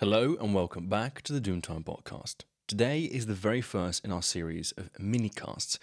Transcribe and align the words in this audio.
Hello 0.00 0.36
and 0.40 0.54
welcome 0.54 0.86
back 0.86 1.22
to 1.22 1.32
the 1.32 1.40
Doomtime 1.40 1.82
podcast. 1.82 2.44
Today 2.68 3.00
is 3.00 3.26
the 3.26 3.34
very 3.34 3.60
first 3.60 4.04
in 4.04 4.12
our 4.12 4.22
series 4.22 4.70
of 4.76 4.90
mini 4.96 5.28
casts. 5.28 5.80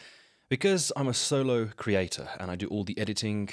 Because 0.48 0.90
I'm 0.96 1.10
a 1.10 1.14
solo 1.14 1.66
creator 1.76 2.30
and 2.40 2.50
I 2.50 2.56
do 2.56 2.68
all 2.68 2.86
the 2.86 2.98
editing 2.98 3.50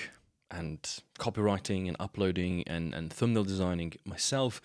and 0.53 0.79
copywriting 1.19 1.89
and 1.89 1.97
uploading 1.99 2.63
and, 2.69 2.95
and 2.95 3.13
thumbnail 3.13 3.43
designing 3.43 3.95
myself, 4.05 4.63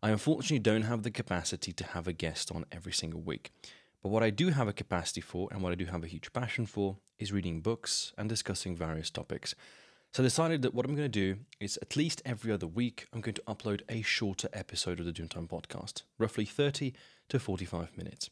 I 0.00 0.10
unfortunately 0.10 0.60
don't 0.60 0.82
have 0.82 1.02
the 1.02 1.10
capacity 1.10 1.72
to 1.72 1.84
have 1.84 2.06
a 2.06 2.12
guest 2.12 2.52
on 2.54 2.64
every 2.70 2.92
single 2.92 3.20
week. 3.20 3.50
But 4.04 4.10
what 4.10 4.22
I 4.22 4.30
do 4.30 4.50
have 4.50 4.68
a 4.68 4.72
capacity 4.72 5.20
for 5.20 5.48
and 5.50 5.62
what 5.62 5.72
I 5.72 5.74
do 5.74 5.86
have 5.86 6.04
a 6.04 6.06
huge 6.06 6.32
passion 6.32 6.64
for 6.64 6.98
is 7.18 7.32
reading 7.32 7.60
books 7.60 8.12
and 8.16 8.28
discussing 8.28 8.76
various 8.76 9.10
topics. 9.10 9.56
So 10.12 10.24
I 10.24 10.26
decided 10.26 10.62
that 10.62 10.74
what 10.74 10.84
I'm 10.84 10.96
going 10.96 11.08
to 11.10 11.34
do 11.34 11.38
is 11.60 11.78
at 11.80 11.94
least 11.94 12.20
every 12.24 12.50
other 12.50 12.66
week, 12.66 13.06
I'm 13.12 13.20
going 13.20 13.34
to 13.34 13.42
upload 13.46 13.82
a 13.88 14.02
shorter 14.02 14.48
episode 14.52 14.98
of 14.98 15.06
the 15.06 15.12
Doomtime 15.12 15.48
podcast, 15.48 16.02
roughly 16.18 16.44
30 16.44 16.94
to 17.28 17.38
45 17.38 17.96
minutes. 17.96 18.28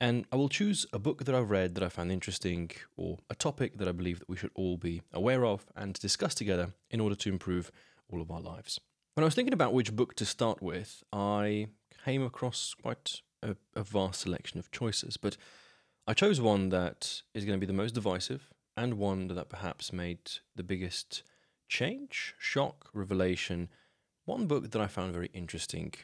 And 0.00 0.26
I 0.30 0.36
will 0.36 0.48
choose 0.48 0.86
a 0.92 0.98
book 1.00 1.24
that 1.24 1.34
I've 1.34 1.50
read 1.50 1.74
that 1.74 1.82
I 1.82 1.88
found 1.88 2.12
interesting 2.12 2.70
or 2.96 3.18
a 3.28 3.34
topic 3.34 3.78
that 3.78 3.88
I 3.88 3.92
believe 3.92 4.20
that 4.20 4.28
we 4.28 4.36
should 4.36 4.52
all 4.54 4.76
be 4.76 5.02
aware 5.12 5.44
of 5.44 5.66
and 5.74 5.94
discuss 5.94 6.36
together 6.36 6.72
in 6.88 7.00
order 7.00 7.16
to 7.16 7.28
improve 7.28 7.72
all 8.08 8.22
of 8.22 8.30
our 8.30 8.40
lives. 8.40 8.78
When 9.14 9.24
I 9.24 9.26
was 9.26 9.34
thinking 9.34 9.54
about 9.54 9.72
which 9.72 9.96
book 9.96 10.14
to 10.14 10.24
start 10.24 10.62
with, 10.62 11.02
I 11.12 11.66
came 12.04 12.22
across 12.22 12.74
quite 12.80 13.22
a, 13.42 13.56
a 13.74 13.82
vast 13.82 14.20
selection 14.20 14.60
of 14.60 14.70
choices, 14.70 15.16
but 15.16 15.36
I 16.06 16.14
chose 16.14 16.40
one 16.40 16.68
that 16.68 17.22
is 17.34 17.44
going 17.44 17.56
to 17.56 17.60
be 17.60 17.66
the 17.66 17.76
most 17.76 17.96
divisive 17.96 18.52
and 18.78 18.94
one 18.94 19.26
that 19.26 19.48
perhaps 19.48 19.92
made 19.92 20.20
the 20.54 20.62
biggest 20.62 21.24
change, 21.68 22.34
shock, 22.38 22.88
revelation. 22.94 23.68
One 24.24 24.46
book 24.46 24.70
that 24.70 24.80
I 24.80 24.86
found 24.86 25.12
very 25.12 25.30
interesting, 25.34 25.94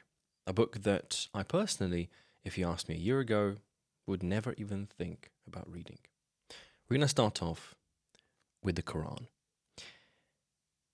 a 0.45 0.53
book 0.53 0.83
that 0.83 1.29
I 1.33 1.45
personally, 1.45 2.11
if 2.43 2.59
you 2.59 2.67
asked 2.67 2.89
me 2.89 2.97
a 2.97 3.07
year 3.07 3.21
ago, 3.21 3.57
would 4.09 4.25
never 4.25 4.55
even 4.59 4.89
think 4.99 5.31
about 5.47 5.73
reading. 5.73 5.99
We're 6.89 6.97
going 6.97 7.03
to 7.03 7.09
start 7.09 7.41
off 7.43 7.77
with 8.61 8.75
the 8.75 8.83
Quran. 8.83 9.29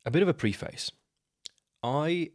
A 0.05 0.11
bit 0.11 0.23
of 0.23 0.29
a 0.29 0.35
preface. 0.35 0.93
I 1.83 2.31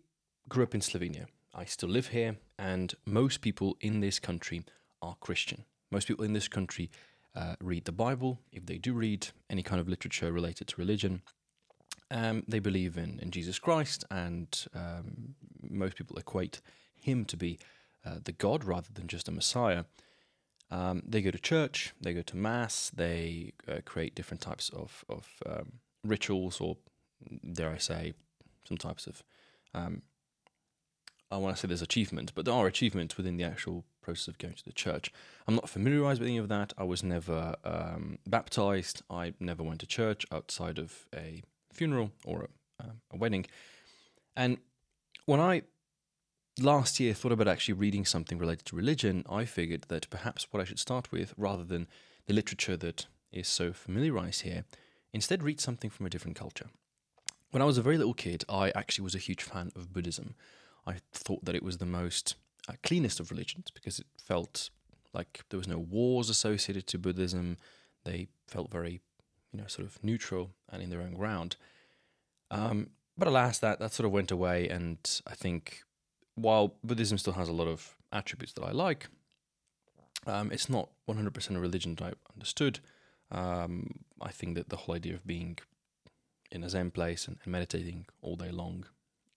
grew 0.49 0.63
up 0.63 0.73
in 0.73 0.81
Slovenia. 0.81 1.27
I 1.53 1.65
still 1.65 1.89
live 1.89 2.07
here, 2.07 2.37
and 2.57 2.95
most 3.05 3.41
people 3.41 3.77
in 3.79 3.99
this 3.99 4.17
country 4.19 4.63
are 5.03 5.15
Christian. 5.19 5.65
Most 5.91 6.07
people 6.07 6.25
in 6.25 6.33
this 6.33 6.47
country 6.47 6.89
uh, 7.35 7.55
read 7.61 7.85
the 7.85 7.91
Bible, 7.91 8.39
if 8.51 8.65
they 8.65 8.77
do 8.77 8.93
read 8.93 9.27
any 9.49 9.63
kind 9.63 9.79
of 9.79 9.87
literature 9.87 10.31
related 10.31 10.67
to 10.69 10.75
religion. 10.77 11.21
Um, 12.11 12.43
they 12.47 12.59
believe 12.59 12.97
in, 12.97 13.19
in 13.21 13.31
Jesus 13.31 13.59
Christ, 13.59 14.05
and 14.11 14.65
um, 14.73 15.35
most 15.61 15.95
people 15.95 16.17
equate 16.17 16.61
him 16.95 17.25
to 17.25 17.37
be 17.37 17.59
uh, 18.05 18.17
the 18.23 18.31
God 18.31 18.63
rather 18.63 18.89
than 18.93 19.07
just 19.07 19.27
a 19.27 19.31
Messiah. 19.31 19.85
Um, 20.71 21.03
they 21.07 21.21
go 21.21 21.31
to 21.31 21.39
church, 21.39 21.93
they 21.99 22.13
go 22.13 22.21
to 22.21 22.37
Mass, 22.37 22.91
they 22.95 23.53
uh, 23.67 23.79
create 23.85 24.15
different 24.15 24.41
types 24.41 24.69
of, 24.69 25.03
of 25.09 25.27
um, 25.45 25.73
rituals, 26.03 26.61
or 26.61 26.77
dare 27.53 27.71
I 27.71 27.77
say, 27.77 28.13
some 28.67 28.77
types 28.77 29.07
of 29.07 29.23
um, 29.73 30.03
I 31.31 31.37
want 31.37 31.55
to 31.55 31.59
say 31.59 31.67
there's 31.67 31.81
achievement, 31.81 32.31
but 32.35 32.45
there 32.45 32.53
are 32.53 32.67
achievements 32.67 33.17
within 33.17 33.37
the 33.37 33.43
actual 33.43 33.83
process 34.05 34.27
of 34.27 34.37
going 34.37 34.53
to 34.53 34.65
the 34.65 34.71
church. 34.85 35.05
I'm 35.47 35.55
not 35.55 35.69
familiarized 35.69 36.19
with 36.21 36.29
any 36.29 36.37
of 36.37 36.49
that. 36.49 36.73
I 36.77 36.83
was 36.83 37.01
never 37.03 37.55
um, 37.63 38.19
baptized. 38.27 39.01
I 39.09 39.33
never 39.39 39.63
went 39.63 39.79
to 39.81 39.87
church 39.87 40.25
outside 40.31 40.77
of 40.79 40.91
a 41.25 41.43
funeral 41.73 42.11
or 42.25 42.37
a, 42.47 42.83
um, 42.83 43.01
a 43.11 43.17
wedding. 43.17 43.45
And 44.35 44.57
when 45.25 45.39
I 45.39 45.63
last 46.59 46.99
year 46.99 47.13
thought 47.13 47.31
about 47.31 47.47
actually 47.47 47.73
reading 47.73 48.05
something 48.05 48.37
related 48.37 48.65
to 48.67 48.75
religion, 48.75 49.25
I 49.29 49.45
figured 49.45 49.85
that 49.87 50.09
perhaps 50.09 50.47
what 50.51 50.61
I 50.61 50.65
should 50.65 50.79
start 50.79 51.11
with, 51.11 51.33
rather 51.37 51.63
than 51.63 51.87
the 52.27 52.33
literature 52.33 52.77
that 52.77 53.07
is 53.31 53.47
so 53.47 53.73
familiarized 53.73 54.41
here, 54.43 54.63
instead 55.13 55.43
read 55.43 55.59
something 55.59 55.89
from 55.89 56.05
a 56.05 56.09
different 56.09 56.37
culture. 56.37 56.69
When 57.51 57.61
I 57.61 57.65
was 57.65 57.77
a 57.77 57.81
very 57.87 57.97
little 57.97 58.13
kid, 58.13 58.43
I 58.49 58.71
actually 58.71 59.03
was 59.03 59.15
a 59.15 59.27
huge 59.27 59.43
fan 59.43 59.71
of 59.75 59.93
Buddhism. 59.93 60.35
I 60.85 60.95
thought 61.11 61.45
that 61.45 61.55
it 61.55 61.63
was 61.63 61.77
the 61.77 61.85
most 62.01 62.35
cleanest 62.83 63.19
of 63.19 63.31
religions 63.31 63.67
because 63.71 63.99
it 63.99 64.07
felt 64.21 64.69
like 65.13 65.43
there 65.49 65.57
was 65.57 65.67
no 65.67 65.77
wars 65.77 66.29
associated 66.29 66.87
to 66.87 66.97
Buddhism. 66.97 67.57
They 68.03 68.27
felt 68.47 68.71
very, 68.71 69.01
you 69.51 69.59
know, 69.59 69.67
sort 69.67 69.87
of 69.87 70.03
neutral 70.03 70.51
and 70.71 70.81
in 70.81 70.89
their 70.89 71.01
own 71.01 71.13
ground. 71.13 71.55
Um, 72.51 72.89
but 73.17 73.27
alas, 73.27 73.59
that 73.59 73.79
that 73.79 73.93
sort 73.93 74.05
of 74.05 74.11
went 74.11 74.31
away, 74.31 74.67
and 74.67 74.97
I 75.25 75.35
think 75.35 75.83
while 76.35 76.75
Buddhism 76.83 77.17
still 77.17 77.33
has 77.33 77.47
a 77.47 77.53
lot 77.53 77.67
of 77.67 77.95
attributes 78.11 78.53
that 78.53 78.63
I 78.63 78.71
like, 78.71 79.07
um, 80.27 80.51
it's 80.51 80.69
not 80.69 80.89
100% 81.07 81.55
a 81.55 81.59
religion 81.59 81.95
that 81.95 82.03
I 82.03 82.11
understood. 82.33 82.79
Um, 83.31 84.01
I 84.21 84.31
think 84.31 84.55
that 84.55 84.69
the 84.69 84.75
whole 84.75 84.95
idea 84.95 85.13
of 85.13 85.25
being 85.25 85.57
in 86.51 86.63
a 86.63 86.69
Zen 86.69 86.91
place 86.91 87.27
and, 87.27 87.37
and 87.43 87.51
meditating 87.51 88.05
all 88.21 88.35
day 88.35 88.51
long 88.51 88.85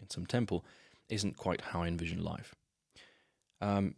in 0.00 0.10
some 0.10 0.27
temple 0.27 0.65
isn't 1.09 1.37
quite 1.37 1.60
how 1.60 1.83
I 1.83 1.89
envision 1.89 2.22
life. 2.22 2.55
Um, 3.61 3.95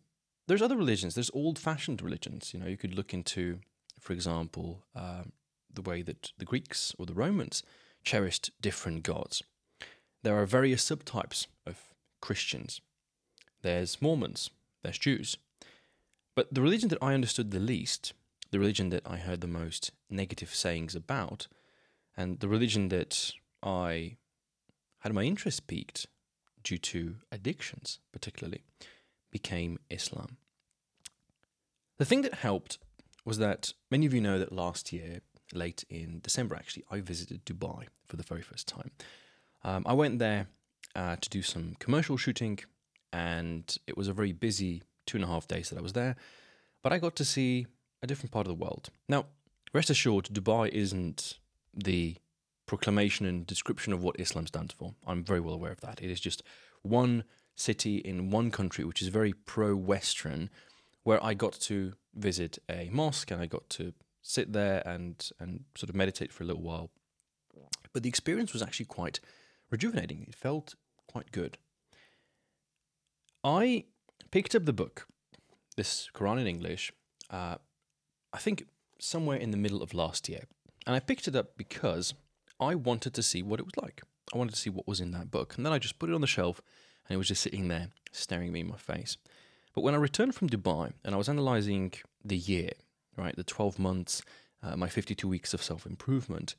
there's 0.46 0.62
other 0.62 0.76
religions. 0.76 1.14
There's 1.14 1.30
old-fashioned 1.32 2.02
religions. 2.02 2.52
You 2.52 2.60
know, 2.60 2.66
you 2.66 2.76
could 2.76 2.94
look 2.94 3.14
into, 3.14 3.60
for 4.00 4.12
example, 4.12 4.84
um, 4.94 5.32
the 5.72 5.82
way 5.82 6.02
that 6.02 6.32
the 6.38 6.44
Greeks 6.44 6.94
or 6.98 7.06
the 7.06 7.14
Romans 7.14 7.62
cherished 8.02 8.50
different 8.60 9.02
gods. 9.02 9.42
There 10.22 10.36
are 10.40 10.46
various 10.46 10.84
subtypes 10.88 11.46
of 11.66 11.94
Christians. 12.20 12.80
There's 13.62 14.02
Mormons. 14.02 14.50
There's 14.82 14.98
Jews. 14.98 15.36
But 16.34 16.52
the 16.52 16.62
religion 16.62 16.88
that 16.88 17.02
I 17.02 17.14
understood 17.14 17.50
the 17.50 17.60
least, 17.60 18.12
the 18.50 18.58
religion 18.58 18.88
that 18.90 19.02
I 19.06 19.16
heard 19.16 19.40
the 19.40 19.46
most 19.46 19.92
negative 20.08 20.54
sayings 20.54 20.94
about, 20.94 21.46
and 22.16 22.40
the 22.40 22.48
religion 22.48 22.88
that 22.88 23.32
I 23.62 24.16
had 25.00 25.12
my 25.12 25.22
interest 25.22 25.66
piqued 25.66 26.06
due 26.62 26.78
to 26.78 27.16
addictions, 27.30 28.00
particularly, 28.12 28.62
became 29.30 29.78
Islam. 29.90 30.36
The 31.98 32.04
thing 32.04 32.22
that 32.22 32.34
helped 32.34 32.78
was 33.24 33.38
that 33.38 33.72
many 33.90 34.06
of 34.06 34.14
you 34.14 34.20
know 34.20 34.38
that 34.38 34.52
last 34.52 34.92
year, 34.92 35.20
late 35.52 35.84
in 35.90 36.20
December 36.20 36.54
actually, 36.54 36.84
I 36.90 37.00
visited 37.00 37.44
Dubai 37.44 37.86
for 38.06 38.16
the 38.16 38.22
very 38.22 38.42
first 38.42 38.66
time. 38.66 38.90
Um, 39.62 39.84
I 39.86 39.92
went 39.92 40.18
there 40.18 40.46
uh, 40.94 41.16
to 41.20 41.28
do 41.28 41.42
some 41.42 41.76
commercial 41.78 42.16
shooting, 42.16 42.58
and 43.12 43.76
it 43.86 43.96
was 43.96 44.08
a 44.08 44.12
very 44.12 44.32
busy 44.32 44.82
two 45.06 45.18
and 45.18 45.24
a 45.24 45.28
half 45.28 45.46
days 45.46 45.68
that 45.70 45.78
I 45.78 45.82
was 45.82 45.92
there, 45.92 46.16
but 46.82 46.92
I 46.92 46.98
got 46.98 47.16
to 47.16 47.24
see 47.24 47.66
a 48.02 48.06
different 48.06 48.32
part 48.32 48.46
of 48.46 48.48
the 48.48 48.64
world. 48.64 48.90
Now, 49.08 49.26
rest 49.74 49.90
assured, 49.90 50.26
Dubai 50.26 50.68
isn't 50.68 51.38
the 51.74 52.16
proclamation 52.66 53.26
and 53.26 53.46
description 53.46 53.92
of 53.92 54.02
what 54.02 54.18
Islam 54.18 54.46
stands 54.46 54.72
for. 54.72 54.94
I'm 55.06 55.24
very 55.24 55.40
well 55.40 55.54
aware 55.54 55.72
of 55.72 55.80
that. 55.80 56.00
It 56.00 56.10
is 56.10 56.20
just 56.20 56.42
one 56.82 57.24
city 57.56 57.96
in 57.96 58.30
one 58.30 58.50
country 58.50 58.84
which 58.84 59.02
is 59.02 59.08
very 59.08 59.32
pro 59.32 59.74
Western, 59.74 60.50
where 61.02 61.22
I 61.24 61.34
got 61.34 61.52
to 61.52 61.94
visit 62.14 62.58
a 62.68 62.88
mosque 62.92 63.30
and 63.30 63.40
I 63.40 63.46
got 63.46 63.68
to 63.70 63.92
sit 64.22 64.52
there 64.52 64.82
and, 64.86 65.30
and 65.38 65.64
sort 65.76 65.90
of 65.90 65.96
meditate 65.96 66.32
for 66.32 66.44
a 66.44 66.46
little 66.46 66.62
while. 66.62 66.90
But 67.92 68.02
the 68.02 68.08
experience 68.08 68.52
was 68.52 68.62
actually 68.62 68.86
quite 68.86 69.20
rejuvenating. 69.70 70.24
It 70.28 70.34
felt 70.34 70.74
quite 71.08 71.32
good. 71.32 71.58
I 73.42 73.84
picked 74.30 74.54
up 74.54 74.64
the 74.64 74.72
book, 74.72 75.06
this 75.76 76.08
Quran 76.14 76.40
in 76.40 76.46
English, 76.46 76.92
uh, 77.30 77.56
I 78.32 78.38
think 78.38 78.66
somewhere 78.98 79.38
in 79.38 79.50
the 79.50 79.56
middle 79.56 79.82
of 79.82 79.94
last 79.94 80.28
year. 80.28 80.44
And 80.86 80.94
I 80.94 81.00
picked 81.00 81.26
it 81.26 81.34
up 81.34 81.56
because 81.56 82.14
I 82.60 82.74
wanted 82.74 83.14
to 83.14 83.22
see 83.22 83.42
what 83.42 83.60
it 83.60 83.66
was 83.66 83.76
like. 83.82 84.02
I 84.32 84.38
wanted 84.38 84.52
to 84.52 84.60
see 84.60 84.70
what 84.70 84.86
was 84.86 85.00
in 85.00 85.10
that 85.12 85.30
book. 85.30 85.56
And 85.56 85.64
then 85.64 85.72
I 85.72 85.78
just 85.78 85.98
put 85.98 86.10
it 86.10 86.14
on 86.14 86.20
the 86.20 86.26
shelf 86.26 86.60
and 87.08 87.14
it 87.14 87.18
was 87.18 87.28
just 87.28 87.42
sitting 87.42 87.68
there 87.68 87.88
staring 88.12 88.52
me 88.52 88.60
in 88.60 88.68
my 88.68 88.76
face. 88.76 89.16
But 89.74 89.82
when 89.82 89.94
I 89.94 89.98
returned 89.98 90.34
from 90.34 90.48
Dubai 90.48 90.92
and 91.04 91.14
I 91.14 91.18
was 91.18 91.28
analyzing 91.28 91.92
the 92.24 92.36
year, 92.36 92.70
right, 93.16 93.36
the 93.36 93.44
12 93.44 93.78
months, 93.78 94.22
uh, 94.62 94.76
my 94.76 94.88
52 94.88 95.28
weeks 95.28 95.54
of 95.54 95.62
self 95.62 95.86
improvement, 95.86 96.54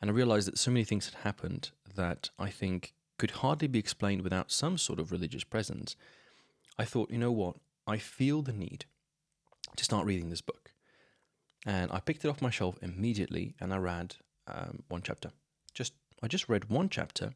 and 0.00 0.10
I 0.10 0.14
realized 0.14 0.46
that 0.48 0.58
so 0.58 0.70
many 0.70 0.84
things 0.84 1.06
had 1.06 1.22
happened 1.22 1.70
that 1.94 2.30
I 2.38 2.50
think 2.50 2.94
could 3.18 3.30
hardly 3.30 3.68
be 3.68 3.78
explained 3.78 4.22
without 4.22 4.50
some 4.50 4.76
sort 4.76 4.98
of 4.98 5.12
religious 5.12 5.44
presence, 5.44 5.94
I 6.78 6.84
thought, 6.84 7.10
you 7.10 7.18
know 7.18 7.32
what? 7.32 7.56
I 7.86 7.98
feel 7.98 8.42
the 8.42 8.52
need 8.52 8.86
to 9.76 9.84
start 9.84 10.06
reading 10.06 10.30
this 10.30 10.40
book. 10.40 10.72
And 11.66 11.90
I 11.92 12.00
picked 12.00 12.24
it 12.24 12.28
off 12.28 12.42
my 12.42 12.50
shelf 12.50 12.78
immediately 12.82 13.54
and 13.60 13.72
I 13.72 13.78
read 13.78 14.16
um, 14.46 14.82
one 14.88 15.02
chapter. 15.02 15.30
Just 15.72 15.94
I 16.22 16.28
just 16.28 16.48
read 16.48 16.70
one 16.70 16.88
chapter 16.88 17.32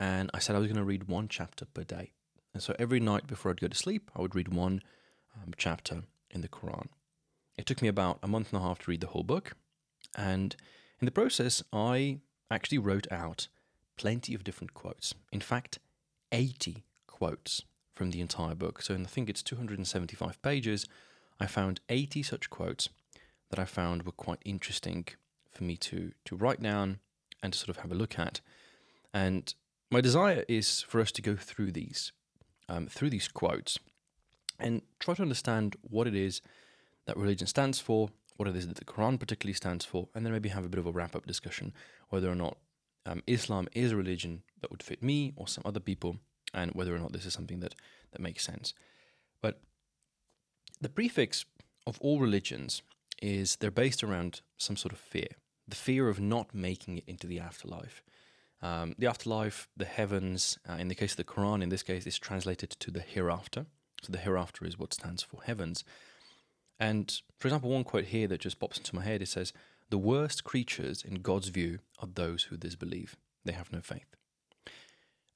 and 0.00 0.30
I 0.32 0.38
said 0.38 0.56
I 0.56 0.58
was 0.58 0.66
going 0.66 0.78
to 0.78 0.84
read 0.84 1.08
one 1.08 1.28
chapter 1.28 1.66
per 1.66 1.84
day. 1.84 2.12
And 2.54 2.62
so 2.62 2.74
every 2.78 2.98
night 2.98 3.26
before 3.26 3.50
I'd 3.50 3.60
go 3.60 3.68
to 3.68 3.76
sleep, 3.76 4.10
I 4.16 4.22
would 4.22 4.34
read 4.34 4.48
one 4.48 4.82
um, 5.36 5.52
chapter 5.56 6.02
in 6.30 6.40
the 6.40 6.48
Quran. 6.48 6.88
It 7.56 7.66
took 7.66 7.82
me 7.82 7.88
about 7.88 8.18
a 8.22 8.26
month 8.26 8.52
and 8.52 8.60
a 8.60 8.64
half 8.64 8.80
to 8.80 8.90
read 8.90 9.02
the 9.02 9.08
whole 9.08 9.22
book. 9.22 9.52
And 10.16 10.56
in 11.00 11.04
the 11.04 11.12
process, 11.12 11.62
I 11.72 12.20
actually 12.50 12.78
wrote 12.78 13.06
out 13.12 13.48
plenty 13.96 14.34
of 14.34 14.42
different 14.42 14.72
quotes. 14.72 15.14
In 15.30 15.40
fact, 15.40 15.78
80 16.32 16.84
quotes 17.06 17.62
from 17.94 18.10
the 18.10 18.22
entire 18.22 18.54
book. 18.54 18.80
So, 18.80 18.94
in, 18.94 19.04
I 19.04 19.08
think 19.08 19.28
it's 19.28 19.42
275 19.42 20.40
pages, 20.40 20.86
I 21.38 21.46
found 21.46 21.80
80 21.90 22.22
such 22.22 22.48
quotes 22.48 22.88
that 23.50 23.58
I 23.58 23.64
found 23.64 24.04
were 24.04 24.12
quite 24.12 24.40
interesting 24.44 25.06
for 25.52 25.64
me 25.64 25.76
to, 25.76 26.12
to 26.24 26.36
write 26.36 26.62
down 26.62 27.00
and 27.42 27.52
to 27.52 27.58
sort 27.58 27.68
of 27.68 27.78
have 27.78 27.92
a 27.92 27.96
look 27.96 28.18
at. 28.18 28.40
And 29.12 29.52
my 29.90 30.00
desire 30.00 30.44
is 30.48 30.82
for 30.82 31.00
us 31.00 31.10
to 31.12 31.22
go 31.22 31.36
through 31.36 31.72
these, 31.72 32.12
um, 32.68 32.86
through 32.86 33.10
these 33.10 33.28
quotes, 33.28 33.78
and 34.58 34.82
try 34.98 35.14
to 35.14 35.22
understand 35.22 35.76
what 35.82 36.06
it 36.06 36.14
is 36.14 36.42
that 37.06 37.16
religion 37.16 37.46
stands 37.46 37.80
for, 37.80 38.10
what 38.36 38.48
it 38.48 38.56
is 38.56 38.68
that 38.68 38.76
the 38.76 38.84
Quran 38.84 39.18
particularly 39.18 39.54
stands 39.54 39.84
for, 39.84 40.08
and 40.14 40.24
then 40.24 40.32
maybe 40.32 40.50
have 40.50 40.64
a 40.64 40.68
bit 40.68 40.78
of 40.78 40.86
a 40.86 40.92
wrap 40.92 41.16
up 41.16 41.26
discussion 41.26 41.72
whether 42.10 42.30
or 42.30 42.34
not 42.34 42.58
um, 43.06 43.22
Islam 43.26 43.68
is 43.74 43.92
a 43.92 43.96
religion 43.96 44.42
that 44.60 44.70
would 44.70 44.82
fit 44.82 45.02
me 45.02 45.32
or 45.36 45.48
some 45.48 45.62
other 45.64 45.80
people, 45.80 46.18
and 46.54 46.72
whether 46.72 46.94
or 46.94 46.98
not 46.98 47.12
this 47.12 47.26
is 47.26 47.32
something 47.32 47.60
that, 47.60 47.74
that 48.12 48.20
makes 48.20 48.44
sense. 48.44 48.74
But 49.40 49.60
the 50.80 50.88
prefix 50.88 51.44
of 51.86 51.98
all 52.00 52.20
religions 52.20 52.82
is 53.22 53.56
they're 53.56 53.70
based 53.70 54.02
around 54.02 54.40
some 54.56 54.76
sort 54.76 54.92
of 54.92 54.98
fear 54.98 55.28
the 55.68 55.76
fear 55.76 56.08
of 56.08 56.18
not 56.18 56.52
making 56.52 56.98
it 56.98 57.04
into 57.06 57.28
the 57.28 57.38
afterlife. 57.38 58.02
Um, 58.62 58.94
the 58.98 59.06
afterlife, 59.06 59.68
the 59.76 59.86
heavens, 59.86 60.58
uh, 60.68 60.74
in 60.74 60.88
the 60.88 60.94
case 60.94 61.12
of 61.12 61.16
the 61.16 61.24
Quran, 61.24 61.62
in 61.62 61.70
this 61.70 61.82
case, 61.82 62.06
is 62.06 62.18
translated 62.18 62.70
to 62.70 62.90
the 62.90 63.00
hereafter. 63.00 63.66
So 64.02 64.12
the 64.12 64.18
hereafter 64.18 64.64
is 64.64 64.78
what 64.78 64.94
stands 64.94 65.22
for 65.22 65.42
heavens. 65.42 65.84
And 66.78 67.20
for 67.38 67.48
example, 67.48 67.70
one 67.70 67.84
quote 67.84 68.06
here 68.06 68.26
that 68.28 68.40
just 68.40 68.58
pops 68.58 68.78
into 68.78 68.94
my 68.94 69.02
head 69.02 69.22
it 69.22 69.28
says, 69.28 69.52
The 69.90 69.98
worst 69.98 70.44
creatures 70.44 71.04
in 71.04 71.16
God's 71.16 71.48
view 71.48 71.80
are 71.98 72.08
those 72.12 72.44
who 72.44 72.56
disbelieve. 72.56 73.16
They 73.44 73.52
have 73.52 73.72
no 73.72 73.80
faith. 73.80 74.16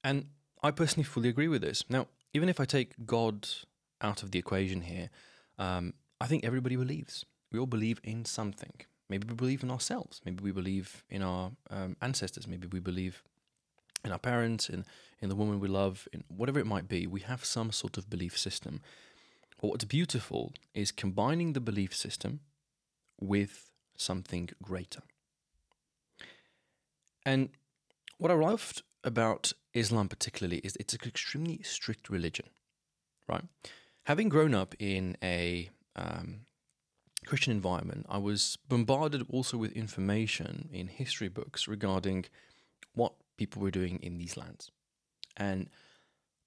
And 0.03 0.27
I 0.63 0.71
personally 0.71 1.05
fully 1.05 1.29
agree 1.29 1.49
with 1.49 1.63
this. 1.63 1.85
Now, 1.89 2.09
even 2.33 2.49
if 2.49 2.61
I 2.61 2.65
take 2.65 3.07
God 3.07 3.49
out 4.01 4.23
of 4.23 4.31
the 4.31 4.39
equation 4.39 4.83
here, 4.83 5.11
um, 5.59 5.95
I 6.21 6.27
think 6.27 6.45
everybody 6.45 6.77
believes. 6.77 7.25
We 7.53 7.59
all 7.59 7.67
believe 7.67 8.01
in 8.03 8.25
something. 8.25 8.73
Maybe 9.09 9.27
we 9.29 9.35
believe 9.35 9.63
in 9.63 9.71
ourselves. 9.71 10.21
Maybe 10.25 10.43
we 10.43 10.51
believe 10.51 11.05
in 11.11 11.23
our 11.23 11.53
um, 11.71 11.97
ancestors. 12.01 12.49
Maybe 12.49 12.67
we 12.67 12.81
believe 12.81 13.23
in 14.05 14.13
our 14.13 14.19
parents, 14.19 14.69
in, 14.69 14.85
in 15.21 15.29
the 15.29 15.37
woman 15.37 15.61
we 15.61 15.69
love, 15.69 16.09
in 16.13 16.25
whatever 16.29 16.59
it 16.59 16.67
might 16.67 16.89
be. 16.89 17.07
We 17.07 17.21
have 17.21 17.45
some 17.45 17.73
sort 17.73 17.97
of 17.99 18.09
belief 18.09 18.39
system. 18.39 18.81
But 19.61 19.69
what's 19.69 19.85
beautiful 19.85 20.53
is 20.75 20.91
combining 20.91 21.53
the 21.53 21.61
belief 21.61 21.95
system 21.95 22.41
with 23.21 23.71
something 23.97 24.51
greater. 24.63 25.03
And 27.25 27.51
what 28.19 28.31
I 28.31 28.35
loved 28.35 28.83
about 29.03 29.53
Islam 29.73 30.09
particularly 30.09 30.59
is 30.59 30.77
it's 30.77 30.95
an 30.95 31.01
extremely 31.07 31.63
strict 31.63 32.09
religion, 32.11 32.47
right? 33.29 33.45
Having 34.05 34.29
grown 34.29 34.55
up 34.55 34.75
in 34.79 35.17
a 35.23 35.71
um, 35.97 36.41
Christian 37.25 37.53
environment, 37.53 38.07
I 38.09 38.19
was 38.19 38.59
bombarded 38.69 39.27
also 39.29 39.57
with 39.57 39.73
information 39.73 40.69
in 40.73 40.89
history 40.89 41.29
books 41.29 41.67
regarding 41.67 42.27
what 42.95 43.15
people 43.37 43.63
were 43.63 43.71
doing 43.71 43.99
in 44.03 44.19
these 44.19 44.37
lands. 44.37 44.71
And 45.37 45.69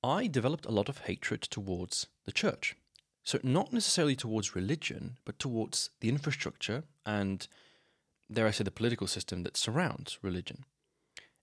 I 0.03 0.27
developed 0.27 0.65
a 0.65 0.71
lot 0.71 0.89
of 0.89 0.99
hatred 0.99 1.41
towards 1.41 2.07
the 2.25 2.31
church. 2.31 2.75
So, 3.23 3.39
not 3.43 3.73
necessarily 3.73 4.15
towards 4.15 4.55
religion, 4.55 5.17
but 5.25 5.37
towards 5.37 5.89
the 5.99 6.07
infrastructure 6.07 6.83
and, 7.05 7.45
dare 8.31 8.47
I 8.47 8.51
say, 8.51 8.63
the 8.63 8.71
political 8.71 9.07
system 9.07 9.43
that 9.43 9.57
surrounds 9.57 10.17
religion. 10.21 10.63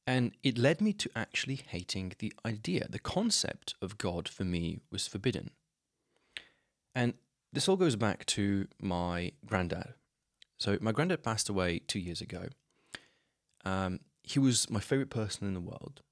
And 0.06 0.32
it 0.42 0.56
led 0.56 0.80
me 0.80 0.92
to 0.94 1.10
actually 1.14 1.56
hating 1.56 2.14
the 2.19 2.32
idea, 2.44 2.87
the 2.88 2.98
concept 2.98 3.75
of 3.82 3.98
God 3.98 4.28
for 4.28 4.44
me 4.44 4.80
was 4.90 5.06
forbidden. 5.06 5.50
And 6.94 7.14
this 7.54 7.68
all 7.68 7.76
goes 7.76 7.96
back 7.96 8.26
to 8.26 8.68
my 8.80 9.32
granddad. 9.46 9.94
So, 10.58 10.78
my 10.80 10.92
granddad 10.92 11.22
passed 11.22 11.48
away 11.48 11.80
two 11.80 11.98
years 11.98 12.20
ago. 12.20 12.48
Um, 13.64 14.00
he 14.22 14.38
was 14.38 14.70
my 14.70 14.80
favorite 14.80 15.10
person 15.10 15.46
in 15.46 15.54
the 15.54 15.60
world. 15.60 16.02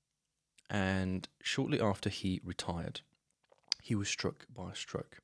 And 0.70 1.28
shortly 1.42 1.80
after 1.80 2.08
he 2.08 2.40
retired, 2.44 3.02
he 3.82 3.94
was 3.94 4.08
struck 4.08 4.46
by 4.54 4.72
a 4.72 4.74
stroke 4.74 5.18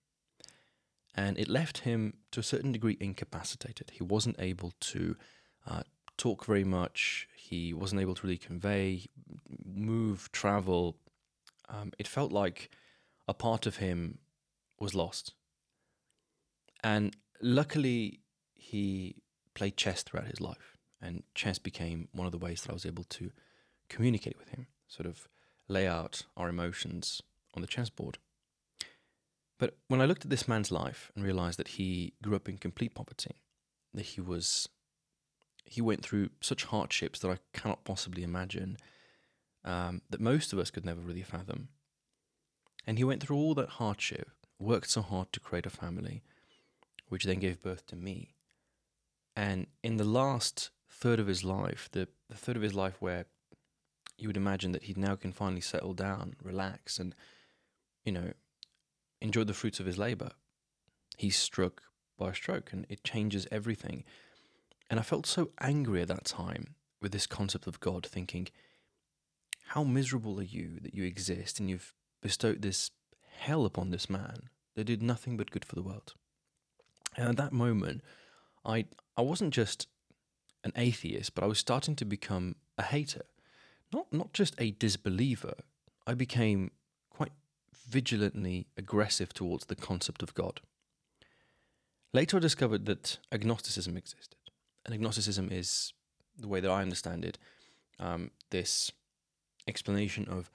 and 1.19 1.37
it 1.37 1.49
left 1.49 1.79
him 1.79 2.15
to 2.31 2.39
a 2.39 2.45
certain 2.45 2.71
degree 2.71 2.97
incapacitated. 3.01 3.91
He 3.93 4.05
wasn't 4.05 4.37
able 4.39 4.73
to 4.79 5.17
uh, 5.67 5.83
talk 6.17 6.45
very 6.45 6.63
much. 6.63 7.27
He 7.35 7.75
wasn't 7.75 8.01
able 8.01 8.15
to 8.15 8.25
really 8.25 8.39
convey, 8.39 9.07
move, 9.65 10.31
travel. 10.31 10.97
Um, 11.69 11.93
it 11.99 12.07
felt 12.07 12.31
like 12.31 12.71
a 13.27 13.35
part 13.35 13.67
of 13.67 13.79
him 13.79 14.19
was 14.79 14.95
lost. 14.95 15.35
And 16.83 17.17
luckily, 17.43 18.21
he 18.55 19.17
played 19.55 19.77
chess 19.77 20.03
throughout 20.03 20.29
his 20.29 20.41
life, 20.41 20.77
and 21.01 21.23
chess 21.35 21.59
became 21.59 22.09
one 22.13 22.27
of 22.27 22.33
the 22.33 22.39
ways 22.39 22.63
that 22.63 22.71
I 22.71 22.75
was 22.75 22.87
able 22.87 23.05
to 23.05 23.31
communicate 23.89 24.39
with 24.39 24.51
him, 24.51 24.67
sort 24.87 25.07
of 25.07 25.29
lay 25.69 25.87
out 25.87 26.23
our 26.37 26.49
emotions 26.49 27.23
on 27.55 27.63
the 27.63 27.69
chessboard. 27.69 28.19
But 29.59 29.77
when 29.89 30.01
I 30.01 30.05
looked 30.05 30.25
at 30.25 30.31
this 30.31 30.47
man's 30.47 30.71
life 30.71 31.11
and 31.15 31.25
realized 31.25 31.59
that 31.59 31.69
he 31.69 32.15
grew 32.23 32.37
up 32.37 32.49
in 32.49 32.59
complete 32.59 32.95
poverty, 32.95 33.43
that 33.93 34.07
he 34.07 34.21
was 34.21 34.69
he 35.65 35.83
went 35.83 36.03
through 36.03 36.31
such 36.41 36.65
hardships 36.65 37.19
that 37.19 37.31
I 37.31 37.39
cannot 37.53 37.85
possibly 37.85 38.23
imagine, 38.23 38.79
um, 39.65 40.01
that 40.09 40.21
most 40.21 40.53
of 40.53 40.59
us 40.59 40.71
could 40.71 40.85
never 40.85 41.01
really 41.01 41.23
fathom. 41.23 41.69
And 42.87 42.97
he 42.97 43.05
went 43.05 43.23
through 43.23 43.37
all 43.37 43.55
that 43.57 43.69
hardship, 43.69 44.31
worked 44.59 44.89
so 44.89 45.03
hard 45.03 45.31
to 45.33 45.41
create 45.41 45.67
a 45.67 45.71
family, 45.71 46.23
which 47.09 47.25
then 47.25 47.39
gave 47.39 47.63
birth 47.63 47.87
to 47.87 47.97
me. 47.97 48.35
And 49.37 49.67
in 49.83 49.97
the 49.97 50.05
last 50.05 50.71
third 50.91 51.21
of 51.21 51.27
his 51.27 51.45
life, 51.45 51.89
the, 51.93 52.09
the 52.29 52.37
third 52.37 52.57
of 52.57 52.63
his 52.63 52.75
life 52.75 52.97
where 53.01 53.27
you 54.17 54.29
would 54.29 54.37
imagine 54.37 54.73
that 54.73 54.85
he 54.85 54.95
now 54.97 55.15
can 55.15 55.33
finally 55.33 55.61
settle 55.61 55.95
down, 55.95 56.35
relax, 56.43 56.99
and, 56.99 57.15
you 58.05 58.13
know, 58.13 58.33
enjoy 59.21 59.45
the 59.45 59.55
fruits 59.55 59.79
of 59.81 59.87
his 59.87 59.99
labor. 59.99 60.31
He's 61.17 61.37
struck 61.37 61.83
by 62.19 62.31
a 62.31 62.35
stroke 62.35 62.73
and 62.73 62.85
it 62.89 63.05
changes 63.05 63.47
everything. 63.51 64.05
And 64.91 64.99
I 64.99 65.05
felt 65.05 65.27
so 65.27 65.51
angry 65.61 66.03
at 66.03 66.09
that 66.09 66.25
time 66.25 66.75
with 67.01 67.13
this 67.13 67.27
concept 67.27 67.67
of 67.67 67.81
God, 67.81 68.05
thinking, 68.05 68.49
how 69.69 69.85
miserable 69.85 70.41
are 70.41 70.45
you 70.45 70.79
that 70.81 70.95
you 70.95 71.05
exist 71.05 71.61
and 71.61 71.71
you've 71.71 71.95
bestowed 72.23 72.63
this 72.63 72.91
hell 73.37 73.65
upon 73.65 73.91
this 73.91 74.11
man 74.11 74.49
that 74.75 74.85
did 74.85 75.03
nothing 75.03 75.37
but 75.37 75.51
good 75.51 75.65
for 75.65 75.75
the 75.75 75.83
world? 75.83 76.15
And 77.19 77.29
at 77.29 77.37
that 77.37 77.53
moment, 77.53 78.01
I 78.65 78.87
I 79.17 79.23
wasn't 79.23 79.53
just 79.53 79.89
an 80.63 80.73
atheist, 80.77 81.35
but 81.35 81.43
I 81.43 81.49
was 81.49 81.59
starting 81.59 81.97
to 81.97 82.05
become 82.05 82.55
a 82.79 82.85
hater. 82.85 83.23
Not 83.93 84.13
not 84.13 84.33
just 84.33 84.55
a 84.59 84.71
disbeliever. 84.71 85.55
I 86.07 86.15
became 86.15 86.71
quite 87.11 87.33
vigilantly 87.91 88.69
aggressive 88.77 89.35
towards 89.35 89.67
the 89.67 89.75
concept 89.75 90.23
of 90.23 90.33
God. 90.35 90.61
Later, 92.15 92.37
I 92.37 92.41
discovered 92.41 92.87
that 92.87 93.19
agnosticism 93.33 93.97
existed. 93.97 94.39
And 94.87 94.95
agnosticism 94.95 95.51
is, 95.53 95.93
the 96.39 96.49
way 96.49 96.61
that 96.61 96.71
I 96.71 96.81
understand 96.81 97.25
it, 97.25 97.37
um, 97.99 98.31
this 98.49 98.91
explanation 99.67 100.27
of 100.29 100.51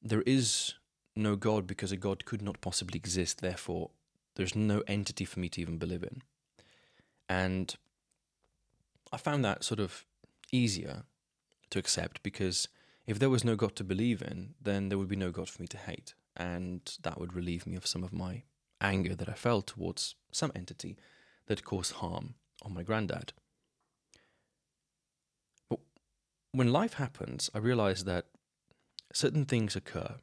there 0.00 0.22
is 0.22 0.74
no 1.14 1.36
God 1.36 1.66
because 1.66 1.92
a 1.92 1.98
God 1.98 2.24
could 2.24 2.40
not 2.40 2.62
possibly 2.62 2.96
exist, 2.96 3.42
therefore, 3.42 3.90
there's 4.36 4.54
no 4.54 4.82
entity 4.86 5.24
for 5.24 5.40
me 5.40 5.48
to 5.50 5.60
even 5.60 5.78
believe 5.78 6.02
in. 6.02 6.22
And 7.28 7.74
I 9.12 9.16
found 9.16 9.44
that 9.44 9.64
sort 9.64 9.80
of 9.80 10.04
easier 10.52 11.04
to 11.70 11.78
accept 11.78 12.22
because 12.22 12.68
if 13.06 13.18
there 13.18 13.30
was 13.30 13.44
no 13.44 13.56
God 13.56 13.76
to 13.76 13.84
believe 13.84 14.22
in, 14.22 14.54
then 14.60 14.88
there 14.88 14.98
would 14.98 15.08
be 15.08 15.16
no 15.16 15.30
God 15.30 15.48
for 15.48 15.62
me 15.62 15.68
to 15.68 15.76
hate 15.76 16.14
and 16.36 16.96
that 17.02 17.20
would 17.20 17.34
relieve 17.34 17.66
me 17.66 17.76
of 17.76 17.86
some 17.86 18.02
of 18.02 18.12
my 18.12 18.42
anger 18.80 19.14
that 19.14 19.28
I 19.28 19.34
felt 19.34 19.68
towards 19.68 20.14
some 20.32 20.52
entity 20.54 20.96
that 21.46 21.64
caused 21.64 21.92
harm 21.94 22.34
on 22.62 22.74
my 22.74 22.82
granddad. 22.82 23.32
But 25.68 25.80
when 26.52 26.72
life 26.72 26.94
happens, 26.94 27.50
I 27.54 27.58
realize 27.58 28.04
that 28.04 28.26
certain 29.12 29.44
things 29.44 29.76
occur, 29.76 30.16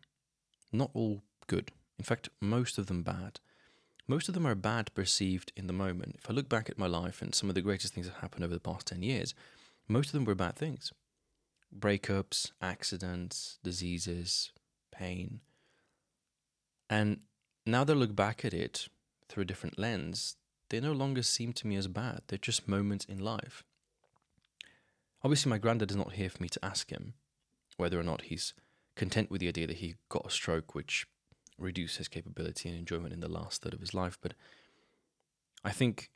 not 0.72 0.92
all 0.94 1.24
good, 1.48 1.72
in 1.98 2.04
fact, 2.04 2.30
most 2.40 2.78
of 2.78 2.88
them 2.88 3.04
bad. 3.04 3.40
Most 4.12 4.28
of 4.28 4.34
them 4.34 4.46
are 4.46 4.56
bad 4.56 4.94
perceived 4.94 5.54
in 5.56 5.68
the 5.68 5.74
moment. 5.74 6.18
If 6.18 6.30
I 6.30 6.34
look 6.34 6.50
back 6.50 6.70
at 6.70 6.78
my 6.78 6.86
life 6.86 7.22
and 7.22 7.34
some 7.34 7.48
of 7.48 7.56
the 7.56 7.62
greatest 7.62 7.94
things 7.94 8.08
that 8.08 8.18
happened 8.18 8.44
over 8.44 8.54
the 8.54 8.60
past 8.60 8.88
10 8.88 9.04
years, 9.04 9.34
most 9.88 10.08
of 10.08 10.12
them 10.12 10.26
were 10.26 10.36
bad 10.36 10.58
things 10.58 10.92
breakups, 11.74 12.52
accidents, 12.62 13.58
diseases, 13.64 14.52
pain, 14.92 15.40
and 16.90 17.22
now 17.66 17.86
that 17.86 17.94
I 17.94 17.96
look 17.96 18.14
back 18.14 18.44
at 18.44 18.54
it 18.54 18.90
through 19.30 19.44
a 19.44 19.46
different 19.46 19.80
lens, 19.80 20.36
they 20.68 20.82
no 20.82 20.92
longer 20.92 21.24
seem 21.24 21.54
to 21.54 21.66
me 21.66 21.78
as 21.78 21.88
bad. 21.88 22.24
They're 22.28 22.38
just 22.38 22.68
moments 22.68 23.06
in 23.06 23.18
life. 23.18 23.64
Obviously, 25.24 25.50
my 25.50 25.58
granddad 25.58 25.90
is 25.90 25.96
not 25.96 26.12
here 26.12 26.30
for 26.30 26.44
me 26.44 26.50
to 26.50 26.66
ask 26.66 26.90
him 26.90 27.14
whether 27.78 27.98
or 27.98 28.04
not 28.04 28.24
he's 28.24 28.54
content 28.98 29.32
with 29.32 29.40
the 29.40 29.48
idea 29.48 29.68
that 29.68 29.78
he 29.78 29.96
got 30.10 30.28
a 30.28 30.30
stroke, 30.30 30.76
which 30.76 31.08
reduce 31.62 31.98
his 31.98 32.08
capability 32.08 32.70
and 32.70 32.78
enjoyment 32.78 33.14
in 33.14 33.20
the 33.20 33.28
last 33.28 33.62
third 33.62 33.74
of 33.74 33.80
his 33.80 33.94
life. 33.94 34.18
But 34.22 34.34
I 35.64 35.72
think 35.72 36.10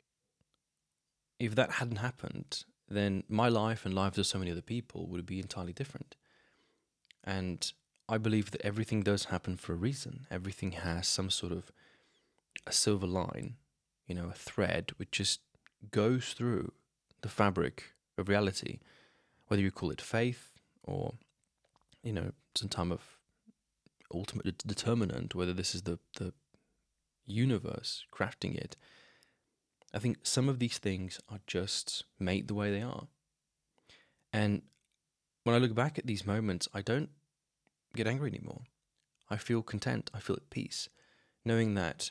if 1.38 1.54
that 1.54 1.72
hadn't 1.72 1.96
happened, 1.96 2.64
then 2.88 3.24
my 3.28 3.48
life 3.48 3.84
and 3.84 3.94
lives 3.94 4.18
of 4.18 4.26
so 4.26 4.38
many 4.38 4.50
other 4.50 4.60
people 4.60 5.06
would 5.06 5.26
be 5.26 5.40
entirely 5.40 5.72
different. 5.72 6.16
And 7.24 7.72
I 8.08 8.18
believe 8.18 8.52
that 8.52 8.62
everything 8.62 9.02
does 9.02 9.26
happen 9.26 9.56
for 9.56 9.72
a 9.72 9.76
reason. 9.76 10.26
Everything 10.30 10.72
has 10.72 11.08
some 11.08 11.30
sort 11.30 11.52
of 11.52 11.72
a 12.66 12.72
silver 12.72 13.06
line, 13.06 13.56
you 14.06 14.14
know, 14.14 14.28
a 14.28 14.34
thread 14.34 14.92
which 14.96 15.10
just 15.10 15.40
goes 15.90 16.32
through 16.32 16.72
the 17.22 17.28
fabric 17.28 17.94
of 18.16 18.28
reality, 18.28 18.78
whether 19.48 19.62
you 19.62 19.70
call 19.70 19.90
it 19.90 20.00
faith 20.00 20.52
or, 20.82 21.14
you 22.02 22.12
know, 22.12 22.32
some 22.54 22.68
time 22.68 22.92
of 22.92 23.15
ultimate 24.12 24.58
determinant, 24.66 25.34
whether 25.34 25.52
this 25.52 25.74
is 25.74 25.82
the, 25.82 25.98
the 26.18 26.32
universe 27.26 28.04
crafting 28.12 28.56
it. 28.56 28.76
I 29.94 29.98
think 29.98 30.18
some 30.22 30.48
of 30.48 30.58
these 30.58 30.78
things 30.78 31.20
are 31.28 31.40
just 31.46 32.04
made 32.18 32.48
the 32.48 32.54
way 32.54 32.70
they 32.70 32.82
are. 32.82 33.06
And 34.32 34.62
when 35.44 35.54
I 35.54 35.58
look 35.58 35.74
back 35.74 35.98
at 35.98 36.06
these 36.06 36.26
moments, 36.26 36.68
I 36.74 36.82
don't 36.82 37.10
get 37.94 38.06
angry 38.06 38.30
anymore. 38.30 38.62
I 39.30 39.36
feel 39.36 39.62
content. 39.62 40.10
I 40.12 40.20
feel 40.20 40.36
at 40.36 40.50
peace, 40.50 40.88
knowing 41.44 41.74
that 41.74 42.10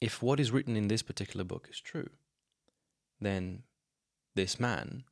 if 0.00 0.22
what 0.22 0.40
is 0.40 0.50
written 0.50 0.76
in 0.76 0.88
this 0.88 1.02
particular 1.02 1.44
book 1.44 1.68
is 1.70 1.80
true, 1.80 2.10
then 3.20 3.62
this 4.34 4.58
man, 4.58 5.04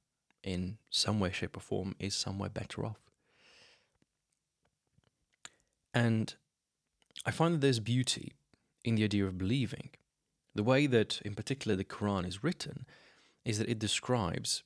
in 0.42 0.78
some 0.90 1.20
way, 1.20 1.30
shape, 1.30 1.56
or 1.56 1.60
form, 1.60 1.94
is 1.98 2.14
somewhere 2.14 2.48
better 2.48 2.84
off. 2.84 3.09
And 5.92 6.34
I 7.26 7.30
find 7.30 7.54
that 7.54 7.60
there's 7.60 7.80
beauty 7.80 8.34
in 8.84 8.94
the 8.94 9.04
idea 9.04 9.26
of 9.26 9.38
believing. 9.38 9.90
The 10.54 10.62
way 10.62 10.86
that, 10.86 11.20
in 11.22 11.34
particular, 11.34 11.76
the 11.76 11.84
Quran 11.84 12.26
is 12.26 12.42
written 12.42 12.86
is 13.44 13.58
that 13.58 13.68
it 13.68 13.78
describes 13.78 14.62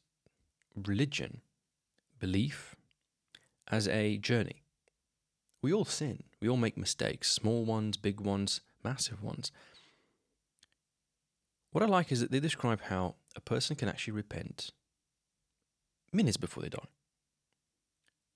religion, 0.75 1.40
belief, 2.19 2.75
as 3.69 3.88
a 3.88 4.19
journey. 4.19 4.62
We 5.62 5.73
all 5.73 5.85
sin, 5.85 6.25
we 6.40 6.49
all 6.49 6.57
make 6.57 6.76
mistakes, 6.76 7.31
small 7.31 7.64
ones, 7.64 7.97
big 7.97 8.21
ones, 8.21 8.61
massive 8.83 9.23
ones. 9.23 9.50
What 11.73 11.83
I 11.83 11.87
like 11.87 12.12
is 12.12 12.21
that 12.21 12.31
they 12.31 12.40
describe 12.40 12.83
how 12.83 13.16
a 13.35 13.40
person 13.40 13.75
can 13.75 13.88
actually 13.88 14.12
repent 14.12 14.71
minutes 16.12 16.37
before 16.37 16.62
they 16.62 16.69
die. 16.69 16.87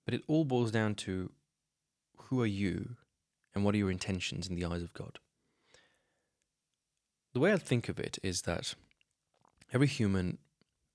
But 0.05 0.15
it 0.15 0.23
all 0.27 0.45
boils 0.45 0.71
down 0.71 0.95
to 0.97 1.31
who 2.25 2.41
are 2.43 2.47
you 2.47 2.97
and 3.55 3.65
what 3.65 3.75
are 3.75 3.79
your 3.79 3.91
intentions 3.91 4.49
in 4.49 4.55
the 4.55 4.65
eyes 4.65 4.83
of 4.83 4.93
God? 4.93 5.19
The 7.35 7.41
way 7.41 7.53
I 7.53 7.57
think 7.57 7.89
of 7.89 7.99
it 7.99 8.19
is 8.23 8.43
that 8.43 8.75
every 9.73 9.87
human 9.87 10.39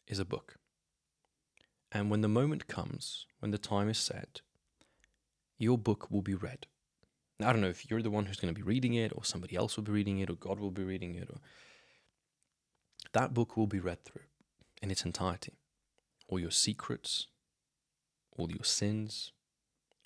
is 0.08 0.20
a 0.20 0.26
book. 0.26 0.58
And 1.92 2.10
when 2.10 2.22
the 2.22 2.28
moment 2.28 2.68
comes, 2.68 3.28
when 3.40 3.52
the 3.52 3.58
time 3.58 3.90
is 3.90 3.98
set, 3.98 4.42
your 5.60 5.78
book 5.78 6.10
will 6.10 6.22
be 6.22 6.34
read. 6.34 6.66
Now, 7.40 7.50
I 7.50 7.54
don't 7.54 7.62
know 7.62 7.70
if 7.70 7.90
you're 7.90 8.02
the 8.02 8.10
one 8.10 8.26
who's 8.26 8.40
going 8.40 8.54
to 8.54 8.58
be 8.58 8.66
reading 8.66 8.94
it, 8.94 9.12
or 9.14 9.24
somebody 9.24 9.56
else 9.56 9.76
will 9.76 9.84
be 9.84 9.92
reading 9.92 10.20
it, 10.20 10.30
or 10.30 10.36
God 10.36 10.60
will 10.60 10.72
be 10.72 10.84
reading 10.84 11.16
it, 11.16 11.30
or 11.30 11.38
that 13.12 13.34
book 13.34 13.58
will 13.58 13.68
be 13.68 13.80
read 13.80 14.04
through 14.04 14.24
in 14.82 14.90
its 14.90 15.06
entirety. 15.06 15.54
All 16.28 16.40
your 16.40 16.52
secrets, 16.52 17.28
all 18.38 18.50
your 18.50 18.64
sins, 18.64 19.33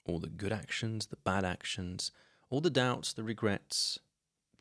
all 0.08 0.20
the 0.20 0.30
good 0.30 0.54
actions, 0.54 1.08
the 1.08 1.18
bad 1.18 1.44
actions, 1.46 2.12
all 2.50 2.62
the 2.62 2.70
doubts, 2.70 3.14
the 3.14 3.24
regrets, 3.24 4.00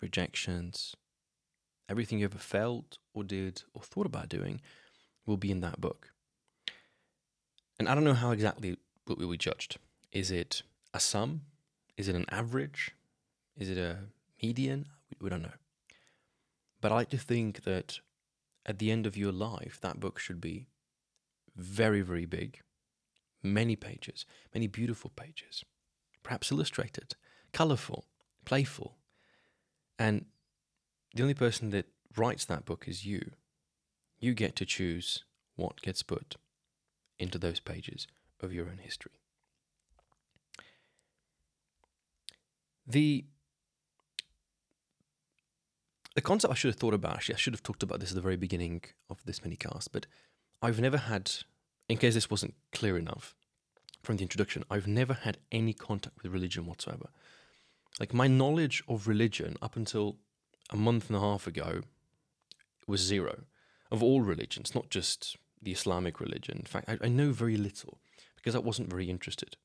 rejections, 0.00 0.96
everything 1.88 2.18
you 2.18 2.24
ever 2.24 2.38
felt 2.38 2.98
or 3.14 3.24
did 3.24 3.62
or 3.74 3.82
thought 3.82 4.06
about 4.06 4.28
doing 4.28 4.60
will 5.24 5.36
be 5.36 5.50
in 5.50 5.60
that 5.60 5.80
book. 5.80 6.12
And 7.78 7.88
I 7.88 7.94
don't 7.94 8.04
know 8.04 8.14
how 8.14 8.30
exactly 8.30 8.76
will 9.06 9.30
be 9.30 9.36
judged. 9.36 9.78
Is 10.12 10.30
it 10.30 10.62
a 10.92 11.00
sum? 11.00 11.42
Is 11.96 12.08
it 12.08 12.14
an 12.14 12.26
average? 12.30 12.92
Is 13.56 13.70
it 13.70 13.78
a 13.78 13.98
median? 14.42 14.86
We 15.20 15.30
don't 15.30 15.42
know. 15.42 15.58
But 16.80 16.92
I 16.92 16.96
like 16.96 17.10
to 17.10 17.18
think 17.18 17.64
that 17.64 18.00
at 18.64 18.78
the 18.78 18.90
end 18.90 19.06
of 19.06 19.16
your 19.16 19.32
life, 19.32 19.78
that 19.80 20.00
book 20.00 20.18
should 20.18 20.40
be 20.40 20.66
very, 21.54 22.00
very 22.00 22.26
big, 22.26 22.60
many 23.52 23.76
pages, 23.76 24.26
many 24.54 24.66
beautiful 24.66 25.10
pages, 25.14 25.64
perhaps 26.22 26.50
illustrated, 26.50 27.14
colorful, 27.52 28.06
playful. 28.44 28.96
And 29.98 30.26
the 31.14 31.22
only 31.22 31.34
person 31.34 31.70
that 31.70 31.86
writes 32.16 32.44
that 32.44 32.64
book 32.64 32.86
is 32.86 33.06
you. 33.06 33.32
You 34.18 34.34
get 34.34 34.56
to 34.56 34.66
choose 34.66 35.24
what 35.56 35.82
gets 35.82 36.02
put 36.02 36.36
into 37.18 37.38
those 37.38 37.60
pages 37.60 38.06
of 38.40 38.52
your 38.52 38.66
own 38.66 38.78
history. 38.78 39.12
The 42.86 43.24
the 46.14 46.22
concept 46.22 46.50
I 46.50 46.54
should 46.54 46.68
have 46.68 46.80
thought 46.80 46.94
about 46.94 47.16
actually 47.16 47.34
I 47.34 47.38
should 47.38 47.52
have 47.52 47.62
talked 47.62 47.82
about 47.82 48.00
this 48.00 48.10
at 48.10 48.14
the 48.14 48.22
very 48.22 48.36
beginning 48.36 48.82
of 49.10 49.22
this 49.24 49.42
mini 49.42 49.56
cast, 49.56 49.92
but 49.92 50.06
I've 50.62 50.80
never 50.80 50.96
had 50.96 51.30
in 51.88 51.98
case 51.98 52.14
this 52.14 52.30
wasn't 52.30 52.54
clear 52.72 52.96
enough 52.96 53.34
from 54.02 54.16
the 54.16 54.22
introduction, 54.22 54.64
I've 54.70 54.86
never 54.86 55.14
had 55.14 55.38
any 55.50 55.72
contact 55.72 56.22
with 56.22 56.32
religion 56.32 56.66
whatsoever. 56.66 57.08
Like 57.98 58.12
my 58.12 58.26
knowledge 58.26 58.82
of 58.88 59.08
religion 59.08 59.56
up 59.62 59.76
until 59.76 60.16
a 60.70 60.76
month 60.76 61.08
and 61.08 61.16
a 61.16 61.20
half 61.20 61.46
ago 61.46 61.80
was 62.86 63.00
zero 63.00 63.44
of 63.90 64.02
all 64.02 64.20
religions, 64.20 64.74
not 64.74 64.90
just 64.90 65.36
the 65.62 65.72
Islamic 65.72 66.20
religion. 66.20 66.58
In 66.58 66.64
fact, 66.64 66.88
I, 66.88 66.98
I 67.04 67.08
know 67.08 67.30
very 67.30 67.56
little 67.56 67.98
because 68.36 68.54
I 68.54 68.60
wasn't 68.60 68.90
very 68.90 69.08
interested. 69.08 69.56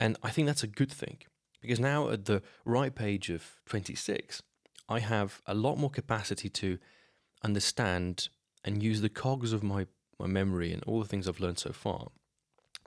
And 0.00 0.16
I 0.22 0.30
think 0.30 0.46
that's 0.46 0.62
a 0.62 0.68
good 0.68 0.92
thing 0.92 1.18
because 1.60 1.80
now 1.80 2.10
at 2.10 2.26
the 2.26 2.42
ripe 2.64 3.00
age 3.00 3.30
of 3.30 3.60
26, 3.66 4.42
I 4.88 5.00
have 5.00 5.42
a 5.46 5.54
lot 5.54 5.76
more 5.76 5.90
capacity 5.90 6.48
to 6.48 6.78
understand 7.42 8.28
and 8.64 8.82
use 8.82 9.00
the 9.00 9.08
cogs 9.08 9.52
of 9.52 9.62
my 9.62 9.86
my 10.18 10.26
memory 10.26 10.72
and 10.72 10.82
all 10.84 11.00
the 11.00 11.08
things 11.08 11.28
I've 11.28 11.40
learned 11.40 11.58
so 11.58 11.72
far 11.72 12.08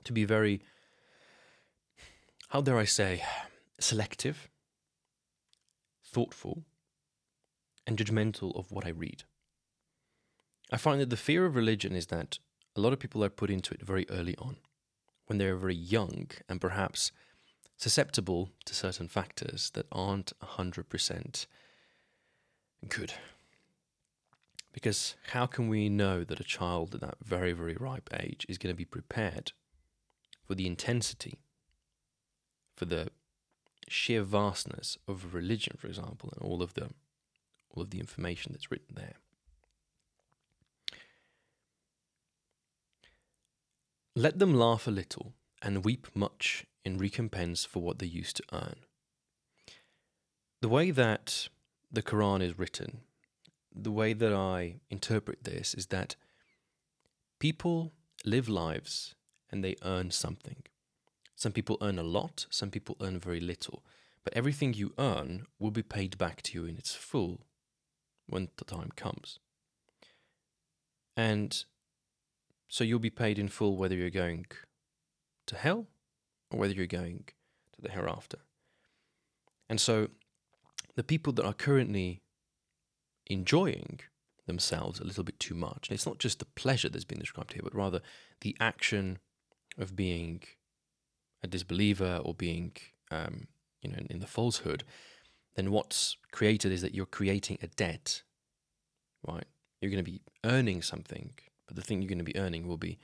to 0.04 0.12
be 0.12 0.24
very, 0.24 0.60
how 2.48 2.60
dare 2.60 2.78
I 2.78 2.84
say, 2.84 3.22
selective, 3.78 4.48
thoughtful, 6.04 6.64
and 7.86 7.98
judgmental 7.98 8.56
of 8.56 8.70
what 8.70 8.86
I 8.86 8.90
read. 8.90 9.24
I 10.70 10.76
find 10.76 11.00
that 11.00 11.10
the 11.10 11.16
fear 11.16 11.44
of 11.46 11.56
religion 11.56 11.94
is 11.94 12.06
that 12.06 12.38
a 12.76 12.80
lot 12.80 12.92
of 12.92 12.98
people 12.98 13.22
are 13.24 13.28
put 13.28 13.50
into 13.50 13.74
it 13.74 13.82
very 13.82 14.06
early 14.08 14.36
on, 14.36 14.56
when 15.26 15.38
they're 15.38 15.56
very 15.56 15.74
young 15.74 16.28
and 16.48 16.60
perhaps 16.60 17.12
susceptible 17.76 18.50
to 18.64 18.74
certain 18.74 19.08
factors 19.08 19.70
that 19.74 19.86
aren't 19.90 20.32
100% 20.40 21.46
good. 22.88 23.14
Because 24.72 25.16
how 25.32 25.46
can 25.46 25.68
we 25.68 25.88
know 25.88 26.24
that 26.24 26.40
a 26.40 26.44
child 26.44 26.94
at 26.94 27.00
that 27.02 27.18
very, 27.22 27.52
very 27.52 27.76
ripe 27.76 28.08
age 28.18 28.46
is 28.48 28.58
going 28.58 28.72
to 28.72 28.76
be 28.76 28.86
prepared 28.86 29.52
for 30.44 30.54
the 30.54 30.66
intensity, 30.66 31.38
for 32.74 32.86
the 32.86 33.08
sheer 33.88 34.22
vastness 34.22 34.96
of 35.06 35.34
religion, 35.34 35.76
for 35.78 35.88
example, 35.88 36.32
and 36.32 36.42
all 36.42 36.62
of 36.62 36.74
the 36.74 36.90
all 37.70 37.82
of 37.82 37.90
the 37.90 38.00
information 38.00 38.52
that's 38.52 38.70
written 38.70 38.94
there? 38.94 39.14
Let 44.14 44.38
them 44.38 44.54
laugh 44.54 44.86
a 44.86 44.90
little 44.90 45.32
and 45.62 45.84
weep 45.84 46.06
much 46.14 46.66
in 46.84 46.98
recompense 46.98 47.64
for 47.64 47.82
what 47.82 47.98
they 47.98 48.06
used 48.06 48.36
to 48.36 48.42
earn. 48.52 48.76
The 50.60 50.68
way 50.68 50.90
that 50.90 51.48
the 51.90 52.02
Quran 52.02 52.42
is 52.42 52.58
written 52.58 53.02
the 53.74 53.90
way 53.90 54.12
that 54.12 54.32
I 54.32 54.76
interpret 54.90 55.44
this 55.44 55.74
is 55.74 55.86
that 55.86 56.16
people 57.38 57.92
live 58.24 58.48
lives 58.48 59.14
and 59.50 59.64
they 59.64 59.76
earn 59.82 60.10
something. 60.10 60.62
Some 61.34 61.52
people 61.52 61.78
earn 61.80 61.98
a 61.98 62.04
lot, 62.04 62.46
some 62.50 62.70
people 62.70 62.96
earn 63.00 63.18
very 63.18 63.40
little, 63.40 63.84
but 64.24 64.34
everything 64.34 64.74
you 64.74 64.92
earn 64.98 65.46
will 65.58 65.70
be 65.70 65.82
paid 65.82 66.18
back 66.18 66.42
to 66.42 66.58
you 66.58 66.66
in 66.66 66.76
its 66.76 66.94
full 66.94 67.46
when 68.26 68.48
the 68.56 68.64
time 68.64 68.90
comes. 68.96 69.38
And 71.16 71.64
so 72.68 72.84
you'll 72.84 72.98
be 72.98 73.10
paid 73.10 73.38
in 73.38 73.48
full 73.48 73.76
whether 73.76 73.94
you're 73.94 74.10
going 74.10 74.46
to 75.46 75.56
hell 75.56 75.86
or 76.50 76.58
whether 76.58 76.72
you're 76.72 76.86
going 76.86 77.24
to 77.74 77.82
the 77.82 77.90
hereafter. 77.90 78.38
And 79.68 79.80
so 79.80 80.08
the 80.94 81.04
people 81.04 81.32
that 81.34 81.44
are 81.44 81.52
currently 81.52 82.22
enjoying 83.32 84.00
themselves 84.46 85.00
a 85.00 85.04
little 85.04 85.24
bit 85.24 85.38
too 85.38 85.54
much. 85.54 85.88
And 85.88 85.94
it's 85.94 86.06
not 86.06 86.18
just 86.18 86.38
the 86.38 86.44
pleasure 86.44 86.88
that's 86.88 87.04
been 87.04 87.18
described 87.18 87.52
here, 87.52 87.62
but 87.62 87.74
rather 87.74 88.00
the 88.40 88.56
action 88.60 89.18
of 89.78 89.96
being 89.96 90.42
a 91.42 91.46
disbeliever 91.46 92.20
or 92.24 92.34
being, 92.34 92.72
um, 93.10 93.48
you 93.80 93.90
know, 93.90 93.98
in, 93.98 94.06
in 94.10 94.20
the 94.20 94.26
falsehood. 94.26 94.84
then 95.54 95.70
what's 95.70 96.16
created 96.30 96.72
is 96.72 96.82
that 96.82 96.94
you're 96.94 97.06
creating 97.06 97.58
a 97.62 97.66
debt, 97.66 98.22
right? 99.26 99.44
You're 99.80 99.90
going 99.90 100.04
to 100.04 100.10
be 100.10 100.22
earning 100.44 100.82
something, 100.82 101.34
but 101.66 101.76
the 101.76 101.82
thing 101.82 102.00
you're 102.00 102.08
going 102.08 102.18
to 102.18 102.24
be 102.24 102.36
earning 102.36 102.66
will 102.66 102.78
be 102.78 102.98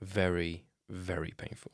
very, 0.00 0.64
very 0.88 1.32
painful. 1.36 1.72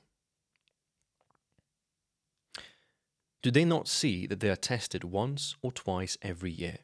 Do 3.43 3.51
they 3.51 3.65
not 3.65 3.89
see 3.89 4.27
that 4.27 4.41
they 4.41 4.51
are 4.51 4.57
tested 4.57 5.03
once 5.03 5.57
or 5.63 5.73
twice 5.73 6.19
every 6.21 6.51
year? 6.51 6.79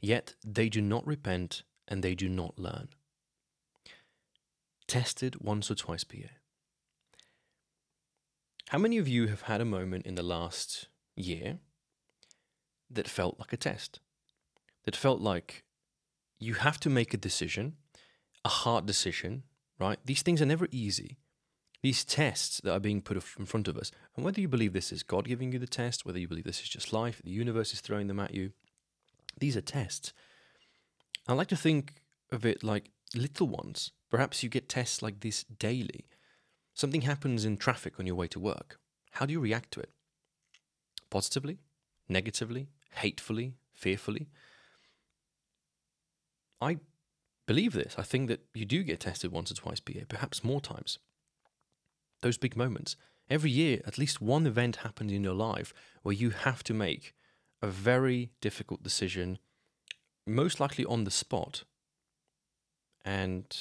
Yet 0.00 0.34
they 0.44 0.68
do 0.68 0.80
not 0.80 1.06
repent 1.06 1.62
and 1.86 2.02
they 2.02 2.14
do 2.14 2.28
not 2.28 2.58
learn. 2.58 2.88
Tested 4.86 5.40
once 5.40 5.70
or 5.70 5.74
twice 5.74 6.04
per 6.04 6.16
year. 6.16 6.30
How 8.68 8.78
many 8.78 8.98
of 8.98 9.08
you 9.08 9.28
have 9.28 9.42
had 9.42 9.60
a 9.60 9.66
moment 9.66 10.06
in 10.06 10.14
the 10.14 10.22
last 10.22 10.88
year 11.16 11.58
that 12.90 13.08
felt 13.08 13.38
like 13.38 13.52
a 13.52 13.56
test? 13.56 14.00
That 14.84 14.96
felt 14.96 15.20
like 15.20 15.64
you 16.38 16.54
have 16.54 16.78
to 16.80 16.90
make 16.90 17.12
a 17.12 17.18
decision, 17.18 17.76
a 18.44 18.48
hard 18.48 18.86
decision, 18.86 19.42
right? 19.78 19.98
These 20.04 20.22
things 20.22 20.40
are 20.40 20.46
never 20.46 20.68
easy. 20.70 21.18
These 21.82 22.04
tests 22.04 22.60
that 22.62 22.72
are 22.72 22.80
being 22.80 23.02
put 23.02 23.16
in 23.38 23.46
front 23.46 23.68
of 23.68 23.76
us, 23.76 23.90
and 24.16 24.24
whether 24.24 24.40
you 24.40 24.48
believe 24.48 24.72
this 24.72 24.92
is 24.92 25.02
God 25.02 25.26
giving 25.26 25.52
you 25.52 25.58
the 25.58 25.66
test, 25.66 26.04
whether 26.04 26.18
you 26.18 26.28
believe 26.28 26.44
this 26.44 26.60
is 26.60 26.68
just 26.68 26.92
life, 26.92 27.22
the 27.24 27.30
universe 27.30 27.72
is 27.72 27.80
throwing 27.80 28.06
them 28.06 28.20
at 28.20 28.34
you, 28.34 28.52
these 29.38 29.56
are 29.56 29.62
tests. 29.62 30.12
I 31.26 31.32
like 31.32 31.48
to 31.48 31.56
think 31.56 32.02
of 32.32 32.44
it 32.44 32.62
like 32.62 32.90
little 33.14 33.48
ones. 33.48 33.92
Perhaps 34.10 34.42
you 34.42 34.48
get 34.48 34.68
tests 34.68 35.02
like 35.02 35.20
this 35.20 35.44
daily. 35.44 36.06
Something 36.74 37.02
happens 37.02 37.44
in 37.44 37.56
traffic 37.56 37.98
on 37.98 38.06
your 38.06 38.16
way 38.16 38.28
to 38.28 38.40
work. 38.40 38.78
How 39.12 39.26
do 39.26 39.32
you 39.32 39.40
react 39.40 39.72
to 39.72 39.80
it? 39.80 39.90
Positively? 41.10 41.58
Negatively? 42.08 42.68
Hatefully? 42.92 43.54
Fearfully? 43.74 44.28
I 46.60 46.78
believe 47.46 47.72
this. 47.72 47.94
I 47.98 48.02
think 48.02 48.28
that 48.28 48.40
you 48.54 48.64
do 48.64 48.82
get 48.82 49.00
tested 49.00 49.32
once 49.32 49.50
or 49.50 49.54
twice 49.54 49.80
per 49.80 49.92
year, 49.92 50.04
perhaps 50.08 50.44
more 50.44 50.60
times. 50.60 50.98
Those 52.20 52.38
big 52.38 52.56
moments. 52.56 52.96
Every 53.30 53.50
year, 53.50 53.80
at 53.86 53.98
least 53.98 54.20
one 54.20 54.46
event 54.46 54.76
happens 54.76 55.12
in 55.12 55.22
your 55.22 55.34
life 55.34 55.74
where 56.02 56.14
you 56.14 56.30
have 56.30 56.64
to 56.64 56.74
make 56.74 57.14
a 57.60 57.66
very 57.66 58.30
difficult 58.40 58.82
decision, 58.82 59.38
most 60.26 60.60
likely 60.60 60.84
on 60.84 61.04
the 61.04 61.10
spot. 61.10 61.64
And 63.04 63.56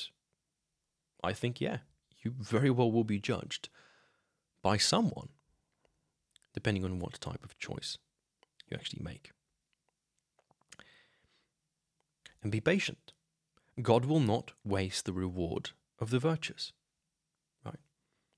I 1.23 1.33
think, 1.33 1.61
yeah, 1.61 1.77
you 2.21 2.35
very 2.39 2.69
well 2.69 2.91
will 2.91 3.03
be 3.03 3.19
judged 3.19 3.69
by 4.61 4.77
someone, 4.77 5.29
depending 6.53 6.83
on 6.83 6.99
what 6.99 7.19
type 7.21 7.43
of 7.43 7.57
choice 7.57 7.97
you 8.69 8.75
actually 8.75 9.03
make. 9.03 9.31
And 12.43 12.51
be 12.51 12.61
patient. 12.61 13.13
God 13.81 14.05
will 14.05 14.19
not 14.19 14.53
waste 14.63 15.05
the 15.05 15.13
reward 15.13 15.71
of 15.99 16.09
the 16.09 16.19
virtuous. 16.19 16.71
Right? 17.63 17.79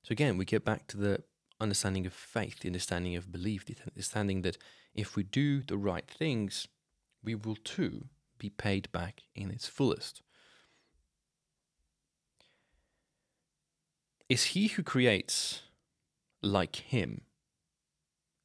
So 0.03 0.11
again, 0.13 0.37
we 0.37 0.45
get 0.45 0.65
back 0.65 0.87
to 0.87 0.97
the 0.97 1.23
understanding 1.61 2.05
of 2.05 2.13
faith, 2.13 2.59
the 2.59 2.69
understanding 2.69 3.15
of 3.15 3.31
belief, 3.31 3.65
the 3.65 3.75
understanding 3.91 4.41
that 4.43 4.57
if 4.93 5.15
we 5.15 5.23
do 5.23 5.61
the 5.61 5.77
right 5.77 6.07
things, 6.07 6.67
we 7.23 7.35
will 7.35 7.57
too 7.63 8.05
be 8.37 8.49
paid 8.49 8.91
back 8.91 9.23
in 9.35 9.51
its 9.51 9.67
fullest. 9.67 10.21
Is 14.29 14.45
he 14.45 14.67
who 14.67 14.83
creates 14.83 15.63
like 16.41 16.77
him 16.77 17.21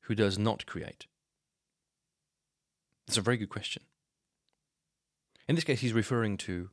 who 0.02 0.14
does 0.14 0.38
not 0.38 0.66
create? 0.66 1.06
It's 3.06 3.18
a 3.18 3.23
very 3.23 3.37
good 3.37 3.50
question. 3.50 3.83
In 5.47 5.54
this 5.54 5.64
case, 5.64 5.80
he's 5.80 5.92
referring 5.92 6.39
to 6.39 6.71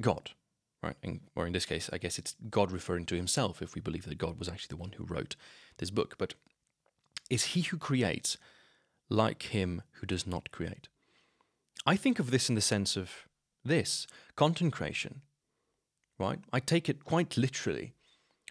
God, 0.00 0.32
right? 0.82 0.96
In, 1.02 1.20
or 1.36 1.46
in 1.46 1.52
this 1.52 1.66
case, 1.66 1.90
I 1.92 1.98
guess 1.98 2.18
it's 2.18 2.36
God 2.48 2.72
referring 2.72 3.06
to 3.06 3.16
himself 3.16 3.60
if 3.62 3.74
we 3.74 3.80
believe 3.80 4.06
that 4.06 4.18
God 4.18 4.38
was 4.38 4.48
actually 4.48 4.74
the 4.74 4.80
one 4.80 4.92
who 4.96 5.04
wrote 5.04 5.36
this 5.78 5.90
book. 5.90 6.16
But 6.18 6.34
is 7.28 7.46
he 7.46 7.62
who 7.62 7.76
creates 7.76 8.36
like 9.08 9.42
him 9.44 9.82
who 9.94 10.06
does 10.06 10.26
not 10.26 10.50
create? 10.50 10.88
I 11.86 11.96
think 11.96 12.18
of 12.18 12.30
this 12.30 12.48
in 12.48 12.54
the 12.54 12.60
sense 12.60 12.96
of 12.96 13.10
this 13.64 14.06
content 14.36 14.72
creation, 14.72 15.22
right? 16.18 16.38
I 16.52 16.60
take 16.60 16.88
it 16.88 17.04
quite 17.04 17.36
literally. 17.36 17.94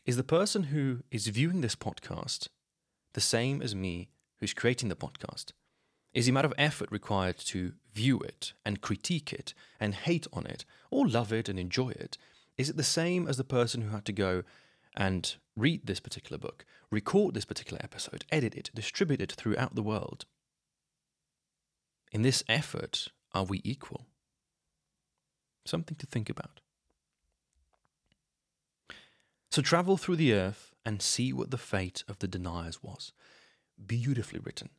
Is 0.05 0.17
the 0.17 0.23
person 0.23 0.63
who 0.63 0.99
is 1.11 1.27
viewing 1.27 1.61
this 1.61 1.75
podcast 1.75 2.47
the 3.13 3.21
same 3.21 3.61
as 3.61 3.75
me 3.75 4.09
who's 4.39 4.53
creating 4.53 4.89
the 4.89 4.95
podcast? 4.95 5.51
Is 6.13 6.25
the 6.25 6.31
amount 6.31 6.45
of 6.45 6.53
effort 6.57 6.91
required 6.91 7.37
to 7.37 7.73
view 7.93 8.19
it 8.19 8.53
and 8.65 8.81
critique 8.81 9.31
it 9.31 9.53
and 9.79 9.93
hate 9.93 10.27
on 10.33 10.45
it 10.45 10.65
or 10.89 11.07
love 11.07 11.31
it 11.31 11.47
and 11.47 11.59
enjoy 11.59 11.89
it? 11.89 12.17
Is 12.57 12.69
it 12.69 12.77
the 12.77 12.83
same 12.83 13.27
as 13.27 13.37
the 13.37 13.43
person 13.43 13.81
who 13.81 13.89
had 13.89 14.05
to 14.05 14.11
go 14.11 14.43
and 14.97 15.35
read 15.55 15.85
this 15.85 15.99
particular 15.99 16.37
book, 16.37 16.65
record 16.91 17.35
this 17.35 17.45
particular 17.45 17.79
episode, 17.83 18.25
edit 18.31 18.55
it, 18.55 18.71
distribute 18.73 19.21
it 19.21 19.31
throughout 19.33 19.75
the 19.75 19.83
world? 19.83 20.25
In 22.11 22.23
this 22.23 22.43
effort, 22.49 23.09
are 23.33 23.43
we 23.43 23.61
equal? 23.63 24.07
Something 25.65 25.95
to 25.97 26.07
think 26.07 26.29
about. 26.29 26.61
So 29.51 29.61
travel 29.61 29.97
through 29.97 30.15
the 30.15 30.33
earth 30.33 30.73
and 30.83 31.01
see 31.01 31.31
what 31.33 31.51
the 31.51 31.57
fate 31.57 32.03
of 32.07 32.19
the 32.19 32.27
deniers 32.27 32.81
was. 32.81 33.13
Beautifully 33.85 34.39
written. 34.39 34.69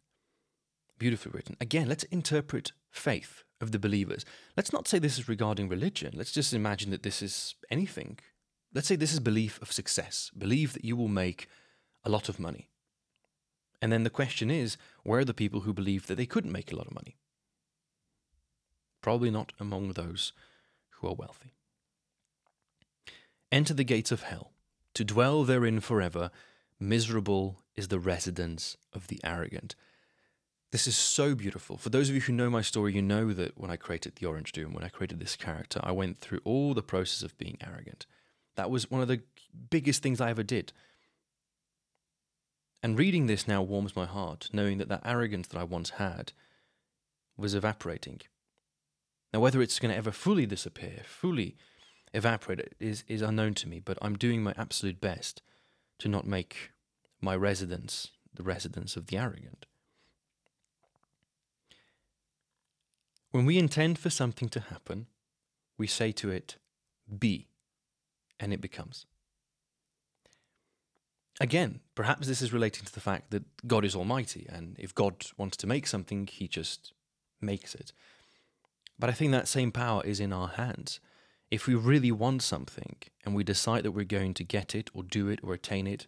Beautifully 1.00 1.32
written. 1.34 1.56
Again, 1.62 1.88
let's 1.88 2.04
interpret 2.04 2.72
faith 2.90 3.42
of 3.58 3.72
the 3.72 3.78
believers. 3.78 4.26
Let's 4.54 4.72
not 4.72 4.86
say 4.86 4.98
this 4.98 5.18
is 5.18 5.30
regarding 5.30 5.66
religion. 5.68 6.12
Let's 6.14 6.30
just 6.30 6.52
imagine 6.52 6.90
that 6.90 7.02
this 7.02 7.22
is 7.22 7.54
anything. 7.70 8.18
Let's 8.74 8.86
say 8.86 8.96
this 8.96 9.14
is 9.14 9.18
belief 9.18 9.60
of 9.62 9.72
success. 9.72 10.30
Believe 10.36 10.74
that 10.74 10.84
you 10.84 10.96
will 10.96 11.08
make 11.08 11.48
a 12.04 12.10
lot 12.10 12.28
of 12.28 12.38
money. 12.38 12.68
And 13.80 13.90
then 13.90 14.04
the 14.04 14.10
question 14.10 14.50
is 14.50 14.76
where 15.02 15.20
are 15.20 15.24
the 15.24 15.32
people 15.32 15.60
who 15.60 15.72
believe 15.72 16.06
that 16.06 16.16
they 16.16 16.26
couldn't 16.26 16.52
make 16.52 16.70
a 16.70 16.76
lot 16.76 16.86
of 16.86 16.94
money? 16.94 17.16
Probably 19.00 19.30
not 19.30 19.54
among 19.58 19.92
those 19.92 20.34
who 20.96 21.08
are 21.08 21.14
wealthy. 21.14 21.54
Enter 23.50 23.72
the 23.72 23.84
gates 23.84 24.12
of 24.12 24.24
hell, 24.24 24.52
to 24.92 25.02
dwell 25.02 25.44
therein 25.44 25.80
forever. 25.80 26.30
Miserable 26.78 27.62
is 27.74 27.88
the 27.88 27.98
residence 27.98 28.76
of 28.92 29.06
the 29.06 29.18
arrogant. 29.24 29.74
This 30.72 30.86
is 30.86 30.96
so 30.96 31.34
beautiful. 31.34 31.76
For 31.76 31.88
those 31.88 32.08
of 32.08 32.14
you 32.14 32.20
who 32.20 32.32
know 32.32 32.48
my 32.48 32.62
story, 32.62 32.94
you 32.94 33.02
know 33.02 33.32
that 33.32 33.58
when 33.58 33.70
I 33.70 33.76
created 33.76 34.16
the 34.16 34.26
Orange 34.26 34.52
Doom, 34.52 34.72
when 34.72 34.84
I 34.84 34.88
created 34.88 35.18
this 35.18 35.34
character, 35.34 35.80
I 35.82 35.90
went 35.90 36.20
through 36.20 36.40
all 36.44 36.74
the 36.74 36.82
process 36.82 37.22
of 37.22 37.36
being 37.38 37.58
arrogant. 37.60 38.06
That 38.54 38.70
was 38.70 38.90
one 38.90 39.02
of 39.02 39.08
the 39.08 39.22
biggest 39.70 40.00
things 40.02 40.20
I 40.20 40.30
ever 40.30 40.44
did. 40.44 40.72
And 42.84 42.96
reading 42.96 43.26
this 43.26 43.48
now 43.48 43.62
warms 43.62 43.96
my 43.96 44.06
heart, 44.06 44.48
knowing 44.52 44.78
that 44.78 44.88
that 44.88 45.02
arrogance 45.04 45.48
that 45.48 45.58
I 45.58 45.64
once 45.64 45.90
had 45.90 46.32
was 47.36 47.54
evaporating. 47.54 48.20
Now, 49.32 49.40
whether 49.40 49.60
it's 49.60 49.78
going 49.80 49.90
to 49.90 49.98
ever 49.98 50.12
fully 50.12 50.46
disappear, 50.46 51.02
fully 51.04 51.56
evaporate, 52.14 52.74
is, 52.78 53.04
is 53.08 53.22
unknown 53.22 53.54
to 53.54 53.68
me, 53.68 53.80
but 53.80 53.98
I'm 54.00 54.16
doing 54.16 54.42
my 54.42 54.54
absolute 54.56 55.00
best 55.00 55.42
to 55.98 56.08
not 56.08 56.26
make 56.26 56.70
my 57.20 57.34
residence 57.34 58.12
the 58.32 58.42
residence 58.44 58.96
of 58.96 59.06
the 59.06 59.18
arrogant. 59.18 59.66
When 63.30 63.46
we 63.46 63.58
intend 63.58 63.98
for 63.98 64.10
something 64.10 64.48
to 64.50 64.60
happen, 64.60 65.06
we 65.78 65.86
say 65.86 66.12
to 66.12 66.30
it, 66.30 66.56
be, 67.18 67.48
and 68.38 68.52
it 68.52 68.60
becomes. 68.60 69.06
Again, 71.40 71.80
perhaps 71.94 72.26
this 72.26 72.42
is 72.42 72.52
relating 72.52 72.84
to 72.84 72.92
the 72.92 73.00
fact 73.00 73.30
that 73.30 73.66
God 73.66 73.84
is 73.84 73.94
almighty, 73.94 74.46
and 74.50 74.76
if 74.78 74.94
God 74.94 75.26
wants 75.38 75.56
to 75.58 75.66
make 75.66 75.86
something, 75.86 76.26
he 76.26 76.48
just 76.48 76.92
makes 77.40 77.74
it. 77.74 77.92
But 78.98 79.08
I 79.08 79.12
think 79.12 79.32
that 79.32 79.48
same 79.48 79.72
power 79.72 80.04
is 80.04 80.20
in 80.20 80.32
our 80.32 80.48
hands. 80.48 81.00
If 81.50 81.66
we 81.66 81.74
really 81.74 82.12
want 82.12 82.42
something 82.42 82.96
and 83.24 83.34
we 83.34 83.42
decide 83.42 83.84
that 83.84 83.92
we're 83.92 84.04
going 84.04 84.34
to 84.34 84.44
get 84.44 84.74
it 84.74 84.90
or 84.92 85.02
do 85.02 85.28
it 85.28 85.40
or 85.42 85.54
attain 85.54 85.86
it 85.86 86.06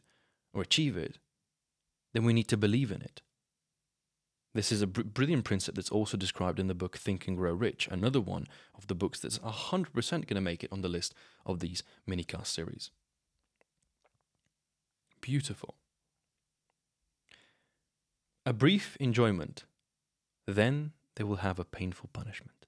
or 0.52 0.61
achieve 0.61 0.96
it, 0.96 1.18
then 2.12 2.24
we 2.24 2.35
need 2.35 2.48
to 2.48 2.56
believe 2.58 2.92
in 2.92 3.00
it. 3.00 3.22
This 4.55 4.71
is 4.71 4.83
a 4.83 4.87
br- 4.87 5.03
brilliant 5.03 5.45
principle 5.45 5.77
that's 5.77 5.91
also 5.91 6.17
described 6.17 6.59
in 6.59 6.67
the 6.67 6.75
book 6.75 6.97
Think 6.97 7.27
and 7.27 7.37
Grow 7.37 7.53
Rich, 7.53 7.88
another 7.91 8.21
one 8.21 8.47
of 8.75 8.87
the 8.87 8.95
books 8.95 9.21
that's 9.21 9.38
100% 9.38 10.11
going 10.11 10.27
to 10.27 10.41
make 10.41 10.62
it 10.62 10.73
on 10.73 10.83
the 10.83 10.88
list 10.88 11.15
of 11.47 11.61
these 11.61 11.83
minicast 12.09 12.47
series. 12.47 12.91
Beautiful. 15.21 15.77
A 18.45 18.53
brief 18.53 18.97
enjoyment, 18.99 19.65
then 20.47 20.93
they 21.15 21.25
will 21.25 21.37
have 21.37 21.59
a 21.59 21.65
painful 21.65 22.11
punishment. 22.12 22.67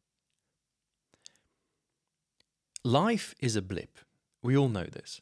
Life 2.85 3.35
is 3.41 3.57
a 3.57 3.63
blip. 3.63 3.99
We 4.43 4.57
all 4.57 4.69
know 4.69 4.85
this. 4.85 5.21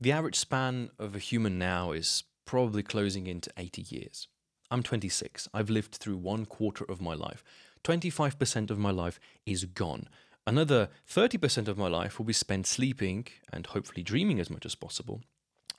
The 0.00 0.12
average 0.12 0.36
span 0.36 0.90
of 0.98 1.14
a 1.14 1.20
human 1.20 1.58
now 1.58 1.92
is 1.92 2.24
probably 2.44 2.82
closing 2.82 3.26
into 3.26 3.50
80 3.56 3.82
years. 3.88 4.28
I'm 4.70 4.82
26. 4.82 5.48
I've 5.52 5.70
lived 5.70 5.96
through 5.96 6.16
one 6.16 6.46
quarter 6.46 6.84
of 6.84 7.00
my 7.00 7.14
life. 7.14 7.42
25% 7.84 8.70
of 8.70 8.78
my 8.78 8.90
life 8.90 9.18
is 9.46 9.64
gone. 9.64 10.08
Another 10.46 10.88
30% 11.08 11.68
of 11.68 11.78
my 11.78 11.88
life 11.88 12.18
will 12.18 12.26
be 12.26 12.32
spent 12.32 12.66
sleeping 12.66 13.26
and 13.52 13.66
hopefully 13.66 14.02
dreaming 14.02 14.40
as 14.40 14.50
much 14.50 14.64
as 14.64 14.74
possible, 14.74 15.22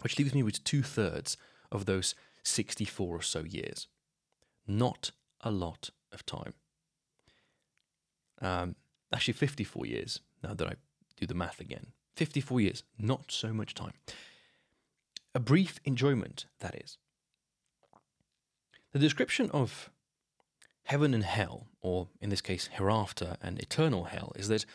which 0.02 0.18
leaves 0.18 0.34
me 0.34 0.44
with 0.44 0.64
two 0.64 0.84
thirds 0.84 1.38
of 1.72 1.86
those 1.86 2.16
64 2.44 3.16
or 3.16 3.22
so 3.22 3.44
years. 3.44 3.88
Not 4.68 5.12
a 5.42 5.52
lot 5.52 5.90
of 6.12 6.26
time. 6.26 6.54
Um, 8.42 8.76
actually, 9.14 9.36
54 9.36 9.86
years, 9.86 10.20
now 10.44 10.54
that 10.54 10.68
I 10.68 10.74
do 11.20 11.26
the 11.26 11.34
math 11.34 11.60
again. 11.60 11.88
54 12.16 12.62
years, 12.62 12.84
not 12.98 13.32
so 13.32 13.54
much 13.54 13.74
time. 13.74 13.94
A 15.34 15.40
brief 15.40 15.80
enjoyment, 15.86 16.46
that 16.60 16.76
is. 16.84 16.98
The 18.94 19.00
description 19.00 19.50
of 19.52 19.90
heaven 20.84 21.14
and 21.14 21.24
hell, 21.24 21.68
or 21.82 22.10
in 22.20 22.30
this 22.30 22.42
case, 22.42 22.70
hereafter 22.74 23.38
and 23.42 23.60
eternal 23.60 24.06
hell, 24.06 24.34
is 24.36 24.48
that 24.50 24.66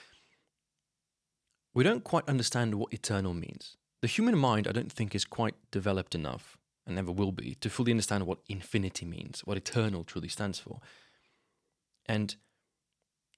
we 1.75 1.85
don't 1.85 2.05
quite 2.05 2.27
understand 2.29 2.77
what 2.77 2.95
eternal 2.95 3.35
means. 3.35 3.77
The 4.01 4.09
human 4.09 4.39
mind, 4.39 4.67
I 4.67 4.73
don't 4.73 4.93
think, 4.93 5.15
is 5.15 5.25
quite 5.25 5.55
developed 5.71 6.15
enough, 6.15 6.57
and 6.87 6.95
never 6.95 7.13
will 7.13 7.33
be, 7.33 7.57
to 7.57 7.69
fully 7.69 7.93
understand 7.93 8.27
what 8.27 8.39
infinity 8.49 9.05
means, 9.05 9.43
what 9.45 9.59
eternal 9.59 10.05
truly 10.05 10.29
stands 10.29 10.59
for. 10.59 10.81
And 12.07 12.37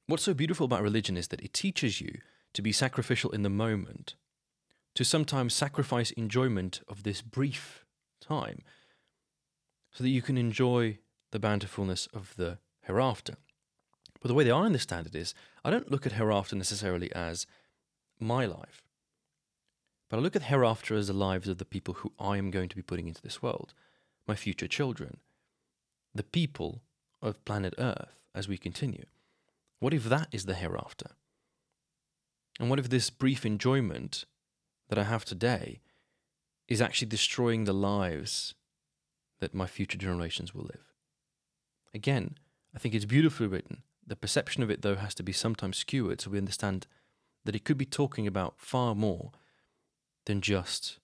what's 0.07 0.23
so 0.23 0.35
beautiful 0.35 0.67
about 0.67 0.83
religion 0.83 1.17
is 1.17 1.29
that 1.29 1.41
it 1.41 1.53
teaches 1.53 2.01
you 2.01 2.21
to 2.55 2.63
be 2.63 2.71
sacrificial 2.71 3.31
in 3.31 3.43
the 3.43 3.51
moment, 3.51 4.15
to 4.95 5.05
sometimes 5.05 5.55
sacrifice 5.55 6.13
enjoyment 6.13 6.81
of 6.87 7.03
this 7.03 7.23
brief 7.23 7.85
time, 8.21 8.61
so 9.99 10.05
that 10.05 10.11
you 10.11 10.23
can 10.23 10.39
enjoy 10.39 10.97
the 11.33 11.41
bountifulness 11.41 12.07
of 12.15 12.33
the 12.37 12.59
hereafter. 12.83 13.35
But 14.21 14.29
the 14.29 14.35
way 14.35 14.49
I 14.49 14.61
understand 14.61 15.09
it 15.09 15.17
is, 15.17 15.35
I 15.65 15.71
don't 15.71 15.91
look 15.91 16.07
at 16.07 16.13
hereafter 16.13 16.55
necessarily 16.55 17.13
as 17.15 17.49
my 18.21 18.47
life, 18.47 18.85
but 20.09 20.19
I 20.19 20.21
look 20.21 20.37
at 20.37 20.45
hereafter 20.45 20.95
as 20.95 21.09
the 21.09 21.15
lives 21.15 21.49
of 21.49 21.59
the 21.59 21.65
people 21.65 21.95
who 21.95 22.13
I 22.17 22.37
am 22.37 22.53
going 22.53 22.69
to 22.69 22.77
be 22.77 22.83
putting 22.83 23.09
into 23.09 23.21
this 23.21 23.43
world, 23.43 23.75
my 24.29 24.37
future 24.37 24.69
children, 24.69 25.17
the 26.15 26.23
people 26.23 26.81
of 27.21 27.45
planet 27.45 27.75
Earth 27.77 28.21
as 28.37 28.47
we 28.47 28.57
continue. 28.57 29.07
What 29.81 29.93
if 29.93 30.05
that 30.05 30.29
is 30.31 30.45
the 30.45 30.55
hereafter? 30.55 31.11
And 32.61 32.71
what 32.71 32.79
if 32.79 32.89
this 32.89 33.11
brief 33.11 33.45
enjoyment 33.45 34.27
that 34.91 34.99
I 34.99 35.03
have 35.03 35.25
today 35.25 35.81
is 36.69 36.81
actually 36.81 37.09
destroying 37.09 37.65
the 37.65 37.75
lives 37.75 38.55
that 39.41 39.55
my 39.55 39.67
future 39.67 39.99
generations 39.99 40.55
will 40.55 40.65
live? 40.65 40.93
Again, 41.95 42.37
I 42.75 42.79
think 42.79 42.95
it's 42.95 43.05
beautifully 43.05 43.47
written. 43.47 43.83
The 44.07 44.17
perception 44.17 44.63
of 44.63 44.71
it, 44.71 44.83
though, 44.83 44.97
has 44.97 45.15
to 45.17 45.23
be 45.23 45.33
sometimes 45.33 45.77
skewered 45.77 46.21
so 46.21 46.31
we 46.31 46.39
understand 46.39 46.87
that 47.45 47.55
it 47.55 47.65
could 47.65 47.79
be 47.79 47.85
talking 47.85 48.27
about 48.27 48.55
far 48.59 48.95
more 48.95 49.33
than 50.27 50.41
just 50.41 50.99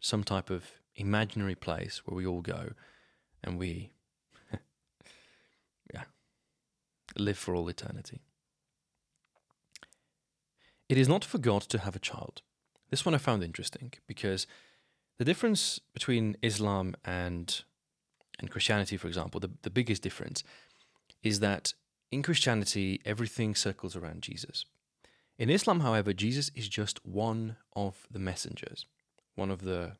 some 0.00 0.24
type 0.24 0.50
of 0.50 0.64
imaginary 0.96 1.54
place 1.54 2.02
where 2.04 2.16
we 2.16 2.26
all 2.26 2.42
go 2.42 2.70
and 3.42 3.58
we, 3.58 3.90
yeah, 5.94 6.04
live 7.16 7.38
for 7.38 7.54
all 7.54 7.68
eternity. 7.68 8.22
It 10.88 10.98
is 10.98 11.08
not 11.08 11.24
for 11.24 11.38
God 11.38 11.62
to 11.62 11.78
have 11.78 11.96
a 11.96 12.00
child. 12.00 12.42
This 12.90 13.04
one 13.04 13.14
I 13.14 13.18
found 13.18 13.42
interesting 13.42 13.92
because 14.06 14.46
the 15.18 15.24
difference 15.24 15.80
between 15.92 16.36
Islam 16.42 16.94
and 17.04 17.62
and 18.38 18.50
Christianity, 18.50 18.96
for 18.96 19.08
example, 19.08 19.40
the, 19.40 19.50
the 19.62 19.70
biggest 19.70 20.02
difference 20.02 20.42
is 21.22 21.40
that 21.40 21.74
in 22.10 22.22
Christianity, 22.22 23.00
everything 23.04 23.54
circles 23.54 23.96
around 23.96 24.22
Jesus. 24.22 24.64
In 25.38 25.50
Islam, 25.50 25.80
however, 25.80 26.12
Jesus 26.12 26.50
is 26.54 26.68
just 26.68 27.04
one 27.04 27.56
of 27.74 28.06
the 28.10 28.18
messengers, 28.18 28.86
one 29.34 29.50
of 29.50 29.62
the, 29.62 29.92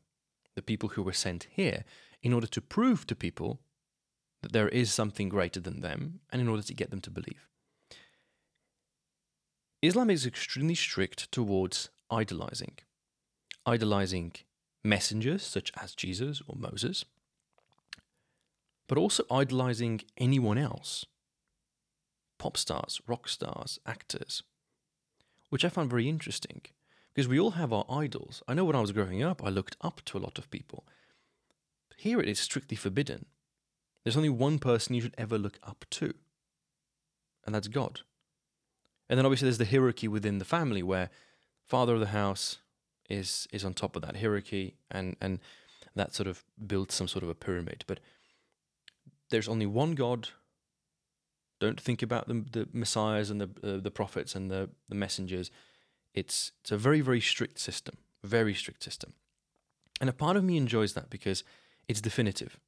the 0.54 0.62
people 0.62 0.90
who 0.90 1.02
were 1.02 1.12
sent 1.12 1.48
here 1.50 1.84
in 2.22 2.32
order 2.32 2.46
to 2.46 2.60
prove 2.60 3.06
to 3.06 3.16
people 3.16 3.60
that 4.42 4.52
there 4.52 4.68
is 4.68 4.92
something 4.92 5.28
greater 5.28 5.60
than 5.60 5.80
them 5.80 6.20
and 6.30 6.40
in 6.40 6.48
order 6.48 6.62
to 6.62 6.74
get 6.74 6.90
them 6.90 7.00
to 7.00 7.10
believe. 7.10 7.48
Islam 9.82 10.08
is 10.08 10.24
extremely 10.24 10.74
strict 10.74 11.30
towards 11.32 11.90
idolizing, 12.10 12.74
idolizing 13.66 14.32
messengers 14.84 15.42
such 15.42 15.72
as 15.80 15.94
Jesus 15.94 16.42
or 16.46 16.56
Moses, 16.56 17.04
but 18.88 18.98
also 18.98 19.24
idolizing 19.30 20.02
anyone 20.18 20.58
else 20.58 21.06
pop 22.38 22.56
stars, 22.56 23.00
rock 23.06 23.28
stars, 23.28 23.78
actors, 23.86 24.42
which 25.48 25.64
I 25.64 25.68
found 25.68 25.88
very 25.88 26.08
interesting 26.08 26.62
because 27.14 27.28
we 27.28 27.38
all 27.38 27.52
have 27.52 27.72
our 27.72 27.86
idols. 27.88 28.42
I 28.48 28.54
know 28.54 28.64
when 28.64 28.76
I 28.76 28.80
was 28.80 28.92
growing 28.92 29.22
up, 29.22 29.42
I 29.42 29.48
looked 29.48 29.76
up 29.80 30.02
to 30.06 30.18
a 30.18 30.20
lot 30.20 30.36
of 30.38 30.50
people. 30.50 30.84
But 31.88 32.00
here 32.00 32.20
it 32.20 32.28
is 32.28 32.38
strictly 32.38 32.76
forbidden. 32.76 33.26
There's 34.02 34.16
only 34.16 34.28
one 34.28 34.58
person 34.58 34.94
you 34.94 35.00
should 35.00 35.14
ever 35.16 35.38
look 35.38 35.58
up 35.62 35.86
to, 35.92 36.12
and 37.46 37.54
that's 37.54 37.68
God. 37.68 38.00
And 39.08 39.18
then 39.18 39.26
obviously 39.26 39.46
there's 39.46 39.58
the 39.58 39.64
hierarchy 39.64 40.08
within 40.08 40.38
the 40.38 40.44
family 40.44 40.82
where 40.82 41.10
father 41.64 41.94
of 41.94 42.00
the 42.00 42.06
house 42.06 42.58
is 43.08 43.46
is 43.52 43.64
on 43.64 43.74
top 43.74 43.96
of 43.96 44.02
that 44.02 44.16
hierarchy 44.16 44.76
and 44.90 45.16
and 45.20 45.38
that 45.94 46.14
sort 46.14 46.26
of 46.26 46.42
builds 46.66 46.94
some 46.94 47.08
sort 47.08 47.22
of 47.22 47.28
a 47.28 47.34
pyramid. 47.34 47.84
But 47.86 48.00
there's 49.30 49.48
only 49.48 49.66
one 49.66 49.94
God 49.94 50.28
don't 51.60 51.80
think 51.80 52.02
about 52.02 52.28
the, 52.28 52.44
the 52.52 52.68
messiahs 52.72 53.30
and 53.30 53.40
the 53.40 53.50
uh, 53.62 53.80
the 53.80 53.90
prophets 53.90 54.34
and 54.34 54.50
the, 54.50 54.70
the 54.88 54.94
messengers. 54.94 55.50
It's 56.12 56.52
it's 56.60 56.72
a 56.72 56.76
very 56.76 57.00
very 57.00 57.20
strict 57.20 57.58
system, 57.58 57.96
very 58.22 58.54
strict 58.54 58.82
system, 58.82 59.14
and 60.00 60.10
a 60.10 60.12
part 60.12 60.36
of 60.36 60.44
me 60.44 60.56
enjoys 60.56 60.94
that 60.94 61.10
because 61.10 61.44
it's 61.88 62.00
definitive. 62.00 62.58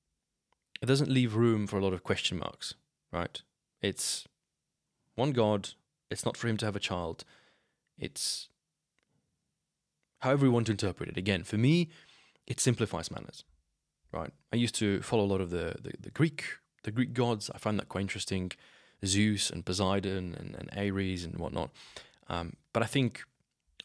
It 0.81 0.87
doesn't 0.87 1.11
leave 1.11 1.35
room 1.35 1.67
for 1.67 1.79
a 1.79 1.83
lot 1.83 1.93
of 1.93 2.03
question 2.03 2.39
marks, 2.39 2.75
right? 3.13 3.41
It's 3.81 4.27
one 5.15 5.33
God. 5.33 5.71
It's 6.11 6.25
not 6.25 6.37
for 6.37 6.49
him 6.49 6.57
to 6.59 6.67
have 6.67 6.77
a 6.77 6.81
child. 6.81 7.25
It's 7.99 8.49
however 10.21 10.47
you 10.47 10.53
want 10.53 10.67
to 10.67 10.73
interpret 10.73 11.09
it. 11.09 11.17
Again, 11.17 11.43
for 11.45 11.57
me, 11.57 11.89
it 12.47 12.61
simplifies 12.61 13.11
matters, 13.11 13.45
right? 14.13 14.31
I 14.53 14.57
used 14.57 14.75
to 14.77 15.03
follow 15.03 15.25
a 15.25 15.27
lot 15.27 15.41
of 15.41 15.51
the, 15.51 15.77
the, 15.81 15.93
the 16.01 16.11
Greek 16.11 16.45
the 16.87 16.93
Greek 16.93 17.13
gods. 17.13 17.51
I 17.55 17.59
find 17.59 17.79
that 17.79 17.89
quite 17.89 18.03
interesting. 18.03 18.53
Zeus 19.05 19.51
and 19.51 19.67
Poseidon 19.67 20.35
and, 20.39 20.55
and 20.55 20.71
Ares 20.75 21.25
and 21.25 21.39
whatnot. 21.39 21.71
Um, 22.29 22.55
but 22.73 22.83
I 22.83 22.87
think 22.87 23.25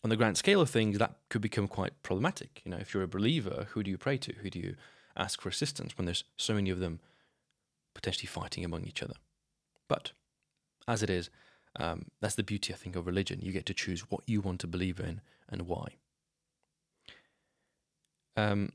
on 0.03 0.09
the 0.09 0.15
grand 0.15 0.37
scale 0.37 0.61
of 0.61 0.69
things, 0.69 0.97
that 0.99 1.15
could 1.29 1.41
become 1.41 1.67
quite 1.67 2.01
problematic. 2.03 2.61
You 2.63 2.71
know, 2.71 2.77
if 2.77 2.93
you're 2.93 3.03
a 3.03 3.07
believer, 3.07 3.67
who 3.71 3.83
do 3.83 3.91
you 3.91 3.97
pray 3.97 4.17
to? 4.17 4.33
Who 4.41 4.49
do 4.49 4.59
you 4.59 4.75
ask 5.17 5.41
for 5.41 5.49
assistance 5.49 5.97
when 5.97 6.05
there's 6.05 6.23
so 6.37 6.53
many 6.53 6.69
of 6.69 6.79
them 6.79 6.99
potentially 7.93 8.27
fighting 8.27 8.63
among 8.63 8.85
each 8.85 9.03
other? 9.03 9.15
But 9.87 10.13
as 10.87 11.03
it 11.03 11.09
is, 11.09 11.29
um, 11.79 12.05
that's 12.21 12.35
the 12.35 12.43
beauty, 12.43 12.73
I 12.73 12.77
think, 12.77 12.95
of 12.95 13.05
religion. 13.05 13.39
You 13.41 13.51
get 13.51 13.65
to 13.67 13.73
choose 13.73 14.09
what 14.09 14.23
you 14.25 14.41
want 14.41 14.59
to 14.61 14.67
believe 14.67 14.99
in 14.99 15.21
and 15.49 15.63
why. 15.63 15.95
Um, 18.37 18.71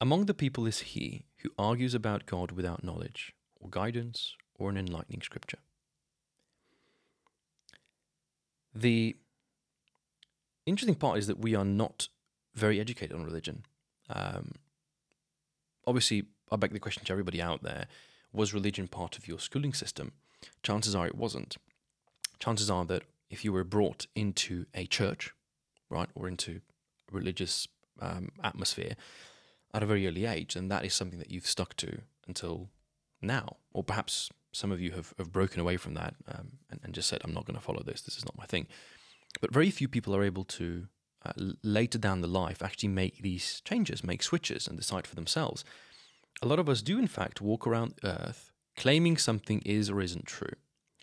among 0.00 0.26
the 0.26 0.34
people 0.34 0.66
is 0.66 0.80
he 0.80 1.24
who 1.38 1.50
argues 1.58 1.94
about 1.94 2.26
God 2.26 2.52
without 2.52 2.84
knowledge, 2.84 3.34
or 3.60 3.68
guidance 3.70 4.34
or 4.56 4.70
an 4.70 4.76
enlightening 4.76 5.22
scripture. 5.22 5.58
The 8.74 9.16
interesting 10.66 10.94
part 10.94 11.18
is 11.18 11.26
that 11.26 11.38
we 11.38 11.54
are 11.54 11.64
not 11.64 12.08
very 12.54 12.80
educated 12.80 13.16
on 13.16 13.24
religion. 13.24 13.64
Um, 14.08 14.52
obviously, 15.86 16.24
I 16.50 16.56
beg 16.56 16.72
the 16.72 16.80
question 16.80 17.04
to 17.04 17.12
everybody 17.12 17.40
out 17.40 17.62
there 17.62 17.86
was 18.32 18.52
religion 18.52 18.88
part 18.88 19.16
of 19.16 19.28
your 19.28 19.38
schooling 19.38 19.72
system? 19.72 20.12
Chances 20.62 20.94
are 20.94 21.06
it 21.06 21.14
wasn't. 21.14 21.56
Chances 22.38 22.68
are 22.68 22.84
that 22.86 23.04
if 23.30 23.44
you 23.44 23.52
were 23.52 23.64
brought 23.64 24.06
into 24.14 24.66
a 24.74 24.86
church, 24.86 25.32
right, 25.88 26.08
or 26.14 26.28
into 26.28 26.60
religious 27.10 27.68
um, 28.00 28.30
atmosphere 28.42 28.94
at 29.74 29.82
a 29.82 29.86
very 29.86 30.06
early 30.06 30.24
age, 30.24 30.56
and 30.56 30.70
that 30.70 30.84
is 30.84 30.94
something 30.94 31.18
that 31.18 31.30
you've 31.30 31.46
stuck 31.46 31.76
to 31.76 32.00
until 32.26 32.70
now. 33.20 33.56
Or 33.72 33.82
perhaps 33.82 34.30
some 34.52 34.70
of 34.70 34.80
you 34.80 34.92
have, 34.92 35.12
have 35.18 35.32
broken 35.32 35.60
away 35.60 35.76
from 35.76 35.94
that 35.94 36.14
um, 36.28 36.52
and, 36.70 36.80
and, 36.84 36.94
just 36.94 37.08
said, 37.08 37.20
I'm 37.24 37.34
not 37.34 37.44
going 37.44 37.58
to 37.58 37.64
follow 37.64 37.82
this, 37.82 38.00
this 38.00 38.16
is 38.16 38.24
not 38.24 38.38
my 38.38 38.46
thing. 38.46 38.68
But 39.40 39.52
very 39.52 39.70
few 39.70 39.88
people 39.88 40.14
are 40.14 40.22
able 40.22 40.44
to, 40.44 40.86
uh, 41.26 41.32
later 41.62 41.98
down 41.98 42.20
the 42.20 42.28
life, 42.28 42.62
actually 42.62 42.90
make 42.90 43.20
these 43.20 43.60
changes, 43.64 44.04
make 44.04 44.22
switches, 44.22 44.68
and 44.68 44.78
decide 44.78 45.08
for 45.08 45.16
themselves. 45.16 45.64
A 46.40 46.46
lot 46.46 46.60
of 46.60 46.68
us 46.68 46.80
do, 46.80 46.98
in 46.98 47.08
fact, 47.08 47.40
walk 47.40 47.66
around 47.66 47.94
Earth 48.04 48.52
claiming 48.76 49.16
something 49.16 49.60
is 49.64 49.90
or 49.90 50.00
isn't 50.00 50.26
true. 50.26 50.54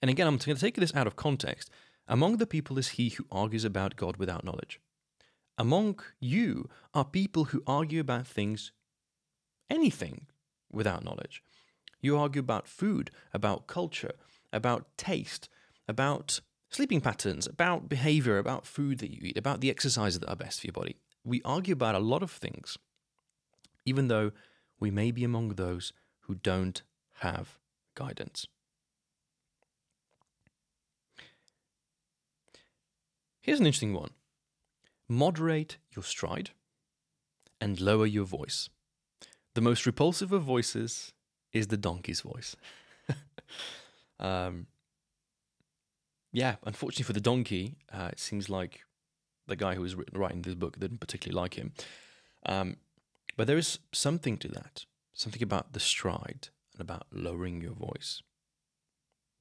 And 0.02 0.10
again, 0.10 0.28
I'm 0.28 0.38
going 0.38 0.56
to 0.56 0.62
take 0.62 0.76
this 0.76 0.96
out 0.96 1.08
of 1.08 1.16
context. 1.16 1.70
Among 2.08 2.38
the 2.38 2.48
people 2.48 2.78
is 2.78 2.90
he 2.90 3.10
who 3.10 3.26
argues 3.32 3.66
about 3.66 3.96
God 3.96 4.18
without 4.18 4.44
knowledge. 4.44 4.80
Among 5.62 6.00
you 6.20 6.68
are 6.96 7.06
people 7.06 7.44
who 7.46 7.62
argue 7.68 8.02
about 8.02 8.26
things 8.26 8.72
anything 9.70 10.26
without 10.72 11.04
knowledge. 11.04 11.44
You 12.00 12.18
argue 12.18 12.40
about 12.40 12.68
food, 12.68 13.12
about 13.32 13.68
culture, 13.68 14.14
about 14.52 14.88
taste, 14.98 15.50
about 15.88 16.42
sleeping 16.72 17.00
patterns, 17.00 17.46
about 17.46 17.88
behavior, 17.88 18.40
about 18.40 18.66
food 18.66 18.98
that 19.02 19.12
you 19.12 19.20
eat, 19.22 19.38
about 19.38 19.62
the 19.62 19.70
exercises 19.70 20.20
that 20.22 20.30
are 20.30 20.36
best 20.36 20.62
for 20.62 20.66
your 20.66 20.74
body. 20.74 20.96
We 21.24 21.44
argue 21.46 21.74
about 21.74 21.94
a 21.94 22.00
lot 22.00 22.24
of 22.24 22.32
things, 22.32 22.80
even 23.86 24.08
though 24.08 24.32
we 24.80 24.90
may 24.90 25.12
be 25.12 25.24
among 25.24 25.50
those 25.50 25.94
who 26.22 26.34
don't 26.34 26.82
have 27.20 27.60
guidance. 27.94 28.48
Here's 33.42 33.60
an 33.60 33.68
interesting 33.68 33.94
one 33.94 34.10
moderate 35.12 35.78
your 35.94 36.04
stride 36.04 36.52
and 37.60 37.82
lower 37.82 38.06
your 38.06 38.24
voice. 38.24 38.70
The 39.56 39.62
most 39.62 39.86
repulsive 39.86 40.32
of 40.32 40.44
voices 40.44 41.12
is 41.52 41.68
the 41.68 41.76
donkey's 41.76 42.22
voice. 42.22 42.56
um, 44.22 44.68
yeah, 46.32 46.56
unfortunately 46.64 47.04
for 47.04 47.14
the 47.14 47.20
donkey, 47.20 47.76
uh, 47.92 48.08
it 48.14 48.22
seems 48.22 48.50
like 48.50 48.84
the 49.48 49.58
guy 49.58 49.76
who 49.76 49.82
was 49.82 49.98
writing 50.14 50.44
this 50.44 50.56
book 50.56 50.80
didn't 50.80 51.02
particularly 51.02 51.36
like 51.42 51.56
him. 51.56 51.74
Um, 52.46 52.78
but 53.36 53.48
there 53.48 53.58
is 53.58 53.80
something 53.92 54.38
to 54.38 54.48
that, 54.48 54.86
something 55.14 55.44
about 55.44 55.74
the 55.74 55.82
stride 55.82 56.48
and 56.72 56.80
about 56.80 57.08
lowering 57.12 57.60
your 57.60 57.74
voice 57.74 58.22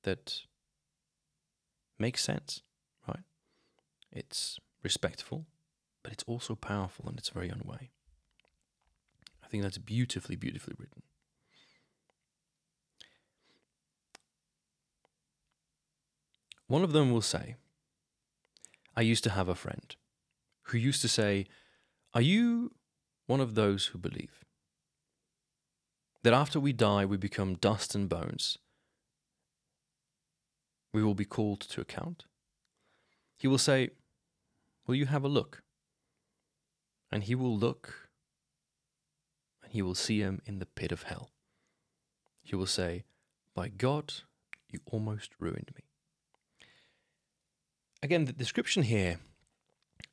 that 0.03 0.41
makes 1.97 2.25
sense, 2.25 2.63
right? 3.07 3.23
It's 4.11 4.59
respectful, 4.83 5.47
but 6.03 6.13
it's 6.13 6.25
also 6.27 6.55
powerful 6.55 7.09
in 7.09 7.19
its 7.19 7.29
very 7.29 7.51
own 7.51 7.63
way. 7.65 7.91
I 9.43 9.49
think 9.49 9.63
that's 9.63 9.79
beautifully, 9.79 10.37
beautifully 10.37 10.75
written. 10.79 11.03
One 16.67 16.85
of 16.85 16.93
them 16.93 17.11
will 17.11 17.21
say, 17.21 17.57
I 18.97 19.03
used 19.03 19.25
to 19.25 19.31
have 19.31 19.49
a 19.49 19.57
friend 19.57 19.97
who 20.65 20.79
used 20.79 21.03
to 21.03 21.09
say, 21.09 21.47
Are 22.15 22.23
you 22.23 22.71
one 23.27 23.41
of 23.41 23.55
those 23.55 23.87
who 23.87 23.99
believe 23.99 24.45
that 26.23 26.33
after 26.33 26.61
we 26.61 26.73
die 26.73 27.05
we 27.05 27.17
become 27.17 27.55
dust 27.55 27.95
and 27.95 28.09
bones? 28.09 28.57
We 30.93 31.03
will 31.03 31.15
be 31.15 31.25
called 31.25 31.61
to 31.61 31.81
account. 31.81 32.25
He 33.37 33.49
will 33.49 33.59
say, 33.59 33.91
Will 34.87 34.95
you 34.95 35.07
have 35.07 35.25
a 35.25 35.29
look? 35.29 35.63
And 37.13 37.25
he 37.25 37.35
will 37.35 37.57
look, 37.57 38.11
and 39.63 39.73
he 39.73 39.83
will 39.83 39.95
see 39.95 40.21
him 40.21 40.41
in 40.47 40.59
the 40.59 40.67
pit 40.67 40.93
of 40.93 41.05
hell. 41.05 41.31
He 42.43 42.57
will 42.57 42.67
say, 42.67 43.05
By 43.55 43.69
God, 43.69 44.15
you 44.69 44.81
almost 44.87 45.33
ruined 45.39 45.71
me. 45.75 45.85
Again, 48.03 48.25
the 48.25 48.33
description 48.33 48.85
here 48.85 49.19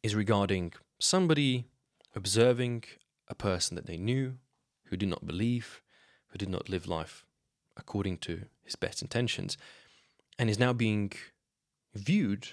is 0.04 0.16
regarding 0.16 0.74
somebody 1.00 1.66
observing 2.16 2.84
a 3.28 3.36
person 3.36 3.76
that 3.76 3.86
they 3.86 3.98
knew 3.98 4.38
who 4.86 4.98
did 4.98 5.10
not 5.10 5.26
believe, 5.26 5.82
who 6.28 6.38
did 6.38 6.50
not 6.50 6.70
live 6.70 6.88
life 6.88 7.26
according 7.78 8.18
to 8.18 8.42
his 8.64 8.76
best 8.76 9.02
intentions, 9.02 9.58
and 10.38 10.50
is 10.50 10.60
now 10.60 10.74
being 10.74 11.12
viewed 11.94 12.48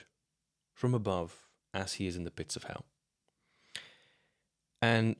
from 0.73 0.95
above 0.95 1.49
as 1.73 1.95
he 1.95 2.07
is 2.07 2.17
in 2.17 2.25
the 2.25 2.31
pits 2.31 2.57
of 2.57 2.65
hell. 2.65 2.85
And 4.85 5.17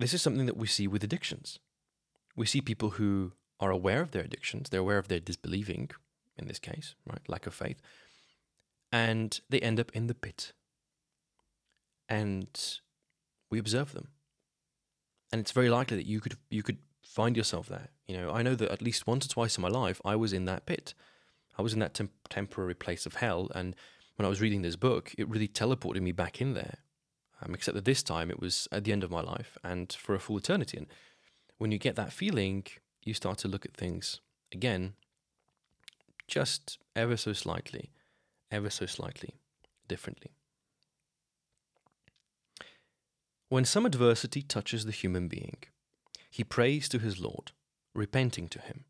this 0.00 0.12
is 0.12 0.22
something 0.22 0.46
that 0.46 0.56
we 0.56 0.66
see 0.66 0.88
with 0.88 1.04
addictions. 1.04 1.60
We 2.34 2.46
see 2.46 2.60
people 2.60 2.90
who 2.90 3.30
are 3.60 3.70
aware 3.70 4.00
of 4.00 4.10
their 4.10 4.24
addictions, 4.24 4.68
they're 4.68 4.80
aware 4.80 4.98
of 4.98 5.06
their 5.06 5.20
disbelieving, 5.20 5.90
in 6.36 6.48
this 6.48 6.58
case, 6.58 6.96
right, 7.06 7.20
lack 7.28 7.46
of 7.46 7.54
faith, 7.54 7.80
and 8.90 9.40
they 9.48 9.60
end 9.60 9.78
up 9.78 9.92
in 9.94 10.08
the 10.08 10.16
pit. 10.16 10.52
And 12.08 12.48
we 13.50 13.60
observe 13.60 13.92
them. 13.92 14.08
And 15.30 15.40
it's 15.40 15.52
very 15.52 15.70
likely 15.70 15.96
that 15.96 16.06
you 16.06 16.18
could 16.18 16.34
you 16.50 16.64
could 16.64 16.78
find 17.04 17.36
yourself 17.36 17.68
there. 17.68 17.90
You 18.08 18.16
know, 18.16 18.32
I 18.32 18.42
know 18.42 18.56
that 18.56 18.72
at 18.72 18.82
least 18.82 19.06
once 19.06 19.26
or 19.26 19.28
twice 19.28 19.56
in 19.56 19.62
my 19.62 19.68
life 19.68 20.00
I 20.04 20.16
was 20.16 20.32
in 20.32 20.46
that 20.46 20.66
pit. 20.66 20.92
I 21.56 21.62
was 21.62 21.72
in 21.72 21.78
that 21.78 21.94
temp- 21.94 22.28
temporary 22.28 22.74
place 22.74 23.06
of 23.06 23.14
hell 23.14 23.48
and 23.54 23.76
when 24.16 24.26
I 24.26 24.28
was 24.28 24.40
reading 24.40 24.62
this 24.62 24.76
book, 24.76 25.14
it 25.16 25.28
really 25.28 25.46
teleported 25.46 26.02
me 26.02 26.10
back 26.10 26.40
in 26.40 26.54
there. 26.54 26.78
Um, 27.42 27.54
except 27.54 27.74
that 27.74 27.86
this 27.86 28.02
time 28.02 28.30
it 28.30 28.38
was 28.38 28.68
at 28.70 28.84
the 28.84 28.92
end 28.92 29.02
of 29.02 29.10
my 29.10 29.22
life 29.22 29.56
and 29.64 29.90
for 29.92 30.14
a 30.14 30.20
full 30.20 30.36
eternity. 30.36 30.76
And 30.76 30.86
when 31.58 31.72
you 31.72 31.78
get 31.78 31.96
that 31.96 32.12
feeling, 32.12 32.66
you 33.02 33.14
start 33.14 33.38
to 33.38 33.48
look 33.48 33.64
at 33.64 33.74
things 33.74 34.20
again, 34.52 34.94
just 36.28 36.78
ever 36.94 37.16
so 37.16 37.32
slightly 37.32 37.90
ever 38.50 38.70
so 38.70 38.86
slightly 38.86 39.34
differently. 39.88 40.32
When 43.48 43.64
some 43.64 43.86
adversity 43.86 44.42
touches 44.42 44.84
the 44.84 44.92
human 44.92 45.28
being, 45.28 45.58
he 46.30 46.44
prays 46.44 46.88
to 46.88 46.98
his 46.98 47.20
Lord, 47.20 47.52
repenting 47.94 48.48
to 48.48 48.60
him. 48.60 48.84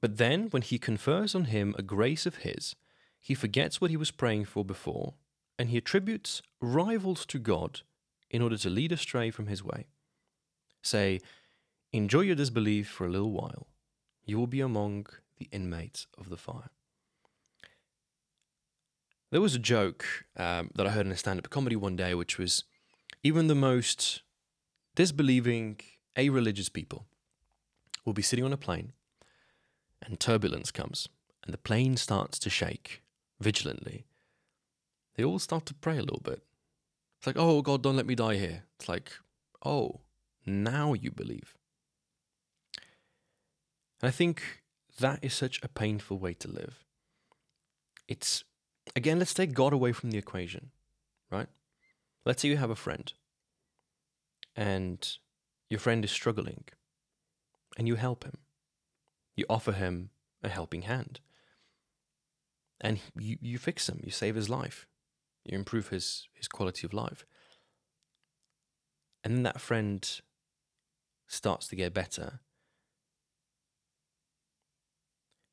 But 0.00 0.18
then, 0.18 0.48
when 0.50 0.62
he 0.62 0.78
confers 0.78 1.34
on 1.34 1.46
him 1.46 1.74
a 1.78 1.82
grace 1.82 2.26
of 2.26 2.36
his, 2.36 2.76
he 3.20 3.34
forgets 3.34 3.80
what 3.80 3.90
he 3.90 3.96
was 3.96 4.10
praying 4.10 4.44
for 4.44 4.64
before, 4.64 5.14
and 5.58 5.68
he 5.70 5.76
attributes 5.76 6.42
rivals 6.60 7.24
to 7.26 7.38
God 7.38 7.80
in 8.30 8.42
order 8.42 8.56
to 8.56 8.70
lead 8.70 8.92
astray 8.92 9.30
from 9.30 9.46
his 9.46 9.62
way. 9.62 9.86
Say, 10.82 11.20
Enjoy 11.92 12.22
your 12.22 12.34
disbelief 12.34 12.88
for 12.88 13.06
a 13.06 13.10
little 13.10 13.30
while. 13.30 13.68
You 14.24 14.38
will 14.38 14.48
be 14.48 14.60
among 14.60 15.06
the 15.38 15.48
inmates 15.52 16.08
of 16.18 16.28
the 16.28 16.36
fire. 16.36 16.70
There 19.30 19.40
was 19.40 19.54
a 19.54 19.60
joke 19.60 20.04
um, 20.36 20.70
that 20.74 20.86
I 20.86 20.90
heard 20.90 21.06
in 21.06 21.12
a 21.12 21.16
stand 21.16 21.38
up 21.38 21.50
comedy 21.50 21.76
one 21.76 21.96
day, 21.96 22.14
which 22.14 22.38
was 22.38 22.64
even 23.22 23.46
the 23.46 23.54
most 23.54 24.22
disbelieving, 24.94 25.80
a 26.16 26.28
religious 26.30 26.68
people 26.68 27.06
will 28.04 28.12
be 28.12 28.22
sitting 28.22 28.44
on 28.44 28.52
a 28.52 28.56
plane 28.56 28.92
and 30.02 30.20
turbulence 30.20 30.70
comes 30.70 31.08
and 31.44 31.52
the 31.52 31.58
plane 31.58 31.96
starts 31.96 32.38
to 32.40 32.50
shake 32.50 33.02
vigilantly. 33.40 34.04
They 35.14 35.24
all 35.24 35.38
start 35.38 35.66
to 35.66 35.74
pray 35.74 35.96
a 35.96 36.02
little 36.02 36.22
bit. 36.22 36.42
It's 37.18 37.26
like, 37.26 37.36
oh, 37.38 37.62
God, 37.62 37.82
don't 37.82 37.96
let 37.96 38.06
me 38.06 38.14
die 38.14 38.36
here. 38.36 38.64
It's 38.78 38.88
like, 38.88 39.12
oh, 39.64 40.00
now 40.44 40.92
you 40.92 41.10
believe. 41.10 41.56
And 44.02 44.08
I 44.08 44.10
think 44.10 44.62
that 44.98 45.20
is 45.22 45.34
such 45.34 45.60
a 45.62 45.68
painful 45.68 46.18
way 46.18 46.34
to 46.34 46.48
live. 46.48 46.84
It's 48.08 48.44
Again, 48.96 49.18
let's 49.18 49.34
take 49.34 49.54
God 49.54 49.72
away 49.72 49.92
from 49.92 50.10
the 50.10 50.18
equation, 50.18 50.70
right? 51.30 51.48
Let's 52.24 52.42
say 52.42 52.48
you 52.48 52.56
have 52.56 52.70
a 52.70 52.76
friend 52.76 53.12
and 54.54 55.16
your 55.68 55.80
friend 55.80 56.04
is 56.04 56.10
struggling 56.10 56.64
and 57.76 57.88
you 57.88 57.96
help 57.96 58.24
him. 58.24 58.38
You 59.36 59.46
offer 59.50 59.72
him 59.72 60.10
a 60.42 60.48
helping 60.48 60.82
hand. 60.82 61.20
And 62.80 63.00
you, 63.18 63.38
you 63.40 63.58
fix 63.58 63.88
him, 63.88 64.00
you 64.04 64.10
save 64.10 64.34
his 64.34 64.50
life, 64.50 64.86
you 65.44 65.56
improve 65.56 65.88
his, 65.88 66.28
his 66.34 66.48
quality 66.48 66.86
of 66.86 66.94
life. 66.94 67.24
And 69.22 69.34
then 69.34 69.42
that 69.44 69.60
friend 69.60 70.20
starts 71.26 71.66
to 71.68 71.76
get 71.76 71.94
better 71.94 72.40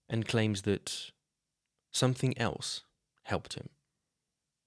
and 0.09 0.27
claims 0.27 0.63
that 0.63 1.11
something 1.91 2.37
else 2.37 2.81
helped 3.23 3.53
him, 3.53 3.69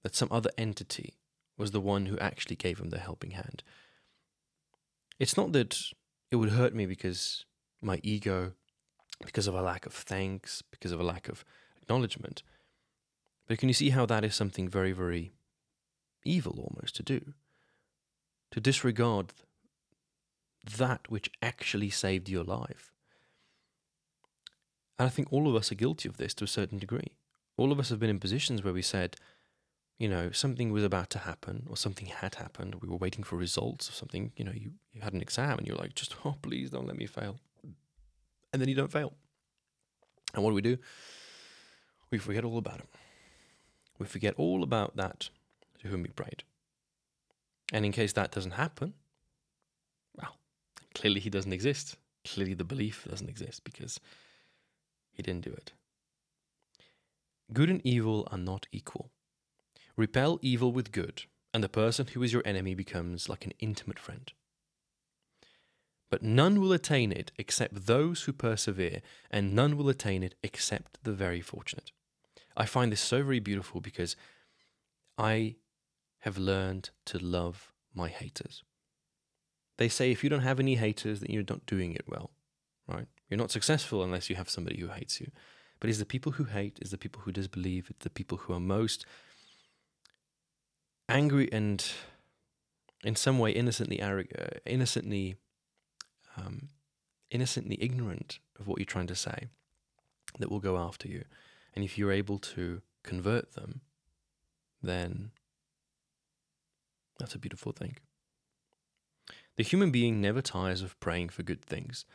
that 0.03 0.15
some 0.15 0.29
other 0.31 0.49
entity 0.57 1.13
was 1.57 1.71
the 1.71 1.81
one 1.81 2.07
who 2.07 2.17
actually 2.19 2.55
gave 2.55 2.79
him 2.79 2.89
the 2.89 2.99
helping 2.99 3.31
hand. 3.31 3.63
It's 5.19 5.37
not 5.37 5.51
that 5.53 5.79
it 6.31 6.37
would 6.37 6.49
hurt 6.49 6.73
me 6.73 6.85
because 6.85 7.45
my 7.81 7.99
ego, 8.03 8.53
because 9.23 9.47
of 9.47 9.55
a 9.55 9.61
lack 9.61 9.85
of 9.85 9.93
thanks, 9.93 10.61
because 10.71 10.91
of 10.91 10.99
a 10.99 11.03
lack 11.03 11.29
of 11.29 11.45
acknowledgement. 11.81 12.43
But 13.47 13.57
can 13.57 13.69
you 13.69 13.73
see 13.73 13.91
how 13.91 14.05
that 14.07 14.23
is 14.23 14.35
something 14.35 14.67
very, 14.67 14.91
very 14.91 15.33
evil 16.23 16.59
almost 16.59 16.95
to 16.95 17.03
do? 17.03 17.33
To 18.51 18.59
disregard 18.59 19.33
that 20.77 21.09
which 21.09 21.29
actually 21.41 21.89
saved 21.89 22.29
your 22.29 22.43
life. 22.43 22.91
And 24.97 25.05
I 25.05 25.09
think 25.09 25.31
all 25.31 25.47
of 25.47 25.55
us 25.55 25.71
are 25.71 25.75
guilty 25.75 26.09
of 26.09 26.17
this 26.17 26.33
to 26.35 26.45
a 26.45 26.47
certain 26.47 26.79
degree 26.79 27.11
all 27.57 27.71
of 27.71 27.79
us 27.79 27.89
have 27.89 27.99
been 27.99 28.09
in 28.09 28.19
positions 28.19 28.63
where 28.63 28.73
we 28.73 28.81
said, 28.81 29.15
you 29.97 30.09
know, 30.09 30.31
something 30.31 30.71
was 30.71 30.83
about 30.83 31.09
to 31.11 31.19
happen 31.19 31.65
or 31.69 31.77
something 31.77 32.07
had 32.07 32.35
happened. 32.35 32.75
We 32.81 32.89
were 32.89 32.97
waiting 32.97 33.23
for 33.23 33.37
results 33.37 33.87
of 33.87 33.95
something. 33.95 34.33
You 34.35 34.43
know, 34.43 34.51
you, 34.51 34.71
you 34.91 35.01
had 35.01 35.13
an 35.13 35.21
exam 35.21 35.57
and 35.57 35.65
you're 35.65 35.77
like, 35.77 35.95
just, 35.95 36.15
oh, 36.25 36.35
please 36.41 36.69
don't 36.69 36.87
let 36.87 36.97
me 36.97 37.05
fail. 37.05 37.39
And 38.51 38.61
then 38.61 38.67
you 38.67 38.75
don't 38.75 38.91
fail. 38.91 39.13
And 40.33 40.43
what 40.43 40.51
do 40.51 40.55
we 40.55 40.61
do? 40.61 40.77
We 42.11 42.17
forget 42.17 42.43
all 42.43 42.57
about 42.57 42.79
it. 42.79 42.87
We 43.97 44.05
forget 44.05 44.33
all 44.37 44.63
about 44.63 44.95
that 44.97 45.29
to 45.79 45.87
whom 45.87 46.03
we 46.03 46.09
prayed. 46.09 46.43
And 47.71 47.85
in 47.85 47.91
case 47.91 48.13
that 48.13 48.31
doesn't 48.31 48.51
happen, 48.51 48.93
well, 50.15 50.37
clearly 50.93 51.19
he 51.19 51.29
doesn't 51.29 51.53
exist. 51.53 51.97
Clearly 52.25 52.53
the 52.53 52.63
belief 52.63 53.05
doesn't 53.09 53.29
exist 53.29 53.63
because 53.63 53.99
he 55.13 55.23
didn't 55.23 55.45
do 55.45 55.51
it. 55.51 55.71
Good 57.53 57.69
and 57.69 57.81
evil 57.85 58.27
are 58.31 58.37
not 58.37 58.67
equal. 58.71 59.11
Repel 59.95 60.39
evil 60.41 60.71
with 60.71 60.91
good, 60.91 61.23
and 61.53 61.63
the 61.63 61.69
person 61.69 62.07
who 62.07 62.23
is 62.23 62.33
your 62.33 62.41
enemy 62.43 62.75
becomes 62.75 63.29
like 63.29 63.45
an 63.45 63.53
intimate 63.59 63.99
friend. 63.99 64.31
But 66.09 66.21
none 66.21 66.59
will 66.59 66.73
attain 66.73 67.11
it 67.11 67.31
except 67.37 67.85
those 67.85 68.23
who 68.23 68.33
persevere, 68.33 69.01
and 69.31 69.53
none 69.53 69.77
will 69.77 69.89
attain 69.89 70.23
it 70.23 70.35
except 70.43 70.99
the 71.03 71.13
very 71.13 71.41
fortunate. 71.41 71.91
I 72.57 72.65
find 72.65 72.91
this 72.91 73.01
so 73.01 73.23
very 73.23 73.39
beautiful 73.39 73.81
because 73.81 74.15
I 75.17 75.55
have 76.19 76.37
learned 76.37 76.89
to 77.05 77.19
love 77.19 77.71
my 77.93 78.09
haters. 78.09 78.63
They 79.77 79.89
say 79.89 80.11
if 80.11 80.23
you 80.23 80.29
don't 80.29 80.41
have 80.41 80.59
any 80.59 80.75
haters, 80.75 81.19
then 81.19 81.31
you're 81.31 81.43
not 81.47 81.65
doing 81.65 81.93
it 81.93 82.05
well, 82.07 82.31
right? 82.87 83.07
You're 83.29 83.37
not 83.37 83.51
successful 83.51 84.03
unless 84.03 84.29
you 84.29 84.35
have 84.35 84.49
somebody 84.49 84.79
who 84.79 84.87
hates 84.87 85.19
you. 85.19 85.31
But 85.79 85.89
it's 85.89 85.99
the 85.99 86.05
people 86.05 86.33
who 86.33 86.45
hate, 86.45 86.79
it's 86.81 86.91
the 86.91 86.97
people 86.97 87.21
who 87.23 87.31
disbelieve, 87.31 87.87
it's 87.89 88.03
the 88.03 88.09
people 88.09 88.37
who 88.39 88.53
are 88.53 88.59
most 88.59 89.05
angry 91.09 91.51
and 91.51 91.85
in 93.03 93.15
some 93.15 93.37
way 93.37 93.51
innocently 93.51 94.01
arrogant, 94.01 94.39
uh, 94.39 94.59
innocently, 94.65 95.35
um, 96.37 96.69
innocently 97.29 97.77
ignorant 97.79 98.39
of 98.59 98.67
what 98.67 98.79
you're 98.79 98.85
trying 98.85 99.07
to 99.07 99.15
say 99.15 99.47
that 100.39 100.49
will 100.49 100.59
go 100.59 100.77
after 100.77 101.07
you. 101.07 101.23
And 101.75 101.83
if 101.83 101.97
you're 101.97 102.11
able 102.11 102.39
to 102.39 102.81
convert 103.03 103.53
them, 103.53 103.81
then 104.81 105.31
that's 107.19 107.35
a 107.35 107.39
beautiful 107.39 107.71
thing. 107.71 107.97
The 109.57 109.63
human 109.63 109.91
being 109.91 110.19
never 110.19 110.41
tires 110.41 110.81
of 110.81 110.99
praying 110.99 111.29
for 111.29 111.43
good 111.43 111.63
things, 111.63 112.05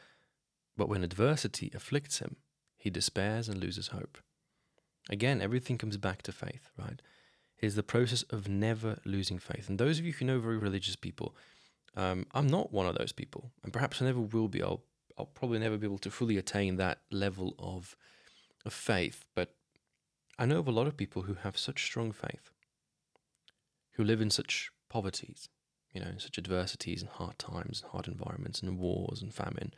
but 0.77 0.89
when 0.89 1.05
adversity 1.05 1.71
afflicts 1.75 2.19
him, 2.19 2.37
he 2.77 2.91
despairs 2.91 3.49
and 3.49 3.59
loses 3.59 3.89
hope. 3.89 4.19
Again, 5.09 5.41
everything 5.41 5.79
comes 5.79 5.97
back 5.97 6.23
to 6.23 6.33
faith, 6.33 6.71
right? 6.79 7.01
It 7.59 7.67
is 7.67 7.75
the 7.75 7.83
process 7.83 8.23
of 8.25 8.49
never 8.49 8.99
losing 9.05 9.39
faith. 9.39 9.69
And 9.69 9.79
those 9.79 9.99
of 9.99 10.05
you 10.05 10.13
who 10.13 10.25
know 10.25 10.39
very 10.39 10.59
religious 10.59 10.97
people, 10.97 11.35
um, 11.97 12.27
I'm 12.33 12.47
not 12.47 12.73
one 12.73 12.87
of 12.87 12.97
those 12.97 13.13
people, 13.13 13.51
and 13.63 13.73
perhaps 13.73 14.01
I 14.01 14.07
never 14.07 14.21
will 14.21 14.49
be. 14.49 14.63
I'll, 14.63 14.83
I'll 15.19 15.27
probably 15.27 15.59
never 15.59 15.77
be 15.77 15.87
able 15.87 15.99
to 15.99 16.11
fully 16.11 16.37
attain 16.37 16.77
that 16.77 17.01
level 17.11 17.55
of, 17.59 17.97
of 18.65 18.73
faith. 18.73 19.25
But 19.35 19.55
I 20.39 20.47
know 20.47 20.59
of 20.59 20.69
a 20.69 20.73
lot 20.73 20.87
of 20.87 20.97
people 20.97 21.23
who 21.23 21.35
have 21.35 21.59
such 21.59 21.85
strong 21.85 22.13
faith, 22.13 22.51
who 23.93 24.05
live 24.05 24.21
in 24.21 24.31
such 24.31 24.71
poverties, 24.89 25.49
you 25.93 26.01
know, 26.01 26.09
in 26.09 26.19
such 26.19 26.39
adversities 26.39 27.03
and 27.03 27.11
hard 27.11 27.39
times 27.39 27.83
and 27.83 27.93
hard 27.93 28.09
environments 28.09 28.63
and 28.63 28.79
wars 28.79 29.23
and 29.23 29.35
famine. 29.35 29.75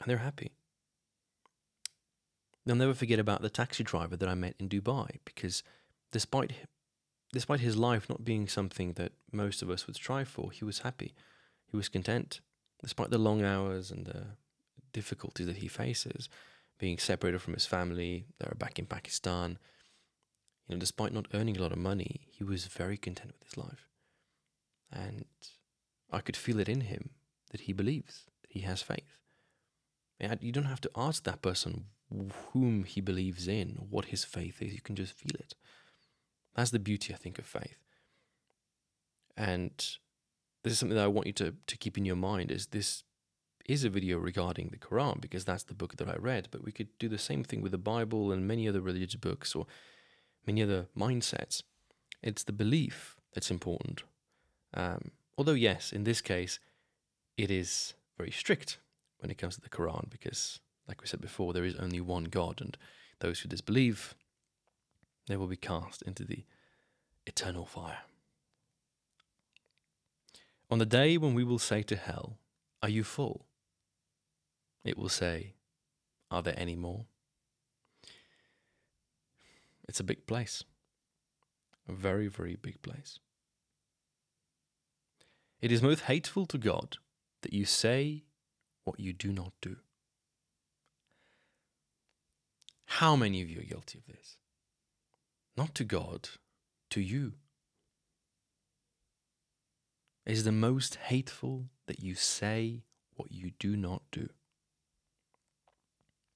And 0.00 0.06
they're 0.08 0.18
happy. 0.18 0.52
They'll 2.64 2.76
never 2.76 2.94
forget 2.94 3.18
about 3.18 3.42
the 3.42 3.50
taxi 3.50 3.82
driver 3.82 4.16
that 4.16 4.28
I 4.28 4.34
met 4.34 4.54
in 4.58 4.68
Dubai 4.68 5.18
because 5.24 5.62
despite 6.12 6.52
despite 7.32 7.60
his 7.60 7.76
life 7.76 8.08
not 8.08 8.24
being 8.24 8.48
something 8.48 8.94
that 8.94 9.12
most 9.32 9.62
of 9.62 9.70
us 9.70 9.86
would 9.86 9.96
strive 9.96 10.28
for, 10.28 10.50
he 10.50 10.64
was 10.64 10.80
happy. 10.80 11.14
He 11.70 11.76
was 11.76 11.88
content. 11.88 12.40
Despite 12.82 13.10
the 13.10 13.18
long 13.18 13.44
hours 13.44 13.90
and 13.90 14.06
the 14.06 14.26
difficulties 14.92 15.46
that 15.46 15.58
he 15.58 15.68
faces, 15.68 16.28
being 16.80 16.98
separated 16.98 17.40
from 17.40 17.54
his 17.54 17.66
family, 17.66 18.26
they're 18.38 18.54
back 18.58 18.78
in 18.78 18.86
Pakistan. 18.86 19.58
You 20.66 20.74
know, 20.74 20.80
despite 20.80 21.12
not 21.12 21.28
earning 21.34 21.56
a 21.56 21.62
lot 21.62 21.72
of 21.72 21.78
money, 21.78 22.26
he 22.32 22.42
was 22.42 22.66
very 22.66 22.96
content 22.96 23.34
with 23.38 23.50
his 23.50 23.56
life. 23.56 23.86
And 24.90 25.26
I 26.10 26.20
could 26.20 26.36
feel 26.36 26.58
it 26.58 26.68
in 26.68 26.80
him 26.80 27.10
that 27.50 27.62
he 27.62 27.72
believes, 27.72 28.24
that 28.42 28.50
he 28.50 28.60
has 28.60 28.80
faith. 28.82 29.18
You 30.40 30.52
don't 30.52 30.64
have 30.64 30.80
to 30.80 30.90
ask 30.96 31.24
that 31.24 31.42
person 31.42 31.86
whom 32.52 32.84
he 32.84 33.00
believes 33.00 33.46
in 33.46 33.86
what 33.90 34.06
his 34.06 34.24
faith 34.24 34.60
is. 34.60 34.72
You 34.72 34.80
can 34.80 34.96
just 34.96 35.12
feel 35.12 35.38
it. 35.38 35.54
That's 36.56 36.70
the 36.70 36.78
beauty, 36.78 37.14
I 37.14 37.16
think, 37.16 37.38
of 37.38 37.46
faith. 37.46 37.78
And 39.36 39.72
this 40.62 40.72
is 40.72 40.78
something 40.78 40.96
that 40.96 41.04
I 41.04 41.08
want 41.08 41.26
you 41.26 41.32
to, 41.34 41.54
to 41.66 41.76
keep 41.76 41.96
in 41.96 42.04
your 42.04 42.16
mind 42.16 42.50
is 42.50 42.68
this 42.68 43.04
is 43.70 43.84
a 43.84 43.88
video 43.88 44.18
regarding 44.18 44.68
the 44.68 44.76
Quran 44.76 45.20
because 45.20 45.44
that's 45.44 45.62
the 45.62 45.74
book 45.74 45.96
that 45.96 46.08
I 46.08 46.16
read, 46.16 46.48
but 46.50 46.64
we 46.64 46.72
could 46.72 46.88
do 46.98 47.08
the 47.08 47.18
same 47.18 47.44
thing 47.44 47.62
with 47.62 47.70
the 47.70 47.78
Bible 47.78 48.32
and 48.32 48.48
many 48.48 48.68
other 48.68 48.80
religious 48.80 49.14
books 49.14 49.54
or 49.54 49.66
many 50.44 50.60
other 50.60 50.86
mindsets. 50.98 51.62
It's 52.20 52.42
the 52.42 52.52
belief 52.52 53.16
that's 53.32 53.50
important. 53.50 54.02
Um, 54.74 55.12
although, 55.38 55.52
yes, 55.52 55.92
in 55.92 56.02
this 56.02 56.20
case, 56.20 56.58
it 57.36 57.48
is 57.48 57.94
very 58.18 58.32
strict 58.32 58.78
when 59.20 59.30
it 59.30 59.38
comes 59.38 59.54
to 59.54 59.60
the 59.60 59.68
Quran 59.68 60.10
because, 60.10 60.58
like 60.88 61.00
we 61.00 61.06
said 61.06 61.20
before, 61.20 61.52
there 61.52 61.64
is 61.64 61.76
only 61.76 62.00
one 62.00 62.24
God, 62.24 62.60
and 62.60 62.76
those 63.20 63.40
who 63.40 63.48
disbelieve, 63.48 64.14
they 65.28 65.36
will 65.36 65.46
be 65.46 65.56
cast 65.56 66.02
into 66.02 66.24
the 66.24 66.44
eternal 67.24 67.66
fire. 67.66 68.00
On 70.70 70.78
the 70.78 70.86
day 70.86 71.16
when 71.16 71.34
we 71.34 71.44
will 71.44 71.60
say 71.60 71.82
to 71.84 71.94
hell, 71.94 72.38
Are 72.82 72.88
you 72.88 73.04
full? 73.04 73.46
It 74.84 74.96
will 74.96 75.08
say, 75.08 75.54
Are 76.30 76.42
there 76.42 76.54
any 76.56 76.76
more? 76.76 77.04
It's 79.88 80.00
a 80.00 80.04
big 80.04 80.26
place. 80.26 80.64
A 81.88 81.92
very, 81.92 82.28
very 82.28 82.56
big 82.56 82.80
place. 82.82 83.18
It 85.60 85.72
is 85.72 85.82
most 85.82 86.02
hateful 86.02 86.46
to 86.46 86.58
God 86.58 86.96
that 87.42 87.52
you 87.52 87.64
say 87.64 88.24
what 88.84 89.00
you 89.00 89.12
do 89.12 89.32
not 89.32 89.52
do. 89.60 89.76
How 92.86 93.16
many 93.16 93.42
of 93.42 93.50
you 93.50 93.60
are 93.60 93.64
guilty 93.64 93.98
of 93.98 94.06
this? 94.06 94.36
Not 95.56 95.74
to 95.74 95.84
God, 95.84 96.30
to 96.90 97.00
you. 97.00 97.34
It 100.26 100.32
is 100.32 100.44
the 100.44 100.52
most 100.52 100.96
hateful 100.96 101.66
that 101.86 102.00
you 102.00 102.14
say 102.14 102.82
what 103.16 103.32
you 103.32 103.52
do 103.58 103.76
not 103.76 104.02
do. 104.10 104.28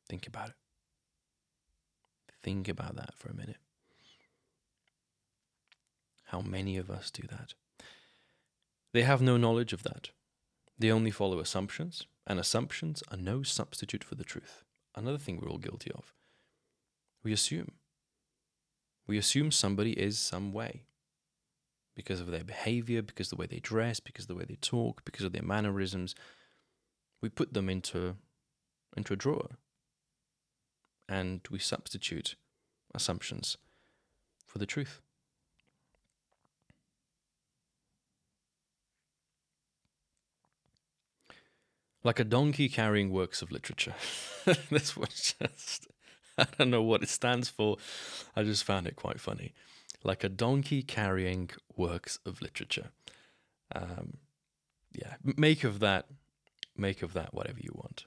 Think 0.08 0.26
about 0.26 0.48
it. 0.50 0.54
Think 2.42 2.68
about 2.68 2.96
that 2.96 3.14
for 3.16 3.30
a 3.30 3.34
minute. 3.34 3.56
How 6.26 6.40
many 6.40 6.76
of 6.76 6.90
us 6.90 7.10
do 7.10 7.26
that? 7.28 7.54
They 8.92 9.02
have 9.02 9.22
no 9.22 9.36
knowledge 9.36 9.72
of 9.72 9.82
that. 9.84 10.10
They 10.78 10.90
only 10.90 11.10
follow 11.10 11.38
assumptions, 11.38 12.06
and 12.26 12.38
assumptions 12.38 13.02
are 13.10 13.16
no 13.16 13.42
substitute 13.42 14.04
for 14.04 14.14
the 14.14 14.24
truth. 14.24 14.62
Another 14.94 15.18
thing 15.18 15.40
we're 15.40 15.50
all 15.50 15.58
guilty 15.58 15.90
of. 15.92 16.12
We 17.22 17.32
assume. 17.32 17.72
We 19.06 19.16
assume 19.16 19.50
somebody 19.50 19.92
is 19.92 20.18
some 20.18 20.52
way 20.52 20.82
because 21.94 22.20
of 22.20 22.26
their 22.30 22.44
behavior, 22.44 23.02
because 23.02 23.30
the 23.30 23.36
way 23.36 23.46
they 23.46 23.60
dress, 23.60 24.00
because 24.00 24.26
the 24.26 24.34
way 24.34 24.44
they 24.46 24.56
talk, 24.56 25.04
because 25.04 25.24
of 25.24 25.32
their 25.32 25.42
mannerisms. 25.42 26.14
We 27.22 27.28
put 27.28 27.54
them 27.54 27.70
into, 27.70 28.16
into 28.96 29.12
a 29.12 29.16
drawer 29.16 29.56
and 31.08 31.40
we 31.50 31.58
substitute 31.58 32.36
assumptions 32.94 33.56
for 34.46 34.58
the 34.58 34.66
truth. 34.66 35.00
Like 42.02 42.20
a 42.20 42.24
donkey 42.24 42.68
carrying 42.68 43.10
works 43.10 43.40
of 43.40 43.50
literature. 43.50 43.94
this 44.70 44.94
was 44.96 45.34
just, 45.40 45.88
I 46.38 46.46
don't 46.58 46.70
know 46.70 46.82
what 46.82 47.02
it 47.02 47.08
stands 47.08 47.48
for. 47.48 47.78
I 48.36 48.42
just 48.42 48.64
found 48.64 48.86
it 48.86 48.94
quite 48.94 49.20
funny. 49.20 49.54
Like 50.02 50.22
a 50.22 50.28
donkey 50.28 50.82
carrying 50.82 51.50
works 51.76 52.18
of 52.26 52.42
literature. 52.42 52.90
Um, 53.74 54.18
yeah, 54.92 55.14
make 55.24 55.64
of 55.64 55.80
that, 55.80 56.06
make 56.76 57.02
of 57.02 57.14
that 57.14 57.32
whatever 57.32 57.58
you 57.58 57.72
want. 57.74 58.04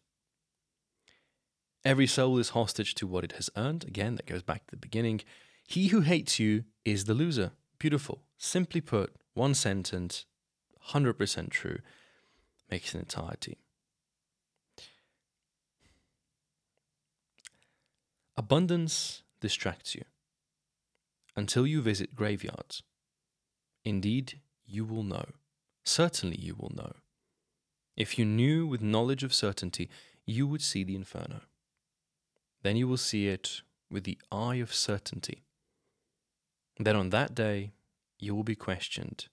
Every 1.85 2.07
soul 2.07 2.37
is 2.37 2.49
hostage 2.49 2.95
to 2.95 3.07
what 3.07 3.23
it 3.23 3.33
has 3.33 3.49
earned. 3.55 3.85
Again, 3.85 4.15
that 4.15 4.25
goes 4.25 4.43
back 4.43 4.67
to 4.67 4.71
the 4.71 4.77
beginning. 4.77 5.21
He 5.67 5.87
who 5.87 6.01
hates 6.01 6.39
you 6.39 6.65
is 6.83 7.05
the 7.05 7.13
loser. 7.13 7.51
Beautiful. 7.79 8.23
Simply 8.37 8.81
put, 8.81 9.15
one 9.33 9.53
sentence, 9.53 10.25
100% 10.89 11.49
true, 11.49 11.79
makes 12.69 12.93
an 12.93 12.99
entirety. 12.99 13.57
Abundance 18.35 19.23
distracts 19.41 19.95
you 19.95 20.03
until 21.35 21.65
you 21.65 21.81
visit 21.81 22.15
graveyards. 22.15 22.83
Indeed, 23.83 24.41
you 24.65 24.85
will 24.85 25.03
know. 25.03 25.25
Certainly, 25.83 26.37
you 26.37 26.55
will 26.55 26.71
know. 26.75 26.93
If 27.95 28.19
you 28.19 28.25
knew 28.25 28.67
with 28.67 28.81
knowledge 28.81 29.23
of 29.23 29.33
certainty, 29.33 29.89
you 30.25 30.45
would 30.45 30.61
see 30.61 30.83
the 30.83 30.95
inferno. 30.95 31.41
Then 32.67 32.75
you 32.75 32.85
will 32.85 32.97
see 32.97 33.29
it 33.29 33.61
with 33.89 34.03
the 34.03 34.17
eye 34.29 34.55
of 34.55 34.73
certainty. 34.73 35.45
Then 36.77 36.97
on 36.97 37.11
that 37.11 37.33
day, 37.33 37.71
you 38.19 38.35
will 38.35 38.43
be 38.43 38.57
questioned 38.57 39.29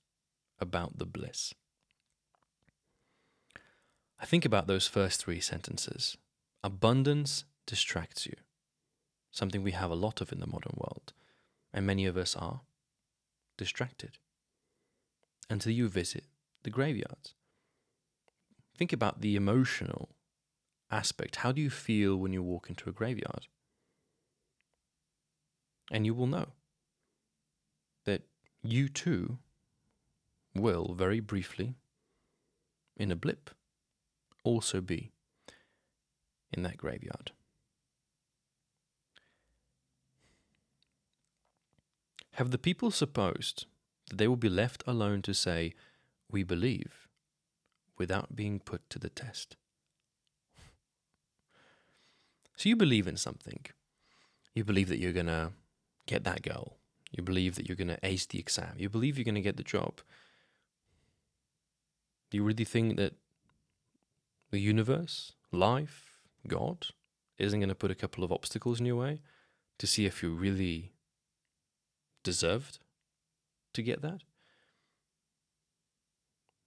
about 0.60 0.98
the 0.98 1.04
bliss. 1.04 1.52
I 4.20 4.24
think 4.24 4.44
about 4.44 4.68
those 4.68 4.86
first 4.86 5.20
three 5.20 5.40
sentences. 5.40 6.16
Abundance 6.62 7.42
distracts 7.66 8.24
you, 8.24 8.36
something 9.32 9.64
we 9.64 9.72
have 9.72 9.90
a 9.90 9.96
lot 9.96 10.20
of 10.20 10.30
in 10.30 10.38
the 10.38 10.46
modern 10.46 10.76
world, 10.76 11.12
and 11.72 11.84
many 11.84 12.06
of 12.06 12.16
us 12.16 12.36
are 12.36 12.60
distracted 13.58 14.18
until 15.50 15.72
you 15.72 15.88
visit 15.88 16.26
the 16.62 16.70
graveyards. 16.70 17.34
Think 18.78 18.92
about 18.92 19.22
the 19.22 19.34
emotional 19.34 20.13
aspect. 20.90 21.36
How 21.36 21.52
do 21.52 21.60
you 21.60 21.70
feel 21.70 22.16
when 22.16 22.32
you 22.32 22.42
walk 22.42 22.68
into 22.68 22.88
a 22.88 22.92
graveyard? 22.92 23.46
And 25.90 26.06
you 26.06 26.14
will 26.14 26.26
know 26.26 26.48
that 28.04 28.22
you 28.62 28.88
too 28.88 29.38
will 30.54 30.94
very 30.94 31.20
briefly, 31.20 31.74
in 32.96 33.10
a 33.10 33.16
blip, 33.16 33.50
also 34.44 34.80
be 34.80 35.10
in 36.52 36.62
that 36.62 36.76
graveyard. 36.76 37.32
Have 42.34 42.50
the 42.50 42.58
people 42.58 42.90
supposed 42.90 43.66
that 44.08 44.16
they 44.16 44.26
will 44.26 44.36
be 44.36 44.48
left 44.48 44.82
alone 44.86 45.22
to 45.22 45.34
say, 45.34 45.72
We 46.30 46.42
believe, 46.42 47.08
without 47.96 48.34
being 48.34 48.58
put 48.58 48.88
to 48.90 48.98
the 48.98 49.08
test? 49.08 49.56
So 52.56 52.68
you 52.68 52.76
believe 52.76 53.06
in 53.06 53.16
something. 53.16 53.64
You 54.54 54.64
believe 54.64 54.88
that 54.88 54.98
you're 54.98 55.12
going 55.12 55.26
to 55.26 55.52
get 56.06 56.24
that 56.24 56.42
girl. 56.42 56.76
You 57.10 57.22
believe 57.22 57.56
that 57.56 57.68
you're 57.68 57.76
going 57.76 57.88
to 57.88 57.98
ace 58.02 58.26
the 58.26 58.38
exam. 58.38 58.74
You 58.76 58.88
believe 58.88 59.16
you're 59.16 59.24
going 59.24 59.34
to 59.34 59.40
get 59.40 59.56
the 59.56 59.62
job. 59.62 60.00
Do 62.30 62.38
you 62.38 62.44
really 62.44 62.64
think 62.64 62.96
that 62.96 63.14
the 64.50 64.58
universe, 64.58 65.32
life, 65.52 66.20
God, 66.46 66.86
isn't 67.38 67.58
going 67.58 67.68
to 67.68 67.74
put 67.74 67.90
a 67.90 67.96
couple 67.96 68.24
of 68.24 68.32
obstacles 68.32 68.80
in 68.80 68.86
your 68.86 68.96
way 68.96 69.20
to 69.78 69.86
see 69.86 70.06
if 70.06 70.22
you 70.22 70.34
really 70.34 70.92
deserved 72.22 72.78
to 73.72 73.82
get 73.82 74.02
that? 74.02 74.22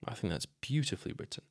I 0.06 0.14
think 0.14 0.32
that's 0.32 0.46
beautifully 0.46 1.14
written. 1.18 1.44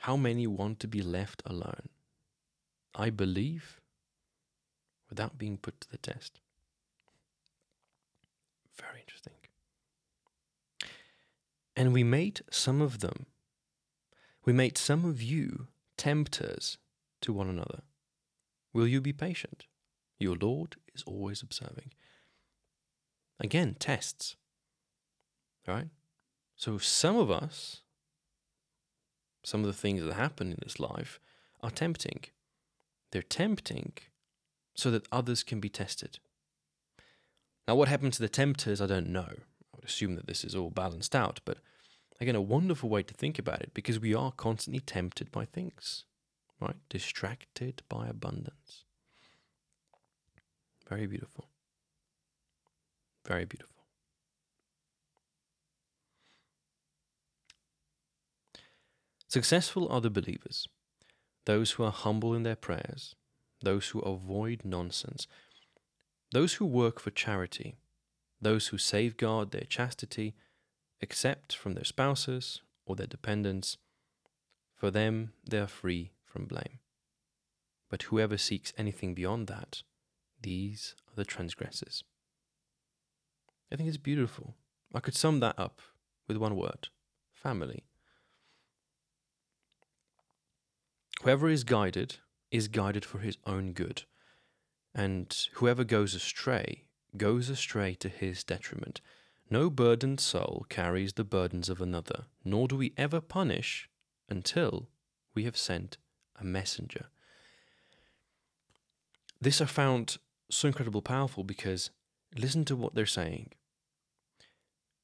How 0.00 0.16
many 0.16 0.46
want 0.46 0.80
to 0.80 0.88
be 0.88 1.02
left 1.02 1.42
alone? 1.44 1.88
I 2.94 3.10
believe 3.10 3.80
without 5.08 5.38
being 5.38 5.56
put 5.56 5.80
to 5.80 5.90
the 5.90 5.98
test. 5.98 6.40
Very 8.76 9.00
interesting. 9.00 9.34
And 11.76 11.92
we 11.92 12.04
made 12.04 12.40
some 12.50 12.80
of 12.80 13.00
them, 13.00 13.26
we 14.44 14.52
made 14.52 14.78
some 14.78 15.04
of 15.04 15.20
you 15.22 15.68
tempters 15.96 16.78
to 17.20 17.32
one 17.32 17.48
another. 17.48 17.82
Will 18.72 18.86
you 18.86 19.00
be 19.00 19.12
patient? 19.12 19.66
Your 20.18 20.36
Lord 20.36 20.76
is 20.94 21.02
always 21.02 21.42
observing. 21.42 21.92
Again, 23.38 23.76
tests. 23.78 24.36
Right? 25.66 25.88
So 26.56 26.78
some 26.78 27.16
of 27.16 27.30
us, 27.30 27.82
some 29.42 29.60
of 29.60 29.66
the 29.66 29.72
things 29.72 30.02
that 30.02 30.14
happen 30.14 30.50
in 30.50 30.58
this 30.62 30.78
life 30.78 31.18
are 31.62 31.70
tempting. 31.70 32.20
They're 33.12 33.22
tempting 33.22 33.92
so 34.74 34.90
that 34.90 35.06
others 35.10 35.42
can 35.42 35.60
be 35.60 35.68
tested. 35.68 36.18
Now, 37.66 37.74
what 37.74 37.88
happened 37.88 38.12
to 38.14 38.22
the 38.22 38.28
tempters, 38.28 38.80
I 38.80 38.86
don't 38.86 39.08
know. 39.08 39.28
I 39.28 39.76
would 39.76 39.84
assume 39.84 40.14
that 40.16 40.26
this 40.26 40.44
is 40.44 40.54
all 40.54 40.70
balanced 40.70 41.14
out, 41.14 41.40
but 41.44 41.58
again, 42.20 42.34
a 42.34 42.40
wonderful 42.40 42.88
way 42.88 43.02
to 43.02 43.14
think 43.14 43.38
about 43.38 43.60
it 43.60 43.72
because 43.74 44.00
we 44.00 44.14
are 44.14 44.32
constantly 44.32 44.80
tempted 44.80 45.30
by 45.30 45.44
things, 45.44 46.04
right? 46.60 46.76
Distracted 46.88 47.82
by 47.88 48.08
abundance. 48.08 48.84
Very 50.88 51.06
beautiful. 51.06 51.48
Very 53.26 53.44
beautiful. 53.44 53.84
Successful 59.28 59.88
are 59.88 60.00
the 60.00 60.10
believers 60.10 60.66
those 61.50 61.72
who 61.72 61.82
are 61.82 61.90
humble 61.90 62.32
in 62.32 62.44
their 62.44 62.54
prayers, 62.54 63.16
those 63.60 63.88
who 63.88 63.98
avoid 64.02 64.60
nonsense, 64.64 65.26
those 66.30 66.54
who 66.54 66.64
work 66.64 67.00
for 67.00 67.10
charity, 67.10 67.74
those 68.40 68.68
who 68.68 68.78
safeguard 68.78 69.50
their 69.50 69.66
chastity, 69.68 70.36
except 71.00 71.56
from 71.56 71.74
their 71.74 71.82
spouses 71.82 72.62
or 72.86 72.94
their 72.94 73.08
dependents. 73.08 73.78
For 74.76 74.92
them, 74.92 75.32
they 75.44 75.58
are 75.58 75.66
free 75.66 76.12
from 76.24 76.44
blame. 76.44 76.78
But 77.88 78.04
whoever 78.04 78.38
seeks 78.38 78.72
anything 78.78 79.14
beyond 79.14 79.48
that, 79.48 79.82
these 80.40 80.94
are 81.08 81.16
the 81.16 81.24
transgressors. 81.24 82.04
I 83.72 83.74
think 83.74 83.88
it's 83.88 83.96
beautiful. 83.96 84.54
I 84.94 85.00
could 85.00 85.16
sum 85.16 85.40
that 85.40 85.58
up 85.58 85.80
with 86.28 86.36
one 86.36 86.54
word 86.54 86.90
family. 87.32 87.89
Whoever 91.22 91.50
is 91.50 91.64
guided 91.64 92.16
is 92.50 92.68
guided 92.68 93.04
for 93.04 93.18
his 93.18 93.36
own 93.44 93.72
good, 93.72 94.04
and 94.94 95.36
whoever 95.54 95.84
goes 95.84 96.14
astray 96.14 96.84
goes 97.16 97.50
astray 97.50 97.94
to 97.96 98.08
his 98.08 98.42
detriment. 98.42 99.02
No 99.50 99.68
burdened 99.68 100.20
soul 100.20 100.64
carries 100.70 101.12
the 101.12 101.24
burdens 101.24 101.68
of 101.68 101.82
another, 101.82 102.24
nor 102.42 102.68
do 102.68 102.76
we 102.76 102.94
ever 102.96 103.20
punish 103.20 103.90
until 104.30 104.88
we 105.34 105.44
have 105.44 105.58
sent 105.58 105.98
a 106.40 106.44
messenger. 106.44 107.06
This 109.40 109.60
I 109.60 109.66
found 109.66 110.16
so 110.50 110.68
incredibly 110.68 111.02
powerful 111.02 111.44
because 111.44 111.90
listen 112.34 112.64
to 112.66 112.76
what 112.76 112.94
they're 112.94 113.04
saying. 113.04 113.50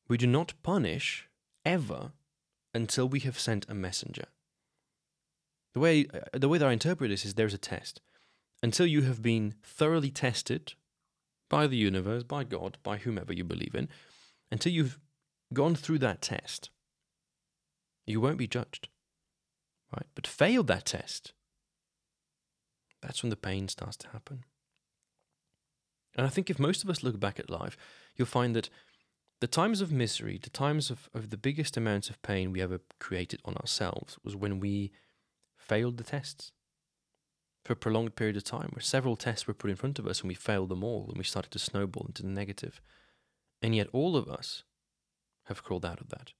We 0.09 0.17
do 0.17 0.27
not 0.27 0.55
punish 0.63 1.29
ever 1.65 2.13
until 2.73 3.07
we 3.07 3.21
have 3.21 3.39
sent 3.39 3.69
a 3.69 3.75
messenger. 3.75 4.29
The 5.77 5.81
way, 5.81 6.07
uh, 6.15 6.39
the 6.39 6.49
way 6.49 6.57
that 6.57 6.67
I 6.67 6.73
interpret 6.73 7.11
this 7.11 7.27
is 7.27 7.35
there's 7.35 7.53
a 7.53 7.59
test. 7.59 8.01
Until 8.63 8.87
you 8.87 9.03
have 9.03 9.21
been 9.21 9.57
thoroughly 9.63 10.09
tested 10.09 10.73
by 11.51 11.67
the 11.67 11.77
universe, 11.77 12.23
by 12.23 12.45
God, 12.45 12.79
by 12.83 12.97
whomever 12.97 13.31
you 13.31 13.45
believe 13.45 13.75
in, 13.75 13.91
until 14.51 14.73
you've 14.73 14.99
gone 15.53 15.75
through 15.75 15.99
that 15.99 16.23
test, 16.23 16.71
you 18.07 18.23
won't 18.23 18.39
be 18.39 18.47
judged. 18.47 18.89
Right? 19.95 20.07
But 20.15 20.27
failed 20.27 20.69
that 20.69 20.87
test, 20.87 21.35
that's 23.03 23.23
when 23.23 23.29
the 23.29 23.37
pain 23.37 23.69
starts 23.69 23.99
to 23.99 24.09
happen. 24.09 24.45
And 26.15 26.27
I 26.27 26.31
think 26.31 26.49
if 26.49 26.59
most 26.59 26.85
of 26.85 26.89
us 26.89 27.03
look 27.03 27.21
back 27.21 27.39
at 27.39 27.51
life, 27.51 27.77
you'll 28.17 28.25
find 28.25 28.57
that 28.57 28.71
the 29.43 29.47
times 29.47 29.83
of 29.83 29.93
misery, 29.93 30.41
the 30.43 30.49
times 30.49 30.91
of, 30.91 31.11
of 31.13 31.29
the 31.29 31.37
biggest 31.37 31.77
amounts 31.77 32.09
of 32.09 32.23
pain 32.23 32.51
we 32.51 32.63
ever 32.63 32.81
created 32.99 33.43
on 33.45 33.57
ourselves 33.57 34.17
was 34.25 34.35
when 34.35 34.59
we 34.59 34.91
failed 35.69 35.97
the 35.97 36.05
tests 36.05 36.53
for 37.65 37.73
a 37.73 37.77
prolonged 37.77 38.15
period 38.15 38.37
of 38.37 38.45
time, 38.45 38.71
where 38.73 38.81
several 38.81 39.17
tests 39.17 39.47
were 39.47 39.55
put 39.55 39.71
in 39.71 39.77
front 39.77 39.99
of 39.99 40.07
us 40.07 40.21
and 40.21 40.29
we 40.29 40.35
failed 40.35 40.69
them 40.69 40.85
all 40.85 41.07
and 41.09 41.19
we 41.19 41.25
started 41.25 41.51
to 41.51 41.59
snowball 41.59 42.07
into 42.07 42.23
the 42.23 42.29
negative. 42.29 42.81
And 43.61 43.75
yet, 43.75 43.89
all 43.93 44.17
of 44.17 44.29
us 44.29 44.63
have 45.45 45.65
crawled 45.65 45.85
out 45.85 46.01
of 46.01 46.11
that. 46.11 46.33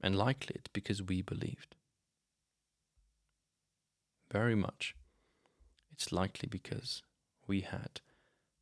And 0.00 0.16
likely 0.16 0.56
it's 0.56 0.70
because 0.72 1.02
we 1.02 1.20
believed. 1.22 1.74
Very 4.30 4.54
much. 4.54 4.94
It's 5.92 6.12
likely 6.12 6.48
because 6.48 7.02
we 7.46 7.60
had 7.60 8.00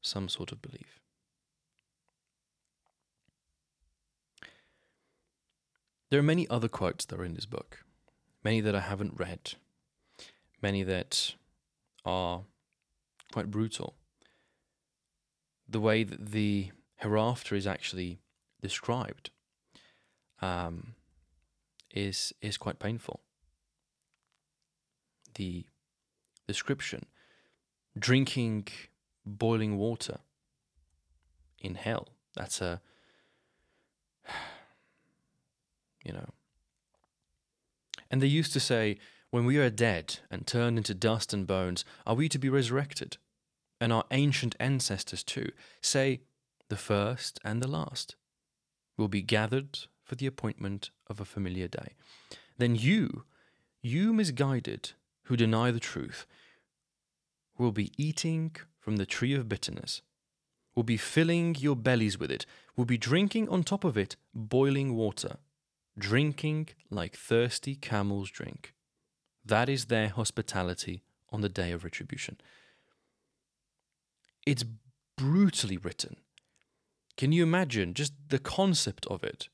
some 0.00 0.28
sort 0.28 0.52
of 0.52 0.60
belief. 0.60 1.00
There 6.10 6.20
are 6.20 6.24
many 6.24 6.48
other 6.48 6.68
quotes 6.68 7.04
that 7.06 7.18
are 7.18 7.24
in 7.24 7.34
this 7.34 7.46
book 7.46 7.84
many 8.44 8.60
that 8.60 8.74
I 8.74 8.80
haven't 8.80 9.18
read, 9.18 9.54
many 10.60 10.82
that 10.82 11.34
are 12.04 12.42
quite 13.32 13.50
brutal. 13.50 13.94
The 15.68 15.80
way 15.80 16.04
that 16.04 16.30
the 16.32 16.70
hereafter 16.96 17.54
is 17.54 17.66
actually 17.66 18.18
described 18.60 19.30
um, 20.40 20.94
is 21.90 22.32
is 22.40 22.56
quite 22.56 22.78
painful. 22.78 23.20
The 25.34 25.64
description, 26.46 27.06
drinking 27.98 28.68
boiling 29.24 29.78
water 29.78 30.18
in 31.58 31.76
hell. 31.76 32.08
That's 32.34 32.60
a 32.60 32.80
you 36.04 36.12
know 36.12 36.28
and 38.12 38.20
they 38.20 38.26
used 38.26 38.52
to 38.52 38.60
say, 38.60 38.98
When 39.30 39.46
we 39.46 39.56
are 39.56 39.70
dead 39.70 40.18
and 40.30 40.46
turned 40.46 40.76
into 40.76 40.94
dust 40.94 41.32
and 41.32 41.46
bones, 41.46 41.84
are 42.06 42.14
we 42.14 42.28
to 42.28 42.38
be 42.38 42.50
resurrected? 42.50 43.16
And 43.80 43.92
our 43.92 44.04
ancient 44.10 44.54
ancestors, 44.60 45.24
too, 45.24 45.50
say, 45.80 46.20
The 46.68 46.76
first 46.76 47.40
and 47.42 47.62
the 47.62 47.68
last 47.68 48.14
will 48.98 49.08
be 49.08 49.22
gathered 49.22 49.78
for 50.04 50.14
the 50.14 50.26
appointment 50.26 50.90
of 51.08 51.18
a 51.18 51.24
familiar 51.24 51.66
day, 51.66 51.94
then 52.58 52.76
you, 52.76 53.24
you 53.80 54.12
misguided, 54.12 54.92
who 55.24 55.36
deny 55.36 55.70
the 55.70 55.80
truth, 55.80 56.26
will 57.56 57.72
be 57.72 57.92
eating 57.96 58.54
from 58.78 58.96
the 58.96 59.06
tree 59.06 59.32
of 59.32 59.48
bitterness, 59.48 60.02
will 60.74 60.82
be 60.82 60.98
filling 60.98 61.54
your 61.58 61.76
bellies 61.76 62.18
with 62.18 62.30
it, 62.30 62.44
will 62.76 62.84
be 62.84 62.98
drinking 62.98 63.48
on 63.48 63.62
top 63.62 63.84
of 63.84 63.96
it 63.96 64.16
boiling 64.34 64.94
water, 64.94 65.38
drinking 65.98 66.68
like 66.90 67.16
thirsty 67.16 67.74
camels 67.74 68.30
drink. 68.30 68.74
That 69.44 69.68
is 69.68 69.86
their 69.86 70.08
hospitality 70.08 71.02
on 71.30 71.40
the 71.40 71.48
day 71.48 71.72
of 71.72 71.84
retribution. 71.84 72.38
It's 74.46 74.64
brutally 75.16 75.76
written. 75.76 76.16
Can 77.16 77.32
you 77.32 77.42
imagine 77.42 77.94
just 77.94 78.12
the 78.28 78.38
concept 78.38 79.06
of 79.06 79.22
it? 79.22 79.48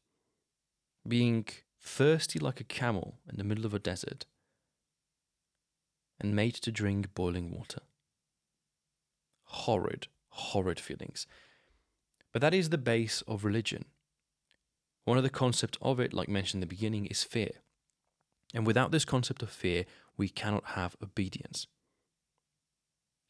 Being 1.07 1.47
thirsty 1.81 2.39
like 2.39 2.61
a 2.61 2.65
camel 2.65 3.19
in 3.29 3.37
the 3.37 3.45
middle 3.45 3.67
of 3.67 3.75
a 3.75 3.79
desert 3.79 4.27
and 6.21 6.35
made 6.35 6.55
to 6.55 6.73
drink 6.73 7.15
boiling 7.15 7.51
water. 7.51 7.81
Horrid, 9.45 10.09
horrid 10.29 10.81
feelings. 10.81 11.27
But 12.33 12.43
that 12.43 12.55
is 12.55 12.69
the 12.69 12.79
base 12.79 13.23
of 13.23 13.45
religion. 13.45 13.87
One 15.09 15.17
of 15.17 15.25
the 15.25 15.31
concepts 15.31 15.79
of 15.81 16.01
it, 16.01 16.13
like 16.13 16.29
mentioned 16.29 16.63
in 16.63 16.69
the 16.69 16.75
beginning, 16.75 17.07
is 17.07 17.25
fear. 17.25 17.63
And 18.53 18.67
without 18.67 18.91
this 18.91 19.07
concept 19.07 19.43
of 19.43 19.49
fear, 19.49 19.87
we 20.19 20.29
cannot 20.29 20.73
have 20.77 20.99
obedience. 21.03 21.67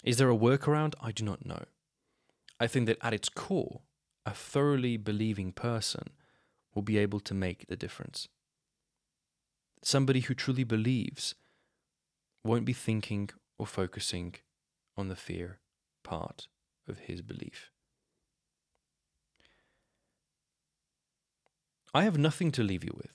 Is 0.02 0.16
there 0.16 0.28
a 0.28 0.36
workaround? 0.36 0.94
I 1.00 1.12
do 1.12 1.22
not 1.22 1.46
know. 1.46 1.66
I 2.58 2.66
think 2.66 2.86
that 2.86 2.98
at 3.00 3.14
its 3.14 3.28
core, 3.28 3.82
a 4.26 4.32
thoroughly 4.32 4.96
believing 4.96 5.52
person 5.52 6.08
will 6.74 6.82
be 6.82 6.98
able 6.98 7.20
to 7.20 7.32
make 7.32 7.68
the 7.68 7.76
difference. 7.76 8.26
Somebody 9.80 10.18
who 10.18 10.34
truly 10.34 10.64
believes 10.64 11.36
won't 12.42 12.64
be 12.64 12.72
thinking 12.72 13.30
or 13.56 13.68
focusing 13.68 14.34
on 14.96 15.06
the 15.06 15.14
fear 15.14 15.60
part 16.02 16.48
of 16.88 16.98
his 16.98 17.22
belief. 17.22 17.70
I 21.94 22.04
have 22.04 22.18
nothing 22.18 22.52
to 22.52 22.62
leave 22.62 22.84
you 22.84 22.92
with 22.96 23.12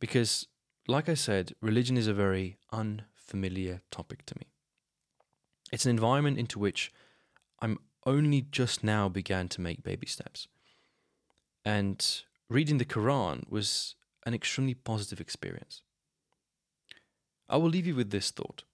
because, 0.00 0.46
like 0.88 1.08
I 1.08 1.14
said, 1.14 1.54
religion 1.60 1.96
is 1.96 2.06
a 2.06 2.14
very 2.14 2.58
unfamiliar 2.72 3.82
topic 3.90 4.26
to 4.26 4.34
me. 4.38 4.46
It's 5.72 5.84
an 5.84 5.90
environment 5.90 6.38
into 6.38 6.58
which 6.58 6.92
I'm 7.60 7.78
only 8.04 8.42
just 8.42 8.84
now 8.84 9.08
began 9.08 9.48
to 9.48 9.60
make 9.60 9.82
baby 9.82 10.06
steps. 10.06 10.48
And 11.64 12.04
reading 12.48 12.78
the 12.78 12.84
Quran 12.84 13.48
was 13.50 13.96
an 14.24 14.34
extremely 14.34 14.74
positive 14.74 15.20
experience. 15.20 15.82
I 17.48 17.56
will 17.56 17.68
leave 17.68 17.86
you 17.86 17.94
with 17.94 18.10
this 18.10 18.30
thought. 18.30 18.64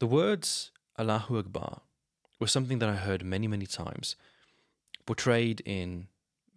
The 0.00 0.06
words 0.06 0.70
Allahu 0.98 1.38
Akbar 1.38 1.82
were 2.38 2.46
something 2.46 2.78
that 2.78 2.88
I 2.88 2.96
heard 2.96 3.24
many, 3.24 3.46
many 3.46 3.66
times, 3.66 4.16
portrayed 5.06 5.62
in 5.64 6.08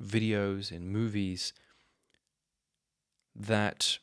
videos, 0.04 0.72
in 0.72 0.88
movies, 0.88 1.54
that 3.36 4.00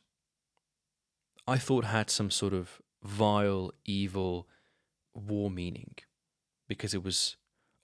I 1.47 1.57
thought 1.57 1.85
had 1.85 2.09
some 2.09 2.31
sort 2.31 2.53
of 2.53 2.81
vile, 3.03 3.71
evil, 3.85 4.47
war 5.13 5.49
meaning 5.49 5.95
because 6.67 6.93
it 6.93 7.03
was 7.03 7.37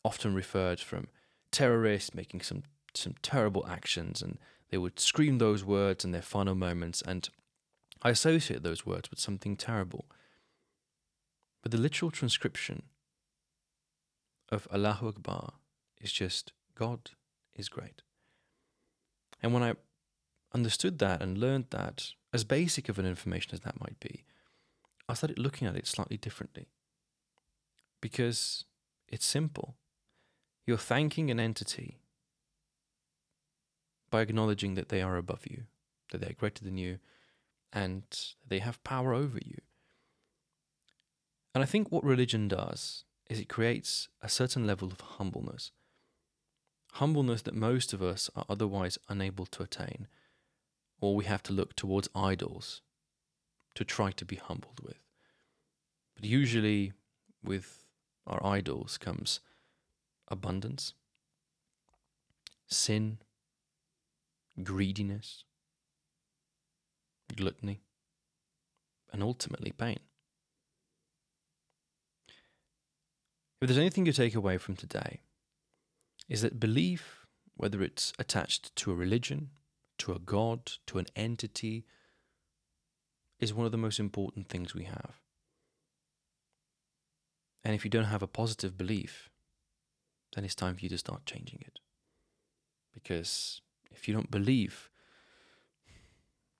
often 0.04 0.34
referred 0.34 0.80
from 0.80 1.08
terrorists 1.52 2.14
making 2.14 2.42
some 2.42 2.64
some 2.94 3.16
terrible 3.22 3.66
actions 3.68 4.22
and 4.22 4.38
they 4.70 4.78
would 4.78 5.00
scream 5.00 5.38
those 5.38 5.64
words 5.64 6.04
in 6.04 6.12
their 6.12 6.22
final 6.22 6.56
moments 6.56 7.02
and 7.02 7.30
I 8.02 8.10
associate 8.10 8.64
those 8.64 8.86
words 8.86 9.10
with 9.10 9.20
something 9.20 9.56
terrible. 9.56 10.06
But 11.62 11.72
the 11.72 11.78
literal 11.78 12.10
transcription 12.10 12.84
of 14.50 14.68
Allahu 14.74 15.08
Akbar 15.08 15.54
is 16.02 16.12
just 16.12 16.52
God 16.76 17.12
is 17.56 17.70
great. 17.70 18.02
And 19.42 19.54
when 19.54 19.64
I 19.64 19.74
understood 20.54 21.00
that 21.00 21.22
and 21.22 21.38
learned 21.38 21.66
that, 21.72 22.12
as 22.34 22.44
basic 22.44 22.90
of 22.90 23.00
an 23.00 23.06
information 23.06 23.52
as 23.54 23.62
that 23.62 23.80
might 23.80 24.00
be, 24.00 24.24
I 25.10 25.14
started 25.14 25.40
looking 25.40 25.68
at 25.68 25.76
it 25.76 25.88
slightly 25.88 26.18
differently. 26.18 26.70
Because 28.02 28.66
it's 29.08 29.26
simple. 29.26 29.76
You're 30.66 30.78
thanking 30.78 31.30
an 31.30 31.40
entity 31.40 32.00
by 34.10 34.22
acknowledging 34.22 34.76
that 34.76 34.90
they 34.90 35.02
are 35.02 35.18
above 35.18 35.48
you, 35.48 35.64
that 36.12 36.22
they're 36.22 36.34
greater 36.34 36.64
than 36.64 36.78
you, 36.78 37.00
and 37.74 38.04
they 38.48 38.60
have 38.60 38.84
power 38.84 39.14
over 39.14 39.40
you. 39.44 39.58
And 41.54 41.64
I 41.64 41.68
think 41.68 41.92
what 41.92 42.04
religion 42.04 42.48
does 42.48 43.04
is 43.30 43.40
it 43.40 43.50
creates 43.50 44.10
a 44.22 44.30
certain 44.30 44.68
level 44.68 44.90
of 44.90 45.00
humbleness. 45.02 45.72
Humbleness 46.96 47.42
that 47.44 47.56
most 47.56 47.94
of 47.94 48.02
us 48.02 48.30
are 48.36 48.46
otherwise 48.50 48.98
unable 49.08 49.46
to 49.48 49.64
attain, 49.64 50.08
or 51.00 51.16
we 51.16 51.26
have 51.26 51.42
to 51.44 51.54
look 51.54 51.76
towards 51.76 52.10
idols 52.14 52.82
to 53.76 53.86
try 53.86 54.12
to 54.12 54.26
be 54.26 54.36
humbled 54.36 54.82
with. 54.84 55.00
But 56.16 56.26
usually, 56.26 56.94
with 57.44 57.86
our 58.28 58.46
idols 58.46 58.98
comes 58.98 59.40
abundance, 60.28 60.94
sin, 62.68 63.20
greediness, 64.62 65.46
gluttony, 67.36 67.82
and 69.12 69.24
ultimately 69.24 69.72
pain. 69.72 70.00
If 73.62 73.68
there's 73.68 73.78
anything 73.78 74.06
you 74.06 74.14
take 74.14 74.36
away 74.36 74.58
from 74.58 74.76
today, 74.76 75.22
is 76.32 76.44
that 76.44 76.62
belief, 76.62 77.26
whether 77.58 77.84
it's 77.84 78.14
attached 78.18 78.74
to 78.78 78.90
a 78.90 78.96
religion, 78.96 79.50
to 79.98 80.14
a 80.14 80.20
god, 80.20 80.72
to 80.88 80.98
an 80.98 81.06
entity, 81.14 81.84
is 83.42 83.54
one 83.54 83.66
of 83.66 83.74
the 83.74 83.78
most 83.78 84.00
important 84.00 84.48
things 84.48 84.74
we 84.74 84.86
have. 84.86 85.20
And 87.66 87.76
if 87.76 87.84
you 87.84 87.92
don't 87.92 88.06
have 88.06 88.24
a 88.24 88.28
positive 88.28 88.78
belief, 88.78 89.30
then 90.34 90.46
it's 90.46 90.56
time 90.56 90.76
for 90.76 90.80
you 90.80 90.90
to 90.90 90.98
start 90.98 91.26
changing 91.26 91.60
it. 91.68 91.80
Because 92.94 93.60
if 93.92 94.08
you 94.08 94.14
don't 94.14 94.32
believe, 94.32 94.90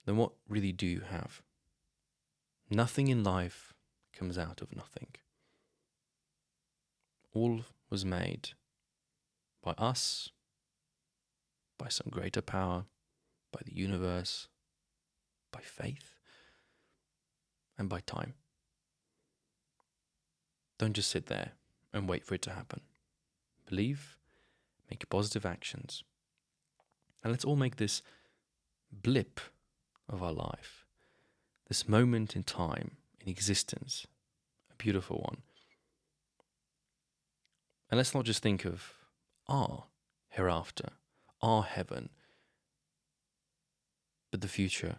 then 0.06 0.18
what 0.18 0.34
really 0.50 0.74
do 0.74 0.86
you 0.86 1.04
have? 1.10 1.42
Nothing 2.70 3.08
in 3.08 3.24
life 3.24 3.74
comes 4.12 4.38
out 4.38 4.62
of 4.62 4.76
nothing. 4.76 5.16
All 7.34 7.62
was 7.90 8.04
made 8.04 8.50
by 9.62 9.72
us, 9.78 10.30
by 11.78 11.90
some 11.90 12.08
greater 12.10 12.42
power, 12.42 12.86
by 13.52 13.60
the 13.66 13.76
universe, 13.76 14.48
by 15.52 15.60
faith, 15.62 16.16
and 17.78 17.90
by 17.90 18.00
time. 18.02 18.34
Don't 20.78 20.94
just 20.94 21.12
sit 21.12 21.28
there 21.28 21.52
and 21.94 22.08
wait 22.08 22.26
for 22.26 22.36
it 22.36 22.42
to 22.44 22.52
happen. 22.52 22.82
Believe, 23.70 24.18
make 24.90 25.08
positive 25.10 25.46
actions. 25.46 26.04
And 27.24 27.32
let's 27.32 27.46
all 27.46 27.56
make 27.56 27.76
this 27.76 28.02
blip 28.92 29.40
of 30.10 30.24
our 30.24 30.34
life, 30.34 30.86
this 31.68 31.88
moment 31.88 32.36
in 32.36 32.44
time, 32.44 32.92
in 33.20 33.30
existence, 33.30 34.08
a 34.72 34.76
beautiful 34.76 35.18
one. 35.18 35.38
And 37.90 37.98
let's 37.98 38.16
not 38.16 38.26
just 38.26 38.42
think 38.42 38.66
of 38.66 38.94
our 39.52 39.84
hereafter, 40.30 40.90
our 41.42 41.64
heaven, 41.64 42.10
but 44.32 44.40
the 44.40 44.48
future 44.48 44.96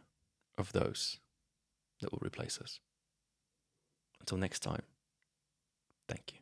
of 0.59 0.73
those 0.73 1.19
that 2.01 2.13
will 2.13 2.21
replace 2.23 2.59
us. 2.59 2.79
Until 4.21 4.37
next 4.37 4.61
time. 4.61 4.83
Thank 6.07 6.35
you. 6.35 6.42